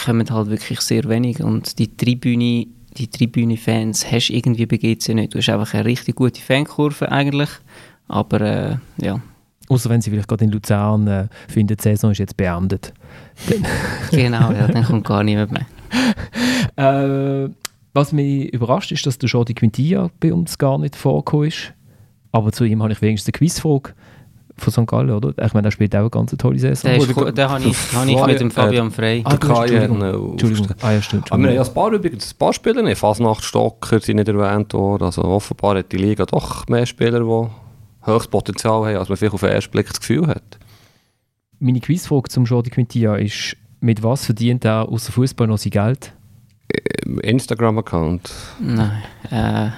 kommen 0.06 0.30
halt 0.30 0.50
wirklich 0.50 0.82
sehr 0.82 1.06
wenig 1.06 1.42
und 1.42 1.80
die 1.80 1.96
Tribüne 1.96 2.68
die 2.98 3.08
Tribüne-Fans 3.08 4.12
hast 4.12 4.28
du 4.28 4.34
irgendwie 4.34 4.66
bei 4.66 4.78
GC 4.78 5.10
nicht. 5.10 5.34
Du 5.34 5.40
hast 5.40 5.50
einfach 5.50 5.74
eine 5.74 5.86
richtig 5.86 6.16
gute 6.16 6.42
Fankurve 6.42 7.12
eigentlich, 7.12 7.50
aber 8.08 8.42
äh, 8.42 8.78
ja, 8.98 9.22
Außer 9.72 9.90
wenn 9.90 10.02
sie 10.02 10.10
vielleicht 10.10 10.28
gerade 10.28 10.44
in 10.44 10.52
Luzern 10.52 11.08
äh, 11.08 11.28
finden, 11.48 11.78
die 11.78 11.82
Saison 11.82 12.12
ist 12.12 12.18
jetzt 12.18 12.36
beendet. 12.36 12.94
genau, 14.12 14.52
ja, 14.52 14.68
dann 14.68 14.84
kommt 14.84 15.06
gar 15.08 15.24
niemand 15.24 15.52
mehr. 15.52 15.66
Äh, 16.78 17.50
was 17.94 18.14
mich 18.14 18.54
überrascht 18.54 18.94
ist, 18.94 19.06
dass 19.06 19.18
der 19.18 19.28
Jordi 19.28 19.54
Quintilla 19.54 20.10
bei 20.22 20.34
uns 20.34 20.58
gar 20.58 20.78
nicht 20.78 20.96
vorgekommen 20.96 21.50
ist. 21.50 21.74
Aber 22.32 22.54
zu 22.54 22.64
ihm 22.64 22.82
habe 22.82 22.94
ich 22.94 23.02
wenigstens 23.02 23.28
eine 23.28 23.40
Quizfrage 23.40 23.94
von 24.62 24.72
St. 24.72 24.88
Gallen, 24.88 25.12
oder? 25.12 25.34
Ich 25.44 25.54
meine, 25.54 25.68
er 25.68 25.72
spielt 25.72 25.96
auch 25.96 26.02
eine 26.02 26.10
ganz 26.10 26.32
tolle 26.38 26.60
Saison. 26.60 26.92
Der, 26.92 26.98
ist, 26.98 27.38
den 27.38 27.50
habe 27.50 27.64
ich, 27.64 27.94
habe 27.94 28.12
ich 28.12 28.26
mit 28.26 28.40
dem 28.40 28.52
Fabian 28.52 28.92
Frey. 28.92 29.22
Ah, 29.26 29.34
Entschuldigung. 29.34 30.00
noch 30.00 30.32
Entschuldigung. 30.32 30.68
Ah, 30.82 30.92
ja, 30.92 31.02
stimmt. 31.02 31.32
Aber 31.32 31.42
wir 31.42 31.50
haben 31.50 31.56
ja 31.56 31.64
ein 31.64 31.74
paar, 31.74 31.92
übrigens, 31.92 32.34
ein 32.34 32.38
paar 32.38 32.54
Spieler 32.54 32.82
nicht. 32.82 32.98
Fasnachtstocker 32.98 34.00
sind 34.00 34.18
nicht 34.18 34.28
erwähnt 34.28 34.74
worden. 34.74 35.04
Also 35.04 35.24
offenbar 35.24 35.78
hat 35.78 35.92
die 35.92 35.98
Liga 35.98 36.26
doch 36.26 36.68
mehr 36.68 36.86
Spieler, 36.86 37.20
die 37.20 38.08
höchstes 38.10 38.28
Potenzial 38.28 38.86
haben, 38.86 38.98
als 38.98 39.10
man 39.10 39.18
vielleicht 39.18 39.34
auf 39.34 39.42
den 39.42 39.50
ersten 39.50 39.72
Blick 39.72 39.88
das 39.88 40.00
Gefühl 40.00 40.28
hat. 40.28 40.60
Meine 41.60 41.80
Quizfrage 41.80 42.30
zum 42.30 42.46
Jordi 42.46 42.70
Quintilla 42.70 43.16
ist, 43.16 43.56
mit 43.80 44.02
was 44.04 44.26
verdient 44.26 44.66
er 44.66 44.90
außer 44.90 45.12
Fußball 45.12 45.48
noch 45.48 45.58
sein 45.58 45.72
Geld? 45.72 46.14
Instagram-Account. 47.22 48.32
Nein, 48.60 49.04
äh, 49.30 49.70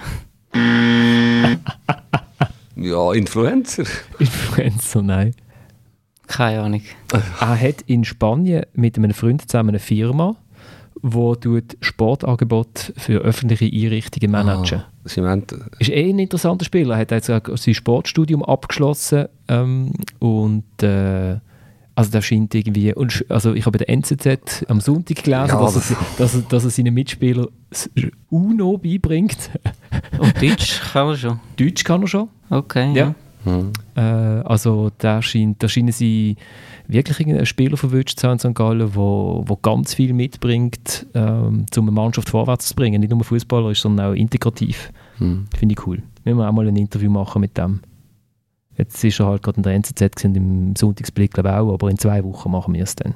Ja, 2.76 3.13
Influencer. 3.13 3.84
Influencer, 4.19 5.01
nein. 5.01 5.36
keine 6.28 6.61
Ahnung. 6.61 6.82
Er 7.39 7.59
hat 7.59 7.82
in 7.88 8.03
Spanien 8.03 8.65
mit 8.74 8.97
einem 8.97 9.13
Freund 9.13 9.47
zusammen 9.49 9.69
eine 9.69 9.80
Firma, 9.80 10.36
der 11.03 11.39
tut 11.39 11.78
Sportangebot 11.82 12.93
für 12.97 13.19
öffentliche 13.19 13.65
Einrichtungen 13.65 14.32
managen. 14.32 14.80
Ah, 14.80 15.09
Cement. 15.09 15.53
Ist 15.80 15.89
eh 15.89 16.09
ein 16.09 16.17
interessanter 16.19 16.63
Spieler. 16.65 16.95
Er 16.95 17.01
hat 17.01 17.11
jetzt 17.11 17.28
sein 17.28 17.74
Sportstudium 17.74 18.43
abgeschlossen 18.43 19.26
ähm, 19.49 19.91
und 20.19 20.63
äh, 20.82 21.38
also 21.95 22.09
der 22.09 22.21
scheint 22.24 22.55
irgendwie, 22.55 22.91
und 22.93 23.11
sch- 23.11 23.30
also 23.30 23.53
ich 23.53 23.65
habe 23.67 23.78
bei 23.78 23.86
der 23.86 23.89
NZZ 23.95 24.65
am 24.67 24.80
Sonntag 24.82 25.17
gelesen, 25.24 25.49
Ja, 25.49 25.61
dass, 25.61 25.91
er, 25.91 25.97
dass, 26.17 26.34
er, 26.36 26.41
dass 26.41 26.63
er 26.63 26.69
seinen 26.71 26.93
Mitspielern 26.95 27.47
das 27.69 27.88
UNO 28.32 28.78
beibringt. 28.80 29.51
Und 30.17 30.41
Deutsch 30.41 30.82
kann 30.91 31.07
man 31.07 31.17
schon. 31.17 31.39
Deutsch 31.57 31.84
kann 31.84 32.01
er 32.01 32.07
schon. 32.07 32.30
Okay, 32.58 32.93
Ja. 32.93 33.06
ja. 33.08 33.16
Hm. 33.45 33.74
Äh, 33.95 34.01
also 34.01 34.89
da, 34.97 35.22
scheint, 35.22 35.62
da 35.62 35.68
scheinen 35.68 35.91
sie 35.91 36.38
wirklich 36.88 37.20
einen 37.20 37.45
Spieler 37.45 37.78
verwünscht 37.78 38.18
zu 38.20 38.28
haben 38.28 38.34
in 38.34 38.39
St. 38.39 38.56
Gallen, 38.56 38.95
wo, 38.95 39.43
wo 39.45 39.58
ganz 39.58 39.93
viel 39.93 40.14
mitbringt, 40.14 41.06
ähm, 41.14 41.66
um 41.76 41.84
eine 41.84 41.91
Mannschaft 41.91 42.30
vorwärts 42.30 42.68
zu 42.68 42.76
bringen. 42.76 43.01
Nicht 43.01 43.12
nur 43.12 43.24
fußballerisch, 43.24 43.82
sondern 43.82 44.12
auch 44.12 44.16
integrativ. 44.16 44.91
Hm. 45.18 45.47
Finde 45.58 45.74
ich 45.74 45.86
cool. 45.88 46.01
Müssen 46.24 46.38
wir 46.38 46.47
auch 46.47 46.54
mal 46.54 46.68
ein 46.68 46.76
Interview 46.76 47.12
machen 47.12 47.41
mit 47.41 47.58
dem. 47.58 47.82
Jetzt 48.78 49.04
ist 49.04 49.20
er 49.20 49.28
halt 49.28 49.43
gerade 49.43 49.58
in 49.58 49.64
der 49.64 49.74
NZZ 49.74 49.99
gewesen, 49.99 50.28
und 50.30 50.36
im 50.36 50.76
Sonntagsblick 50.76 51.34
glaube 51.34 51.49
ich 51.49 51.56
auch, 51.56 51.74
aber 51.74 51.89
in 51.91 51.97
zwei 51.97 52.24
Wochen 52.24 52.49
machen 52.49 52.74
wir 52.74 52.84
es 52.84 52.95
dann. 52.95 53.14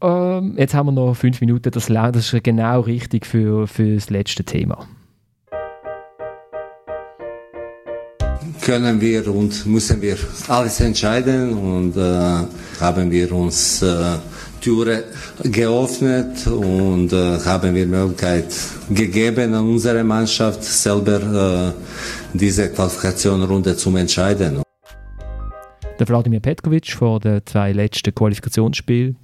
ähm, 0.00 0.54
jetzt 0.56 0.74
haben 0.74 0.86
wir 0.86 0.92
noch 0.92 1.14
fünf 1.14 1.40
Minuten, 1.40 1.70
das, 1.72 1.86
das 1.86 2.32
ist 2.32 2.44
genau 2.44 2.80
richtig 2.80 3.26
für, 3.26 3.66
für 3.66 3.94
das 3.94 4.10
letzte 4.10 4.44
Thema. 4.44 4.86
Können 8.68 9.00
wir 9.00 9.26
und 9.34 9.64
müssen 9.64 10.02
wir 10.02 10.18
alles 10.46 10.78
entscheiden 10.80 11.56
und 11.56 11.96
äh, 11.96 12.00
haben 12.78 13.10
wir 13.10 13.32
uns 13.32 13.80
äh, 13.80 14.18
Türe 14.60 15.04
geöffnet 15.42 16.46
und 16.46 17.10
äh, 17.14 17.38
haben 17.46 17.74
wir 17.74 17.86
Möglichkeit 17.86 18.52
gegeben 18.90 19.54
an 19.54 19.66
unsere 19.70 20.04
Mannschaft 20.04 20.62
selber 20.62 21.72
äh, 21.72 21.72
diese 22.34 22.68
Qualifikationsrunde 22.68 23.74
zu 23.74 23.96
entscheiden. 23.96 24.62
Der 25.98 26.06
Wladimir 26.06 26.40
Petkovic 26.40 26.92
vor 26.92 27.20
den 27.20 27.40
zwei 27.46 27.72
letzten 27.72 28.14
Qualifikationsspielen, 28.14 29.16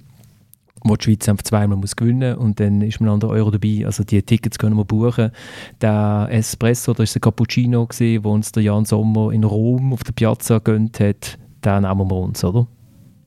wo 0.87 0.95
die 0.95 1.03
Schweiz 1.03 1.27
einfach 1.27 1.43
zweimal 1.43 1.77
muss 1.77 1.95
gewinnen 1.95 2.37
und 2.37 2.59
dann 2.59 2.81
ist 2.81 3.01
man 3.01 3.09
an 3.09 3.19
der 3.19 3.29
Euro 3.29 3.51
dabei. 3.51 3.85
Also 3.85 4.03
die 4.03 4.21
Tickets 4.21 4.57
können 4.57 4.77
wir 4.77 4.85
buchen. 4.85 5.31
Der 5.81 6.27
Espresso, 6.29 6.93
das 6.93 7.05
ist 7.05 7.15
der 7.15 7.21
Cappuccino, 7.21 7.85
gewesen, 7.87 8.23
wo 8.23 8.31
uns 8.31 8.51
der 8.51 8.63
Jan 8.63 8.85
Sommer 8.85 9.31
in 9.31 9.43
Rom 9.43 9.93
auf 9.93 10.03
der 10.03 10.13
Piazza 10.13 10.59
gönnt 10.59 10.99
hat, 10.99 11.37
den 11.63 11.81
nehmen 11.81 12.09
wir 12.09 12.17
uns, 12.17 12.43
oder? 12.43 12.67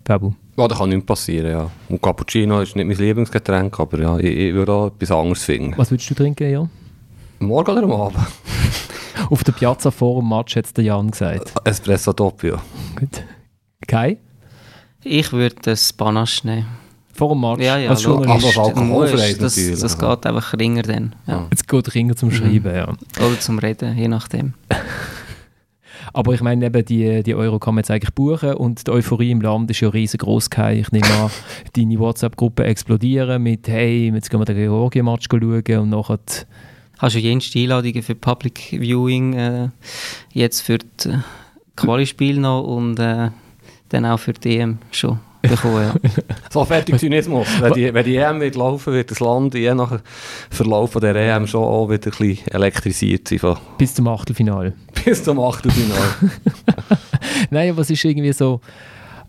Fabu? 0.06 0.32
Ja, 0.56 0.66
das 0.66 0.78
kann 0.78 0.88
nicht 0.88 1.04
passieren, 1.04 1.50
ja. 1.50 1.70
Und 1.88 2.00
Cappuccino 2.00 2.60
ist 2.60 2.74
nicht 2.74 2.86
mein 2.86 2.96
Lieblingsgetränk, 2.96 3.78
aber 3.78 4.00
ja, 4.00 4.18
ich, 4.18 4.36
ich 4.36 4.54
würde 4.54 4.72
auch 4.72 4.86
etwas 4.86 5.10
anderes 5.10 5.44
finden. 5.44 5.74
Was 5.76 5.90
würdest 5.90 6.10
du 6.10 6.14
trinken, 6.14 6.50
Jan? 6.50 6.70
Morgen 7.40 7.70
oder 7.70 7.82
am 7.82 7.92
Abend? 7.92 8.18
Auf 9.30 9.44
der 9.44 9.52
Piazza 9.52 9.90
vor 9.90 10.20
dem 10.20 10.28
Match 10.28 10.56
hat 10.56 10.66
es 10.66 10.72
der 10.72 10.84
Jan 10.84 11.10
gesagt. 11.10 11.52
Espresso 11.64 12.12
Doppio. 12.12 12.58
Gut. 12.96 13.22
Kai? 13.86 14.16
Ich 15.04 15.32
würde 15.32 15.56
das 15.62 15.92
Panache 15.92 16.46
nehmen. 16.46 16.66
Vor 17.18 17.30
dem 17.30 17.40
Match? 17.40 17.60
Ja, 17.60 17.76
ja, 17.76 17.90
als 17.90 18.04
logisch. 18.04 18.28
Journalist. 18.28 18.58
Aber 18.58 18.70
Du 18.72 18.80
alkoholfrei 18.80 19.32
das, 19.32 19.56
natürlich, 19.56 19.80
das 19.80 19.98
geht 19.98 20.26
einfach 20.26 20.54
ringer 20.54 20.82
dann. 20.82 21.16
Ja. 21.26 21.46
Jetzt 21.50 21.66
geht 21.66 21.94
Ringer 21.94 22.14
zum 22.14 22.30
Schreiben, 22.30 22.72
ja. 22.72 22.88
Oder 23.18 23.40
zum 23.40 23.58
Reden, 23.58 23.98
je 23.98 24.06
nachdem. 24.06 24.54
Aber 26.12 26.32
ich 26.32 26.40
meine, 26.40 26.66
eben 26.66 26.84
die, 26.84 27.24
die 27.24 27.34
Euro 27.34 27.58
kann 27.58 27.74
man 27.74 27.82
jetzt 27.82 27.90
eigentlich 27.90 28.14
buchen 28.14 28.54
und 28.54 28.86
die 28.86 28.90
Euphorie 28.92 29.32
im 29.32 29.40
Land 29.40 29.68
ist 29.68 29.80
ja 29.80 29.88
riesengroß. 29.88 30.48
Kai. 30.48 30.78
Ich 30.78 30.92
nehme 30.92 31.06
an, 31.06 31.30
deine 31.74 31.98
WhatsApp-Gruppe 31.98 32.62
explodieren 32.62 33.42
mit 33.42 33.66
«Hey, 33.66 34.12
jetzt 34.14 34.30
gehen 34.30 34.40
wir 34.40 34.44
den 34.44 34.56
Georgien-Match 34.56 35.26
schauen» 35.28 35.78
und 35.80 35.90
nachher 35.90 36.20
Hast 36.98 37.16
du 37.16 37.18
jenste 37.18 37.58
Einladungen 37.58 38.02
für 38.02 38.14
Public 38.14 38.58
Viewing, 38.70 39.32
äh, 39.34 39.68
jetzt 40.32 40.60
für 40.60 40.78
das 40.78 41.06
äh, 41.06 41.18
Quali-Spiel 41.74 42.38
noch 42.38 42.62
und 42.62 42.98
äh, 43.00 43.30
dann 43.88 44.06
auch 44.06 44.18
für 44.18 44.32
die 44.32 44.58
EM 44.58 44.78
schon 44.92 45.18
bekommen. 45.48 45.92
Ja. 46.02 46.10
So 46.50 46.64
fertig 46.64 46.98
Zynismus. 46.98 47.46
Wenn 47.60 47.72
die, 47.74 47.92
wenn 47.92 48.04
die 48.04 48.16
EM 48.16 48.40
wird 48.40 48.56
laufen, 48.56 48.94
wird 48.94 49.10
das 49.10 49.20
Land 49.20 49.54
je 49.54 49.74
nach 49.74 50.00
Verlauf 50.50 50.92
der 50.92 51.14
EM 51.14 51.46
schon 51.46 51.62
auch 51.62 51.88
wieder 51.88 52.06
ein 52.06 52.18
bisschen 52.18 52.46
elektrisiert 52.48 53.28
sein. 53.28 53.56
Bis 53.76 53.94
zum 53.94 54.08
Achtelfinale. 54.08 54.72
bis 55.04 55.22
zum 55.22 55.38
Achtelfinale. 55.40 56.30
Nein, 57.50 57.70
aber 57.70 57.82
es 57.82 57.90
ist 57.90 58.04
irgendwie 58.04 58.32
so, 58.32 58.60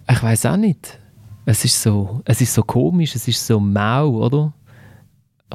ich 0.09 0.23
weiß 0.23 0.45
auch 0.45 0.57
nicht. 0.57 0.97
Es 1.45 1.65
ist 1.65 1.81
so, 1.81 2.21
es 2.25 2.41
ist 2.41 2.53
so 2.53 2.63
komisch, 2.63 3.15
es 3.15 3.27
ist 3.27 3.45
so 3.45 3.59
mau, 3.59 4.07
oder? 4.07 4.53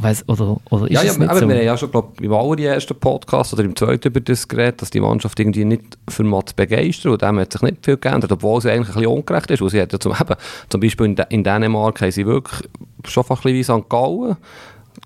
Weiss, 0.00 0.28
oder, 0.28 0.56
oder 0.70 0.86
ist 0.86 0.92
ja, 0.92 1.02
ja, 1.04 1.12
es 1.12 1.18
nicht 1.18 1.30
aber 1.30 1.38
so? 1.38 1.48
wir 1.48 1.54
haben 1.54 1.64
ja 1.64 1.76
schon, 1.76 1.90
glaub, 1.92 2.20
im 2.20 2.32
allerersten 2.32 2.98
Podcast 2.98 3.52
oder 3.52 3.62
im 3.62 3.76
zweiten 3.76 4.08
über 4.08 4.20
das 4.20 4.48
geredet, 4.48 4.82
dass 4.82 4.90
die 4.90 4.98
Mannschaft 4.98 5.38
irgendwie 5.38 5.64
nicht 5.64 5.98
für 6.08 6.24
mal 6.24 6.44
zu 6.44 6.56
begeistern 6.56 7.12
und 7.12 7.22
dem 7.22 7.38
hat 7.38 7.52
sich 7.52 7.62
nicht 7.62 7.84
viel 7.84 7.96
geändert, 7.96 8.32
obwohl 8.32 8.60
sie 8.60 8.70
eigentlich 8.70 8.88
ein 8.88 8.94
bisschen 8.94 9.16
ungerecht 9.16 9.50
ist. 9.52 9.62
Weil 9.62 9.70
sie 9.70 9.80
hat 9.80 9.92
ja 9.92 10.00
zum, 10.00 10.12
eben, 10.20 10.34
zum 10.68 10.80
Beispiel 10.80 11.06
in, 11.06 11.16
in 11.28 11.44
Dänemark 11.44 12.00
haben 12.00 12.10
sie 12.10 12.26
wirklich 12.26 12.68
schon 13.06 13.22
fast 13.22 13.46
ein 13.46 13.54
bisschen 13.54 13.78
wie 13.78 13.82
St. 13.82 13.88
Gallen, 13.88 14.30
ein 14.30 14.36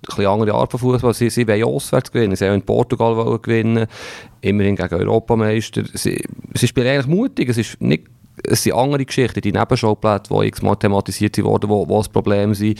bisschen 0.06 0.26
andere 0.26 0.54
Art 0.54 0.70
von 0.70 0.80
Fußball. 0.80 1.12
Sie, 1.12 1.28
sie 1.28 1.46
wollen 1.46 1.64
auswärts 1.64 2.10
gewinnen, 2.10 2.34
sie 2.34 2.46
wollen 2.46 2.54
in 2.54 2.62
Portugal 2.62 3.14
wollen 3.14 3.42
gewinnen, 3.42 3.86
immerhin 4.40 4.74
gegen 4.74 4.94
Europameister. 4.94 5.82
Sie, 5.92 6.24
sie 6.54 6.66
spielen 6.66 6.86
eigentlich 6.86 7.14
mutig, 7.14 7.50
es 7.50 7.58
ist 7.58 7.78
nicht 7.82 8.06
es 8.44 8.62
sind 8.62 8.74
andere 8.74 9.04
Geschichten, 9.04 9.40
die 9.40 9.52
Nebenschauplätze, 9.52 10.32
die 10.32 10.46
x-mal 10.46 10.76
thematisiert 10.76 11.36
wurden, 11.42 11.68
wo, 11.68 11.88
wo 11.88 11.98
das 11.98 12.08
Problem 12.08 12.54
sind. 12.54 12.78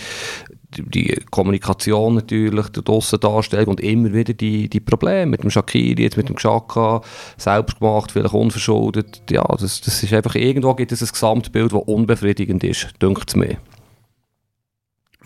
Die, 0.77 1.19
Kommunikation 1.31 2.17
natürlich, 2.17 2.69
die 2.69 2.87
Aussendarstellung 2.87 3.69
und 3.69 3.81
immer 3.81 4.13
wieder 4.13 4.35
die, 4.35 4.69
die 4.69 4.81
Probleme 4.81 5.27
mit 5.27 5.43
dem 5.43 5.51
Shakiri, 5.51 6.03
jetzt 6.03 6.19
mit 6.19 6.29
dem 6.29 6.37
Xhaka, 6.37 7.01
selbst 7.39 7.79
gemacht, 7.79 8.13
vielleicht 8.13 8.35
unverschuldet. 8.35 9.23
Ja, 9.31 9.47
das, 9.59 9.81
das 9.81 10.03
ist 10.03 10.13
einfach, 10.13 10.35
irgendwo 10.35 10.75
gibt 10.75 10.93
es 10.93 11.03
ein 11.03 11.09
Gesamtbild, 11.09 11.73
das 11.73 11.83
unbefriedigend 11.87 12.65
ist, 12.65 12.91
dünkt 13.01 13.31
es 13.31 13.37
mir. 13.37 13.57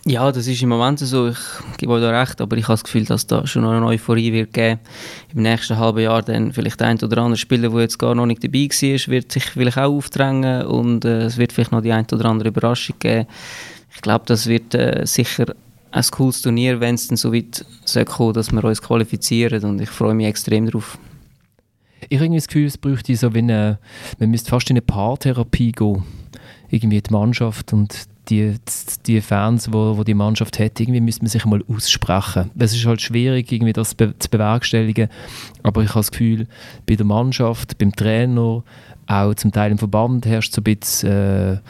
ja, 0.04 0.32
das 0.32 0.48
ist 0.48 0.62
im 0.62 0.68
Moment 0.68 0.98
so, 0.98 1.28
ich 1.28 1.38
gebe 1.78 1.92
euch 1.92 2.02
da 2.02 2.18
recht, 2.18 2.40
aber 2.40 2.56
ich 2.56 2.64
habe 2.64 2.74
das 2.74 2.82
Gefühl, 2.82 3.04
dass 3.04 3.26
da 3.26 3.46
schon 3.46 3.62
noch 3.62 3.70
eine 3.70 3.86
Euphorie 3.86 4.32
wird 4.32 4.52
geben. 4.52 4.80
Im 5.32 5.42
nächsten 5.42 5.78
halben 5.78 6.00
Jahr 6.00 6.22
dann 6.22 6.52
vielleicht 6.52 6.82
ein 6.82 7.00
oder 7.00 7.18
andere 7.18 7.36
Spieler, 7.36 7.68
der 7.68 7.80
jetzt 7.80 7.98
gar 7.98 8.14
noch 8.14 8.26
nicht 8.26 8.42
dabei 8.42 8.68
war, 8.68 9.12
wird 9.12 9.30
sich 9.30 9.44
vielleicht 9.44 9.78
auch 9.78 9.92
aufdrängen 9.92 10.66
und 10.66 11.04
äh, 11.04 11.22
es 11.22 11.36
wird 11.36 11.52
vielleicht 11.52 11.70
noch 11.70 11.82
die 11.82 11.92
ein 11.92 12.06
oder 12.10 12.24
andere 12.24 12.48
Überraschung 12.48 12.96
geben. 12.98 13.28
Ich 13.94 14.00
glaube, 14.00 14.24
das 14.26 14.46
wird 14.46 14.74
äh, 14.74 15.06
sicher 15.06 15.46
ein 15.90 16.04
cooles 16.10 16.42
Turnier, 16.42 16.80
wenn 16.80 16.94
es 16.94 17.08
dann 17.08 17.16
so 17.16 17.32
weit 17.32 17.64
soll 17.84 18.04
kommen, 18.04 18.32
dass 18.32 18.50
wir 18.50 18.64
uns 18.64 18.80
qualifizieren 18.80 19.64
und 19.64 19.80
ich 19.80 19.90
freue 19.90 20.14
mich 20.14 20.26
extrem 20.26 20.66
drauf. 20.66 20.98
Ich 22.08 22.16
habe 22.16 22.24
irgendwie 22.24 22.38
das 22.38 22.48
Gefühl, 22.48 22.66
es 22.66 22.78
bräuchte 22.78 23.14
so 23.14 23.34
wie 23.34 23.38
eine, 23.38 23.78
man 24.18 24.30
müsste 24.30 24.50
fast 24.50 24.68
in 24.70 24.74
eine 24.74 24.82
Paartherapie 24.82 25.72
gehen. 25.72 26.02
Irgendwie 26.70 27.00
die 27.00 27.12
Mannschaft 27.12 27.72
und 27.72 28.06
die, 28.28 28.54
die 29.06 29.20
Fans, 29.20 29.72
wo, 29.72 29.96
wo 29.96 30.04
die 30.04 30.14
Mannschaft 30.14 30.58
hat, 30.58 30.80
irgendwie 30.80 31.00
müsste 31.00 31.22
man 31.22 31.28
sich 31.28 31.44
mal 31.44 31.62
aussprechen. 31.68 32.50
Es 32.58 32.74
ist 32.74 32.86
halt 32.86 33.02
schwierig, 33.02 33.52
irgendwie 33.52 33.72
das 33.72 33.94
be 33.94 34.14
zu 34.18 34.30
bewerkstelligen, 34.30 35.08
aber 35.62 35.82
ich 35.82 35.90
habe 35.90 36.00
das 36.00 36.10
Gefühl, 36.10 36.46
bei 36.86 36.94
der 36.94 37.04
Mannschaft, 37.04 37.76
beim 37.78 37.94
Trainer, 37.94 38.64
auch 39.06 39.34
zum 39.34 39.52
Teil 39.52 39.72
im 39.72 39.78
Verband 39.78 40.24
herrscht 40.24 40.54
so 40.54 40.60
ein 40.60 40.64
bisschen 40.64 41.60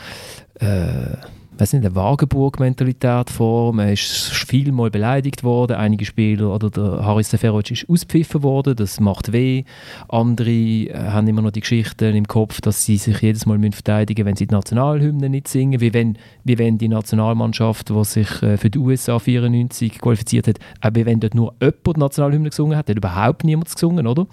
äh, 0.61 0.65
äh, 0.65 1.17
weiß 1.59 1.75
nicht, 1.75 1.85
eine 1.85 1.95
Wagenburg-Mentalität 1.95 3.31
vor. 3.31 3.73
Man 3.73 3.91
ist 3.91 4.31
vielmal 4.47 4.91
beleidigt 4.91 5.45
worden. 5.45 5.77
Einige 5.77 6.05
Spieler, 6.05 6.55
oder 6.55 6.71
der 6.71 7.05
Haris 7.05 7.31
Seferovic 7.31 7.71
ist 7.71 7.89
ausgepfiffen 7.89 8.43
worden. 8.43 8.75
Das 8.77 9.01
macht 9.01 9.33
weh. 9.33 9.65
Andere 10.09 10.51
äh, 10.51 10.95
haben 10.95 11.29
immer 11.29 11.43
noch 11.43 11.51
die 11.51 11.61
Geschichten 11.61 12.15
im 12.15 12.27
Kopf, 12.27 12.61
dass 12.61 12.85
sie 12.85 12.97
sich 12.97 13.21
jedes 13.21 13.47
Mal 13.47 13.59
müssen 13.59 13.73
verteidigen 13.73 14.25
wenn 14.25 14.37
sie 14.37 14.47
die 14.47 14.55
Nationalhymne 14.55 15.29
nicht 15.29 15.49
singen. 15.49 15.81
Wie 15.81 15.93
wenn, 15.93 16.17
wie 16.45 16.59
wenn 16.59 16.79
die 16.79 16.89
Nationalmannschaft, 16.89 17.91
die 17.91 18.05
sich 18.05 18.43
äh, 18.43 18.57
für 18.57 18.71
die 18.71 18.79
USA 18.79 19.19
94 19.19 19.99
qualifiziert 19.99 20.49
hat, 20.49 20.59
auch 20.81 20.91
wenn 20.95 21.21
dort 21.21 21.35
nur 21.35 21.55
jemand 21.61 21.97
die 21.97 22.01
Nationalhymne 22.01 22.51
gesungen 22.51 22.77
hat. 22.77 22.89
Hat 22.89 22.97
überhaupt 22.97 23.45
niemand 23.45 23.73
gesungen, 23.73 24.07
oder? 24.07 24.27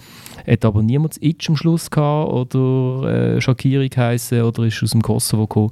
Hat 0.47 0.65
aber 0.65 0.81
niemand 0.81 1.21
Itch 1.21 1.49
am 1.49 1.55
Schluss 1.55 1.91
gehabt 1.91 2.31
oder 2.31 3.35
äh, 3.35 3.41
Shakiri 3.41 3.89
geheißen 3.89 4.41
oder 4.41 4.63
ist 4.63 4.81
aus 4.81 4.91
dem 4.91 5.01
Kosovo 5.01 5.47
gekommen. 5.47 5.71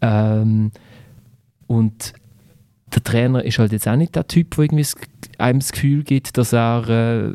Ähm, 0.00 0.70
und 1.66 2.14
der 2.94 3.02
Trainer 3.02 3.44
ist 3.44 3.58
halt 3.58 3.72
jetzt 3.72 3.88
auch 3.88 3.96
nicht 3.96 4.14
der 4.14 4.26
Typ, 4.26 4.54
der 4.54 4.64
irgendwie 4.64 4.86
einem 5.38 5.58
das 5.58 5.72
Gefühl 5.72 6.04
gibt, 6.04 6.38
dass 6.38 6.52
er 6.52 6.88
äh, 6.88 7.30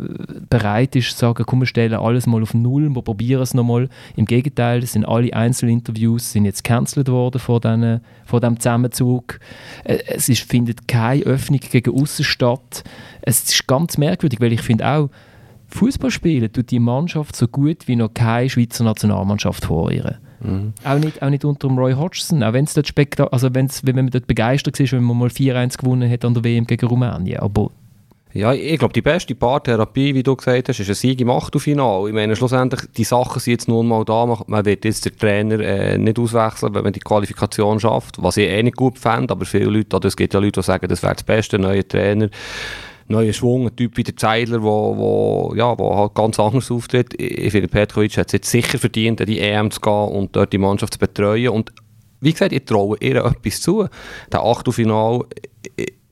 bereit 0.50 0.96
ist 0.96 1.12
zu 1.12 1.18
sagen, 1.18 1.44
komm, 1.46 1.60
wir 1.60 1.66
stellen 1.66 1.94
alles 1.94 2.26
mal 2.26 2.42
auf 2.42 2.54
Null, 2.54 2.90
wir 2.90 3.02
probieren 3.02 3.42
es 3.42 3.54
nochmal. 3.54 3.90
Im 4.16 4.26
Gegenteil, 4.26 4.82
sind 4.86 5.06
alle 5.06 5.34
Einzelinterviews 5.34 6.32
sind 6.32 6.46
jetzt 6.46 6.64
gecancelt 6.64 7.10
worden 7.10 7.40
vor, 7.40 7.60
diesen, 7.60 8.00
vor 8.26 8.40
diesem 8.40 8.60
Zusammenzug. 8.60 9.40
Äh, 9.84 10.00
es 10.08 10.30
ist, 10.30 10.50
findet 10.50 10.88
keine 10.88 11.24
Öffnung 11.24 11.60
gegen 11.60 12.00
außen 12.00 12.26
statt. 12.26 12.84
Es 13.22 13.44
ist 13.44 13.68
ganz 13.68 13.98
merkwürdig, 13.98 14.40
weil 14.40 14.54
ich 14.54 14.62
finde 14.62 14.88
auch, 14.88 15.10
Fußball 15.68 16.12
spielen 16.12 16.52
tut 16.52 16.72
die 16.72 16.80
Mannschaft 16.80 17.36
so 17.36 17.48
gut 17.48 17.88
wie 17.88 17.96
noch 17.96 18.14
keine 18.14 18.50
Schweizer 18.50 18.84
Nationalmannschaft 18.84 19.66
vor 19.66 19.92
ihr. 19.92 20.20
Mhm. 20.44 20.74
Auch, 20.84 20.98
nicht, 20.98 21.22
auch 21.22 21.30
nicht 21.30 21.46
unter 21.46 21.68
dem 21.68 21.78
Roy 21.78 21.94
Hodgson, 21.94 22.44
auch 22.44 22.54
wenn's 22.54 22.74
dort 22.74 22.88
spekta 22.88 23.26
also 23.26 23.54
wenn's, 23.54 23.86
wenn 23.86 23.96
man 23.96 24.10
dort 24.10 24.28
begeistert 24.28 24.80
war, 24.80 24.92
wenn 24.92 25.04
man 25.04 25.18
mal 25.18 25.30
4-1 25.30 25.78
gewonnen 25.78 26.10
hat 26.10 26.26
an 26.26 26.34
der 26.34 26.44
WM 26.44 26.66
gegen 26.66 26.88
Rumänien. 26.88 27.40
Aber 27.40 27.72
ja, 28.34 28.54
ich 28.54 28.80
glaube, 28.80 28.94
die 28.94 29.02
beste 29.02 29.36
Paartherapie, 29.36 30.16
wie 30.16 30.24
du 30.24 30.36
gesagt 30.36 30.70
hast, 30.70 30.80
ist 30.80 30.88
ein 30.88 30.96
Sieg 30.96 31.20
im 31.20 31.30
Achtelfinale. 31.30 32.08
Ich 32.08 32.16
meine, 32.16 32.36
schlussendlich, 32.36 32.82
die 32.96 33.04
Sachen 33.04 33.42
sind 33.42 33.52
jetzt 33.52 33.68
nun 33.68 33.88
mal 33.88 34.06
da. 34.06 34.26
Man 34.48 34.66
wird 34.66 34.86
jetzt 34.86 35.06
den 35.06 35.18
Trainer 35.18 35.60
äh, 35.60 35.98
nicht 35.98 36.18
auswechseln, 36.18 36.74
wenn 36.74 36.84
man 36.84 36.94
die 36.94 37.02
Qualifikation 37.02 37.80
schafft. 37.82 38.22
Was 38.24 38.38
ich 38.38 38.48
eh 38.48 38.64
nicht 38.64 38.78
gut 38.78 38.98
fände, 38.98 39.34
aber 39.34 39.44
viele 39.44 39.66
Leute, 39.66 40.08
es 40.08 40.16
gibt 40.16 40.34
ja 40.34 40.40
Leute, 40.40 40.62
die 40.62 40.66
sagen, 40.66 40.88
das 40.88 41.04
wäre 41.04 41.16
das 41.16 41.24
beste 41.24 41.60
neue 41.60 41.86
Trainer. 41.86 42.30
Neuer 43.12 43.34
Schwung, 43.34 43.68
ein 43.68 43.76
Typ 43.76 43.98
wie 43.98 44.04
der 44.04 44.16
Zeidler, 44.16 44.64
wo, 44.64 44.98
wo, 44.98 45.54
ja, 45.56 45.78
wo 45.78 45.96
halt 45.96 46.16
ganz 46.16 46.40
anders 46.40 46.72
auftritt. 46.72 47.14
Ich 47.20 47.52
finde, 47.52 47.68
Petkovic 47.68 48.18
hat 48.18 48.28
es 48.28 48.34
jetzt 48.34 48.50
sicher 48.50 48.80
verdient, 48.80 49.22
in 49.22 49.28
die 49.28 49.40
EM 49.40 49.72
zu 49.72 49.80
gehen 49.80 50.10
und 50.10 50.36
dort 50.36 50.52
die 50.54 50.58
Mannschaft 50.58 50.94
zu 50.94 51.00
betreuen. 51.00 51.50
Und 51.50 51.72
wie 52.22 52.32
gesagt, 52.32 52.54
ich 52.54 52.66
traue 52.66 52.98
ihr 53.00 53.24
etwas 53.24 53.62
zu. 53.62 53.88
Der 54.32 54.44
Achtelfinale 54.44 55.26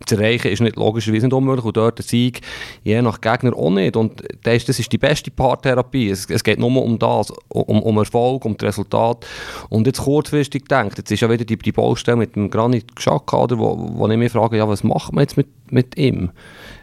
zu 0.06 0.16
erreichen, 0.16 0.47
ist 0.47 0.62
nicht 0.62 0.76
logischerweise 0.76 1.28
nicht 1.28 1.34
unmöglich 1.34 1.66
und 1.66 1.78
dort 1.78 1.97
der 1.97 2.06
Sieg 2.06 2.41
je 2.84 3.02
nach 3.02 3.22
Gegner 3.22 3.56
auch 3.56 3.70
nicht 3.70 3.95
und 3.95 4.24
das 4.43 4.56
ist, 4.56 4.70
das 4.70 4.80
ist 4.80 4.91
die 4.91 4.97
beste 4.97 5.32
Paartherapie. 5.32 6.10
Es, 6.10 6.26
es 6.30 6.43
geht 6.43 6.60
nur 6.60 6.70
um 6.84 6.97
das, 6.97 7.32
um, 7.50 7.82
um 7.82 7.97
Erfolg, 7.97 8.45
um 8.45 8.56
das 8.58 8.70
Resultat 8.70 9.26
und 9.70 9.88
jetzt 9.88 10.02
kurzfristig 10.02 10.66
denkt, 10.68 10.97
jetzt 10.97 11.12
ist 11.12 11.22
ja 11.22 11.30
wieder 11.30 11.45
die, 11.45 11.58
die 11.58 11.72
Baustelle 11.72 12.18
mit 12.18 12.36
dem 12.36 12.50
Granit 12.50 12.95
Xhaka, 12.95 13.47
wo, 13.52 13.91
wo 13.93 14.08
ich 14.08 14.18
mich 14.18 14.32
frage, 14.32 14.58
ja, 14.58 14.68
was 14.68 14.84
macht 14.84 15.14
man 15.14 15.24
jetzt 15.24 15.38
mit, 15.38 15.47
mit 15.72 15.97
ihm? 15.97 16.32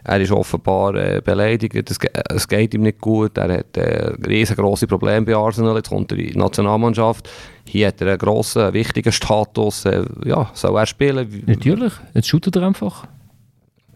Er 0.07 0.21
ist 0.21 0.31
offenbar 0.31 0.95
äh, 0.95 1.21
beleidigt, 1.21 1.91
es, 1.91 1.99
es 2.29 2.47
geht 2.47 2.73
ihm 2.73 2.83
nicht 2.83 3.01
gut, 3.01 3.37
er 3.37 3.57
hat 3.57 3.75
äh, 3.75 4.13
riesengroße 4.25 4.87
Probleme 4.87 5.25
bei 5.25 5.35
Arsenal, 5.35 5.75
jetzt 5.75 5.89
kommt 5.89 6.13
er 6.13 6.17
in 6.17 6.27
die 6.27 6.37
Nationalmannschaft, 6.37 7.29
hier 7.65 7.87
hat 7.87 7.99
er 7.99 8.07
einen 8.07 8.17
grossen, 8.17 8.71
wichtigen 8.73 9.11
Status, 9.11 9.83
äh, 9.83 10.05
ja, 10.23 10.49
soll 10.53 10.77
er 10.77 10.85
spielen? 10.85 11.43
Natürlich, 11.45 11.91
jetzt 12.13 12.29
shootet 12.29 12.55
er 12.55 12.63
einfach. 12.63 13.05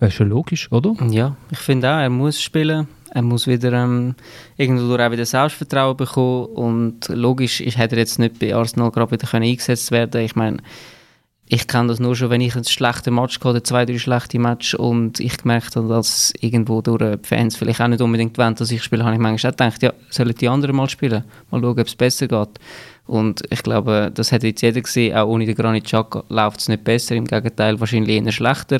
Das 0.01 0.09
ist 0.13 0.19
ja 0.19 0.25
logisch, 0.25 0.69
oder? 0.69 0.95
Ja, 1.09 1.37
ich 1.49 1.59
finde 1.59 1.89
auch, 1.89 1.99
er 1.99 2.09
muss 2.09 2.41
spielen. 2.41 2.87
Er 3.13 3.21
muss 3.21 3.45
wieder 3.45 3.73
ähm, 3.73 4.15
irgendwo 4.57 4.95
auch 4.95 5.11
wieder 5.11 5.25
Selbstvertrauen 5.25 5.97
bekommen 5.97 6.45
und 6.45 7.09
logisch 7.09 7.59
ist, 7.61 7.77
hat 7.77 7.91
er 7.91 7.99
jetzt 7.99 8.19
nicht 8.19 8.39
bei 8.39 8.55
Arsenal 8.55 8.89
gerade 8.89 9.11
wieder 9.11 9.27
können 9.27 9.45
eingesetzt 9.45 9.91
werden. 9.91 10.21
Ich 10.21 10.35
meine, 10.35 10.57
ich 11.53 11.67
kenne 11.67 11.89
das 11.89 11.99
nur 11.99 12.15
schon, 12.15 12.29
wenn 12.29 12.39
ich 12.39 12.55
ein 12.55 12.63
schlechter 12.63 13.11
Match 13.11 13.37
oder 13.43 13.61
zwei, 13.61 13.85
drei 13.85 13.97
schlechte 13.97 14.39
Matches 14.39 14.79
und 14.79 15.19
ich 15.19 15.37
gemerkt 15.37 15.75
habe, 15.75 15.89
dass 15.89 16.31
irgendwo 16.39 16.81
durch 16.81 17.01
die 17.01 17.27
Fans 17.27 17.57
vielleicht 17.57 17.81
auch 17.81 17.89
nicht 17.89 17.99
unbedingt 17.99 18.37
wollen, 18.37 18.55
dass 18.55 18.71
ich 18.71 18.81
spiele, 18.81 19.03
habe 19.03 19.15
ich 19.15 19.19
manchmal 19.19 19.51
auch 19.51 19.57
gedacht, 19.57 19.83
ja, 19.83 19.91
sollen 20.09 20.33
die 20.33 20.47
anderen 20.47 20.77
mal 20.77 20.87
spielen? 20.87 21.25
Mal 21.51 21.59
schauen, 21.59 21.77
ob 21.77 21.87
es 21.87 21.95
besser 21.95 22.29
geht. 22.29 22.59
Und 23.05 23.41
ich 23.49 23.63
glaube, 23.63 24.11
das 24.13 24.31
hat 24.31 24.43
jetzt 24.43 24.61
jeder 24.61 24.79
gesehen, 24.79 25.13
auch 25.17 25.27
ohne 25.27 25.45
den 25.45 25.55
Granit 25.55 25.83
Xhaka 25.83 26.23
läuft 26.29 26.61
es 26.61 26.69
nicht 26.69 26.85
besser, 26.85 27.15
im 27.15 27.25
Gegenteil 27.25 27.77
wahrscheinlich 27.81 28.23
eher 28.23 28.31
schlechter. 28.31 28.79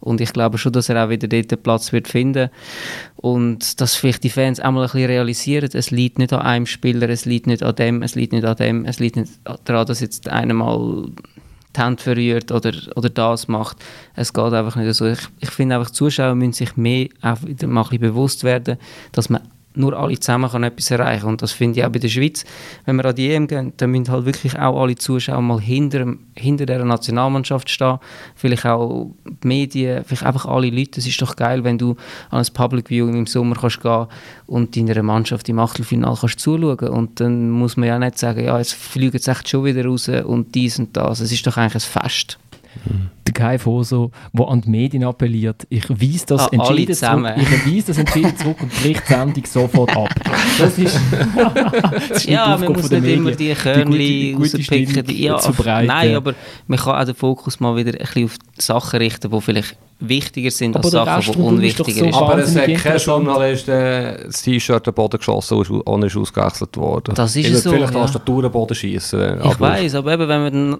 Und 0.00 0.20
ich 0.20 0.32
glaube 0.32 0.58
schon, 0.58 0.72
dass 0.72 0.88
er 0.88 1.04
auch 1.04 1.10
wieder 1.10 1.28
dort 1.28 1.52
den 1.52 1.62
Platz 1.62 1.92
wird 1.92 2.08
finden 2.08 2.50
und 3.14 3.80
dass 3.80 3.94
vielleicht 3.94 4.24
die 4.24 4.30
Fans 4.30 4.58
auch 4.58 4.72
mal 4.72 4.80
ein 4.80 4.90
bisschen 4.90 5.06
realisieren, 5.06 5.70
es 5.72 5.92
liegt 5.92 6.18
nicht 6.18 6.32
an 6.32 6.40
einem 6.40 6.66
Spieler, 6.66 7.08
es 7.08 7.26
liegt 7.26 7.46
nicht 7.46 7.62
an 7.62 7.76
dem, 7.76 8.02
es 8.02 8.16
liegt 8.16 8.32
nicht 8.32 8.44
an 8.44 8.56
dem, 8.56 8.84
es 8.86 8.98
liegt 8.98 9.14
nicht 9.14 9.34
daran, 9.64 9.86
dass 9.86 10.00
jetzt 10.00 10.28
einer 10.28 10.54
mal 10.54 11.12
die 11.78 11.82
Hand 11.82 12.00
verrührt 12.00 12.50
oder, 12.52 12.72
oder 12.96 13.08
das 13.08 13.48
macht. 13.48 13.78
Es 14.14 14.32
geht 14.32 14.52
einfach 14.52 14.76
nicht 14.76 14.94
so. 14.94 15.06
Ich, 15.06 15.20
ich 15.40 15.50
finde 15.50 15.76
einfach, 15.76 15.90
die 15.90 15.96
Zuschauer 15.96 16.34
müssen 16.34 16.52
sich 16.52 16.76
mehr 16.76 17.08
auch 17.22 17.42
wieder 17.42 17.66
mal 17.66 17.84
bewusst 17.84 18.44
werden, 18.44 18.78
dass 19.12 19.30
man 19.30 19.42
nur 19.78 19.96
alle 19.98 20.18
zusammen 20.18 20.50
kann 20.50 20.64
etwas 20.64 20.90
erreichen 20.90 21.26
Und 21.26 21.42
das 21.42 21.52
finde 21.52 21.80
ich 21.80 21.86
auch 21.86 21.90
bei 21.90 21.98
der 21.98 22.08
Schweiz. 22.08 22.44
Wenn 22.84 22.96
wir 22.96 23.04
an 23.04 23.14
die 23.14 23.30
EM 23.30 23.46
gehen, 23.46 23.72
dann 23.76 23.90
müssen 23.90 24.10
halt 24.10 24.26
wirklich 24.26 24.58
auch 24.58 24.80
alle 24.80 24.96
Zuschauer 24.96 25.40
mal 25.40 25.60
hinter, 25.60 26.14
hinter 26.34 26.66
der 26.66 26.84
Nationalmannschaft 26.84 27.70
stehen. 27.70 27.98
Vielleicht 28.34 28.66
auch 28.66 29.10
die 29.42 29.46
Medien, 29.46 30.04
vielleicht 30.04 30.24
einfach 30.24 30.46
alle 30.46 30.70
Leute. 30.70 31.00
Es 31.00 31.06
ist 31.06 31.20
doch 31.22 31.36
geil, 31.36 31.64
wenn 31.64 31.78
du 31.78 31.96
an 32.30 32.40
ein 32.40 32.52
Public 32.52 32.88
Viewing 32.88 33.16
im 33.16 33.26
Sommer 33.26 33.56
kannst 33.56 33.80
gehen 33.80 34.06
und 34.46 34.76
deiner 34.76 35.02
Mannschaft 35.02 35.48
im 35.48 35.58
Achtelfinale 35.58 36.16
kannst 36.20 36.40
zuschauen. 36.40 36.88
Und 36.88 37.20
dann 37.20 37.50
muss 37.50 37.76
man 37.76 37.88
ja 37.88 37.98
nicht 37.98 38.18
sagen, 38.18 38.44
ja, 38.44 38.58
jetzt 38.58 38.74
fliegen 38.74 39.18
sie 39.18 39.30
echt 39.30 39.48
schon 39.48 39.64
wieder 39.64 39.84
raus 39.84 40.08
und 40.08 40.54
dies 40.54 40.78
und 40.78 40.96
das. 40.96 41.20
Es 41.20 41.32
ist 41.32 41.46
doch 41.46 41.56
eigentlich 41.56 41.84
ein 41.84 42.02
Fest. 42.02 42.38
Der 43.28 43.34
Kai 43.34 43.58
Foso, 43.58 44.10
der 44.32 44.48
an 44.48 44.62
die 44.62 44.70
Medien 44.70 45.04
appelliert. 45.04 45.66
Ich 45.68 45.90
weise 45.90 46.24
das, 46.26 46.48
ah, 46.48 46.48
Entschieden 46.50 46.94
zurück, 46.94 47.34
ich 47.36 47.74
weise 47.74 47.86
das 47.88 47.98
Entschieden 47.98 48.36
zurück 48.38 48.56
und 48.62 48.82
bricht 48.82 49.02
die 49.06 49.12
Sendung 49.12 49.44
sofort 49.44 49.94
ab. 49.94 50.08
Das 50.58 50.78
ist, 50.78 50.98
das 52.08 52.10
ist 52.10 52.24
Ja, 52.24 52.56
man 52.56 52.72
muss 52.72 52.90
nicht 52.90 53.04
immer 53.04 53.32
die 53.32 53.52
Körnchen 53.52 54.36
rauspicken. 54.36 55.04
Ja, 55.14 55.38
nein, 55.82 56.14
aber 56.16 56.34
man 56.66 56.78
kann 56.78 57.00
auch 57.00 57.04
den 57.04 57.14
Fokus 57.14 57.60
mal 57.60 57.76
wieder 57.76 57.92
ein 57.92 57.98
bisschen 57.98 58.24
auf 58.24 58.36
Sachen 58.56 58.98
richten, 58.98 59.30
die 59.30 59.40
vielleicht 59.42 59.76
wichtiger 60.00 60.50
sind 60.50 60.76
aber 60.76 60.84
als 60.84 60.92
Sachen, 60.92 61.32
die 61.34 61.38
unwichtiger 61.40 61.92
sind. 61.92 62.14
So 62.14 62.20
aber 62.20 62.38
es 62.38 62.56
hat 62.56 62.74
kein 62.74 62.98
Journalist 62.98 63.68
äh, 63.68 64.24
das 64.24 64.42
T-Shirt 64.42 64.86
den 64.86 64.94
Boden 64.94 65.18
geschossen 65.18 65.58
und 65.58 66.02
ist 66.04 66.16
ausgewechselt 66.16 66.76
worden. 66.76 67.14
Das 67.14 67.34
ist 67.36 67.46
ich 67.48 67.58
so, 67.58 67.70
vielleicht 67.70 67.92
ja. 67.92 68.00
Tastatur 68.00 68.42
den 68.42 68.52
Boden 68.52 68.74
schießen. 68.74 69.40
Ich 69.44 69.60
weiß, 69.60 69.96
aber 69.96 70.12
eben, 70.12 70.28
wenn 70.28 70.42
man 70.42 70.78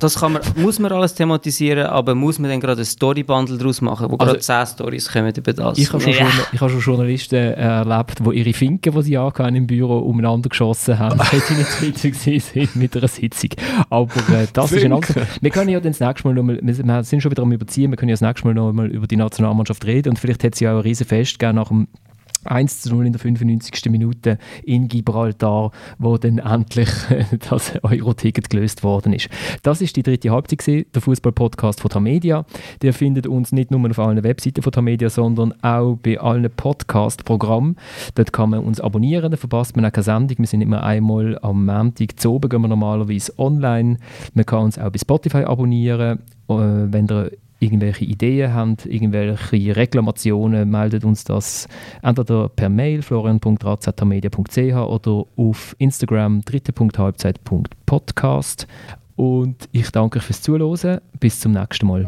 das 0.00 0.16
kann 0.16 0.32
man, 0.32 0.42
muss 0.56 0.78
man 0.78 0.92
alles 0.92 1.14
thematisieren, 1.14 1.86
aber 1.86 2.14
muss 2.14 2.38
man 2.38 2.50
dann 2.50 2.60
gerade 2.60 2.82
ein 2.82 2.84
Story-Bundle 2.84 3.58
daraus 3.58 3.80
machen, 3.80 4.10
wo 4.10 4.16
also, 4.16 4.32
gerade 4.32 4.40
10 4.40 4.66
Stories 4.66 5.10
kommen 5.10 5.32
über 5.34 5.52
das? 5.52 5.78
Ich 5.78 5.92
habe 5.92 6.02
schon, 6.02 6.12
ja. 6.12 6.26
hab 6.60 6.70
schon 6.70 6.80
Journalisten 6.80 7.36
erlebt, 7.36 8.18
die 8.24 8.38
ihre 8.38 8.52
Finken, 8.52 8.94
die 8.94 9.02
sie 9.02 9.18
hatten 9.18 9.54
im 9.54 9.66
Büro, 9.66 9.98
umeinander 9.98 10.48
geschossen 10.48 10.98
haben, 10.98 11.18
weil 11.32 11.40
sie 11.40 11.54
nicht 11.54 11.70
zufrieden 11.98 12.40
sind 12.40 12.76
mit 12.76 12.96
einer 12.96 13.08
Sitzung. 13.08 13.50
Aber 13.90 14.16
äh, 14.34 14.46
das 14.52 14.72
ist 14.72 14.84
ein 14.84 14.92
anderes... 14.92 15.16
Wir 15.40 15.50
können 15.50 15.70
ja 15.70 15.80
dann 15.80 15.92
das 15.92 16.00
nächste 16.00 16.28
Mal 16.28 16.34
noch 16.34 16.42
mal, 16.42 16.58
wir 16.62 17.04
sind 17.04 17.22
schon 17.22 17.30
wieder 17.30 17.42
am 17.42 17.52
Überziehen, 17.52 17.90
wir 17.90 17.96
können 17.96 18.10
ja 18.10 18.14
das 18.14 18.20
nächste 18.20 18.46
Mal 18.46 18.54
noch 18.54 18.72
mal 18.72 18.86
über 18.86 19.06
die 19.06 19.16
Nationalmannschaft 19.16 19.84
reden 19.86 20.10
und 20.10 20.18
vielleicht 20.18 20.44
hat 20.44 20.54
es 20.54 20.60
ja 20.60 20.72
auch 20.72 20.76
ein 20.76 20.82
riesen 20.82 21.06
Fest 21.06 21.40
nach 21.40 21.68
dem 21.68 21.88
1 22.46 22.82
zu 22.82 22.94
0 22.94 23.06
in 23.06 23.12
der 23.12 23.20
95. 23.20 23.90
Minute 23.90 24.38
in 24.64 24.88
Gibraltar, 24.88 25.70
wo 25.98 26.16
dann 26.16 26.38
endlich 26.38 26.88
das 27.50 27.72
Euro-Ticket 27.82 28.50
gelöst 28.50 28.82
worden 28.82 29.12
ist. 29.12 29.28
Das 29.62 29.80
ist 29.80 29.96
die 29.96 30.02
dritte 30.02 30.30
Halbzeit 30.30 30.58
gewesen, 30.58 30.86
der 30.94 31.02
Fußball-Podcast 31.02 31.80
von 31.80 31.90
Tamedia. 31.90 32.44
Der 32.82 32.92
findet 32.92 33.26
uns 33.26 33.52
nicht 33.52 33.70
nur 33.70 33.88
auf 33.90 33.98
allen 33.98 34.22
Webseiten 34.22 34.62
von 34.62 34.72
Tamedia, 34.72 35.10
sondern 35.10 35.54
auch 35.62 35.96
bei 35.96 36.18
allen 36.18 36.50
Podcast-Programmen. 36.50 37.76
Dort 38.14 38.32
kann 38.32 38.50
man 38.50 38.60
uns 38.60 38.80
abonnieren, 38.80 39.30
da 39.30 39.36
verpasst 39.36 39.76
man 39.76 39.84
auch 39.84 39.92
keine 39.92 40.04
Sendung. 40.04 40.38
Wir 40.38 40.46
sind 40.46 40.60
immer 40.60 40.82
einmal 40.82 41.38
am 41.42 41.66
Montag 41.66 42.18
zu 42.18 42.32
oben, 42.34 42.48
gehen 42.48 42.62
wir 42.62 42.68
normalerweise 42.68 43.38
online. 43.38 43.98
Man 44.34 44.46
kann 44.46 44.64
uns 44.64 44.78
auch 44.78 44.90
bei 44.90 44.98
Spotify 44.98 45.44
abonnieren. 45.44 46.20
Äh, 46.48 46.54
wenn 46.92 47.06
ihr 47.10 47.30
irgendwelche 47.58 48.04
Ideen 48.04 48.54
habt, 48.54 48.86
irgendwelche 48.86 49.74
Reklamationen, 49.76 50.70
meldet 50.70 51.04
uns 51.04 51.24
das 51.24 51.66
entweder 52.02 52.48
per 52.48 52.68
Mail 52.68 53.02
florian.razmedia.ch 53.02 54.58
oder 54.58 55.24
auf 55.36 55.74
Instagram 55.78 56.42
dritte.halbzeit.podcast. 56.42 58.68
Und 59.16 59.68
ich 59.72 59.90
danke 59.90 60.18
euch 60.18 60.24
fürs 60.24 60.42
Zuhören. 60.42 61.00
Bis 61.18 61.40
zum 61.40 61.52
nächsten 61.52 61.86
Mal. 61.86 62.06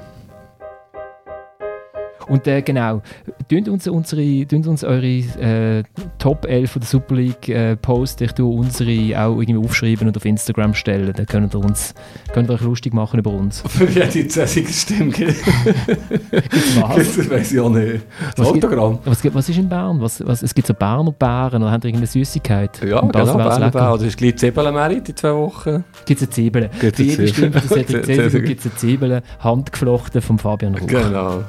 Und 2.29 2.47
äh, 2.47 2.63
genau, 2.63 3.03
tun 3.49 3.69
uns, 3.69 3.89
unsere, 3.89 4.47
tun 4.47 4.67
uns 4.67 4.85
eure 4.85 5.07
äh, 5.07 5.83
Top 6.19 6.45
11 6.45 6.75
der 6.75 6.83
Super 6.83 7.15
League 7.15 7.49
äh, 7.49 7.77
posten. 7.77 8.25
Ich 8.25 8.33
tue 8.33 8.55
unsere 8.55 9.21
auch 9.21 9.41
irgendwie 9.41 9.57
aufschreiben 9.57 10.09
und 10.09 10.17
auf 10.17 10.25
Instagram 10.25 10.75
stellen. 10.75 11.13
Dann 11.15 11.27
könnt 11.27 11.55
ihr, 11.55 11.59
uns, 11.59 11.95
könnt 12.33 12.51
ihr 12.51 12.55
euch 12.55 12.61
lustig 12.61 12.93
machen 12.93 13.21
über 13.21 13.31
uns. 13.31 13.61
Für 13.69 13.87
die 13.87 14.29
zäsige 14.29 14.73
Stimme. 14.73 15.13
was? 15.13 17.17
Das 17.17 17.31
weiß 17.31 17.53
ich 17.53 17.61
auch 17.61 17.71
nicht. 17.71 18.05
Das 18.37 18.47
was 18.47 18.49
Autogramm. 18.49 18.95
Gibt, 18.95 19.07
was, 19.07 19.35
was 19.35 19.49
ist 19.49 19.59
in 19.59 19.69
Bern? 19.69 20.01
Was, 20.01 20.25
was, 20.27 20.43
es 20.43 20.55
gibt 20.55 20.67
so 20.67 20.75
Berner 20.75 21.13
Bären 21.13 21.63
oder 21.63 21.73
haben 21.73 21.83
irgendeine 21.83 22.07
Süßigkeit? 22.07 22.85
Ja, 22.85 23.01
und 23.01 23.15
das 23.15 23.33
genau, 23.33 23.49
Berner 23.49 23.71
Bären. 23.71 23.99
Das 23.99 24.03
ist 24.03 24.19
gleich 24.19 24.37
Zwiebeln, 24.37 25.05
die 25.05 25.15
zwei 25.15 25.35
Wochen. 25.35 25.85
Gibt 26.05 26.21
es 26.21 26.27
eine 26.27 26.31
Zwiebeln? 26.31 26.71
Für 26.73 27.03
jede 27.03 27.29
Stimme 27.29 27.61
von 27.61 27.87
der 27.87 28.03
CDC 28.03 28.45
gibt 28.45 28.61
es 28.61 28.67
eine 28.67 28.77
Zwiebeln, 28.77 29.23
handgeflochten 29.41 30.21
von 30.21 30.39
Fabian 30.39 30.75
Ruch. 30.75 30.87
Genau. 30.87 31.45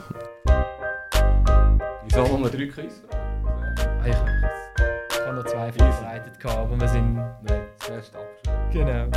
Wieso 2.22 2.34
haben 2.34 2.44
wir 2.44 2.50
drei 2.50 2.66
Quiz? 2.68 3.02
Ich, 4.04 4.10
ich 4.10 5.22
habe 5.22 5.36
noch 5.38 5.46
zwei 5.46 5.72
vorbereitet, 5.72 6.34
aber 6.46 6.78
wir 6.78 6.88
sind... 6.90 7.16
Nein, 7.16 7.62
das 7.80 7.90
erste 7.90 8.18
Genau. 8.74 9.08